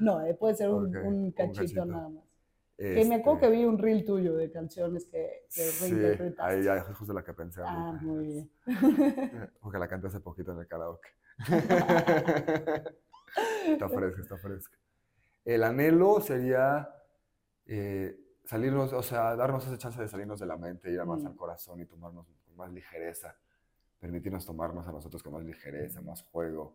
No, 0.00 0.20
eh, 0.26 0.34
puede 0.34 0.56
ser 0.56 0.70
un, 0.70 0.88
Ok, 0.96 1.02
un 1.04 1.14
un 1.14 1.30
cachito, 1.30 1.60
cachito. 1.60 1.84
nada 1.84 2.08
más. 2.08 2.24
Que 2.76 3.04
me 3.04 3.14
acuerdo 3.16 3.38
que 3.40 3.46
Este, 3.46 3.56
vi 3.58 3.64
un 3.66 3.78
reel 3.78 4.04
tuyo 4.04 4.34
de 4.34 4.50
canciones 4.50 5.04
que, 5.06 5.46
que 5.54 5.62
Sí, 5.62 5.94
ahí 6.38 6.62
ya 6.64 6.76
es 6.76 6.84
justo 6.96 7.12
la 7.12 7.22
que 7.22 7.34
pensé 7.34 7.60
Ah, 7.64 7.96
muy 8.02 8.24
bien. 8.26 8.50
Porque 9.60 9.78
la 9.78 9.86
canté 9.86 10.08
hace 10.08 10.18
poquito 10.18 10.50
en 10.52 10.58
el 10.58 10.66
karaoke. 10.66 11.08
está 13.68 13.88
fresca, 13.88 14.22
está 14.22 14.36
fresca. 14.38 14.76
El 15.44 15.62
anhelo 15.62 16.20
sería 16.20 16.88
eh, 17.66 18.18
salirnos, 18.48 18.94
o 18.94 19.02
sea, 19.02 19.36
darnos 19.36 19.66
esa 19.66 19.76
chance 19.76 20.00
de 20.00 20.08
salirnos 20.08 20.40
de 20.40 20.46
la 20.46 20.56
mente, 20.56 20.90
ir 20.90 21.04
más 21.04 21.22
Mm. 21.22 21.26
al 21.26 21.36
corazón 21.36 21.80
y 21.82 21.84
tomarnos 21.84 22.26
con 22.46 22.56
más 22.56 22.72
ligereza, 22.72 23.36
permitirnos 24.00 24.46
tomarnos 24.46 24.88
a 24.88 24.92
nosotros 24.92 25.22
con 25.22 25.34
más 25.34 25.44
ligereza, 25.44 26.00
más 26.00 26.22
juego, 26.22 26.74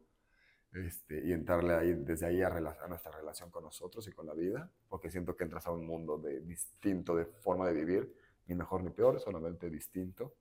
este, 0.72 1.26
y 1.26 1.32
entrarle 1.34 1.74
ahí, 1.74 1.94
desde 1.96 2.28
ahí 2.28 2.44
a, 2.44 2.52
nuestra 2.88 3.12
relación 3.12 3.50
con 3.50 3.64
nosotros 3.64 4.08
y 4.08 4.12
con 4.12 4.28
la 4.28 4.36
vida, 4.36 4.70
porque 4.88 5.10
siento 5.10 5.36
que 5.36 5.46
entras 5.46 5.66
a 5.66 5.72
un 5.72 5.84
mundo 5.88 6.20
de, 6.20 6.42
distinto 6.42 7.16
de 7.16 7.26
forma 7.26 7.66
de 7.66 7.74
vivir, 7.74 8.16
ni 8.46 8.54
mejor 8.54 8.84
ni 8.84 8.92
peor, 8.92 9.20
solamente 9.20 9.68
distinto. 9.72 10.36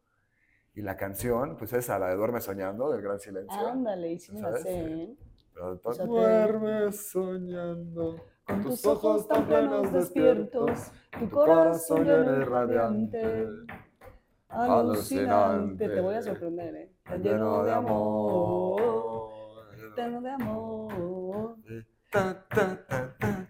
Y 0.74 0.82
la 0.82 0.98
canción, 0.98 1.56
pues 1.56 1.72
esa, 1.72 1.98
la 1.98 2.08
de 2.08 2.16
Duerme 2.16 2.42
Soñando, 2.42 2.92
del 2.92 3.00
Gran 3.00 3.18
Silencio. 3.18 3.68
Ándale, 3.68 4.18
¿eh? 4.66 5.16
Duerme 6.04 6.92
soñando, 6.92 8.16
Con 8.46 8.62
tus 8.62 8.84
ojos 8.86 9.28
tan 9.28 9.46
plenos 9.46 9.92
despiertos, 9.92 10.90
tu 11.18 11.30
corazón 11.30 12.04
lleno 12.04 12.40
y 12.40 12.44
radiante, 12.44 13.48
alucinante. 14.48 15.88
Te 15.88 16.00
voy 16.00 16.14
a 16.16 16.22
sorprender, 16.22 16.74
¿eh? 16.74 16.92
Tan 17.04 17.22
lleno 17.22 17.64
de 17.64 17.72
amor, 17.72 18.82
lleno 19.96 20.20
de 20.20 20.30
amor. 20.30 21.56
Ta, 22.10 22.44
ta, 22.48 22.84
ta, 22.86 23.16
ta, 23.18 23.41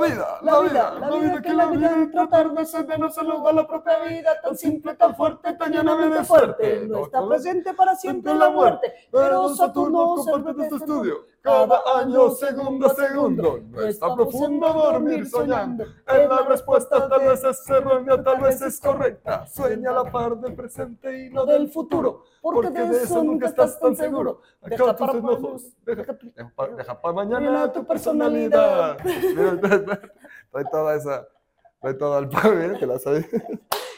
la 0.00 0.06
vida, 0.06 0.38
La 0.42 0.60
vida, 0.60 0.94
la 0.98 1.10
vida 1.10 1.42
que 1.42 1.52
la 1.52 1.66
vida 1.66 1.92
en 1.92 2.10
tratar 2.10 2.52
de 2.52 2.64
ser 2.64 2.86
de 2.86 2.98
no 2.98 3.10
se 3.10 3.22
nos 3.22 3.42
da 3.42 3.52
la 3.52 3.66
propia 3.66 3.98
vida, 4.00 4.40
tan 4.40 4.56
simple, 4.56 4.94
tan 4.98 5.14
fuerte, 5.16 5.52
tan 5.54 5.72
llanamente 5.72 6.24
fuerte. 6.24 6.86
No 6.86 7.04
está 7.04 7.26
presente 7.26 7.74
para 7.74 7.94
siempre 7.94 8.34
la 8.34 8.50
muerte, 8.50 8.92
pero 9.10 9.48
Saturno 9.54 10.14
comparte 10.16 10.62
este 10.62 10.76
estudio. 10.76 11.26
Cada 11.40 11.80
año, 11.96 12.30
segundo 12.30 12.86
a 12.86 12.94
segundo, 12.94 13.60
no 13.70 13.80
está 13.82 14.14
profundo 14.14 14.72
dormir 14.72 15.26
soñando. 15.26 15.84
En 16.06 16.28
la 16.28 16.42
respuesta 16.42 17.08
tal 17.08 17.20
vez 17.26 17.42
es 17.44 17.70
errónea, 17.70 18.22
tal 18.24 18.40
vez 18.40 18.60
es 18.60 18.80
correcta. 18.80 19.46
Sueña 19.46 19.90
a 19.90 20.04
la 20.04 20.10
par 20.10 20.36
del 20.36 20.54
presente 20.54 21.26
y 21.26 21.30
no 21.30 21.46
del 21.46 21.70
futuro, 21.70 22.24
porque 22.42 22.70
de 22.70 23.02
eso 23.02 23.22
nunca 23.22 23.46
estás 23.46 23.78
tan 23.78 23.96
seguro. 23.96 24.40
Acá 24.60 24.94
tus 24.94 25.14
enojos, 25.14 25.62
deja, 25.86 26.02
deja 26.34 26.52
deja 26.76 27.00
para 27.00 27.14
mañana 27.14 27.72
tu 27.72 27.84
personalidad. 27.84 28.98
Trae 30.52 30.64
toda 30.70 30.96
esa, 30.96 31.28
trae 31.80 31.94
todo 31.94 32.18
el 32.18 32.28
power, 32.28 32.78
que 32.78 32.86
la 32.86 32.98
sabes. 32.98 33.26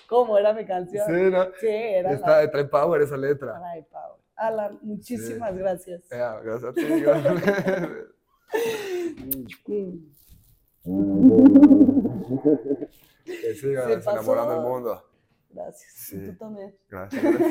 ¿Cómo 0.08 0.38
era 0.38 0.52
mi 0.52 0.64
canción? 0.64 1.06
Sí, 1.06 1.30
¿no? 1.30 1.44
Sí, 1.60 1.68
era 1.68 2.12
Está, 2.12 2.42
la 2.42 2.50
trae 2.50 2.64
power 2.64 3.02
esa 3.02 3.16
letra. 3.16 3.60
Ay, 3.64 3.82
Pau. 3.90 4.16
Alan, 4.36 4.78
muchísimas 4.82 5.56
gracias. 5.56 6.02
Ya, 6.10 6.40
gracias 6.40 6.70
a 6.70 6.74
ti. 6.74 7.00
gracias. 7.00 7.42
Que 13.24 13.54
sigan 13.54 13.90
enamorando 13.90 14.54
el 14.54 14.60
mundo. 14.60 15.04
Gracias. 15.50 15.92
Sí. 15.94 16.16
Y 16.16 16.30
tú 16.30 16.36
también. 16.36 16.76
Gracias. 16.88 17.22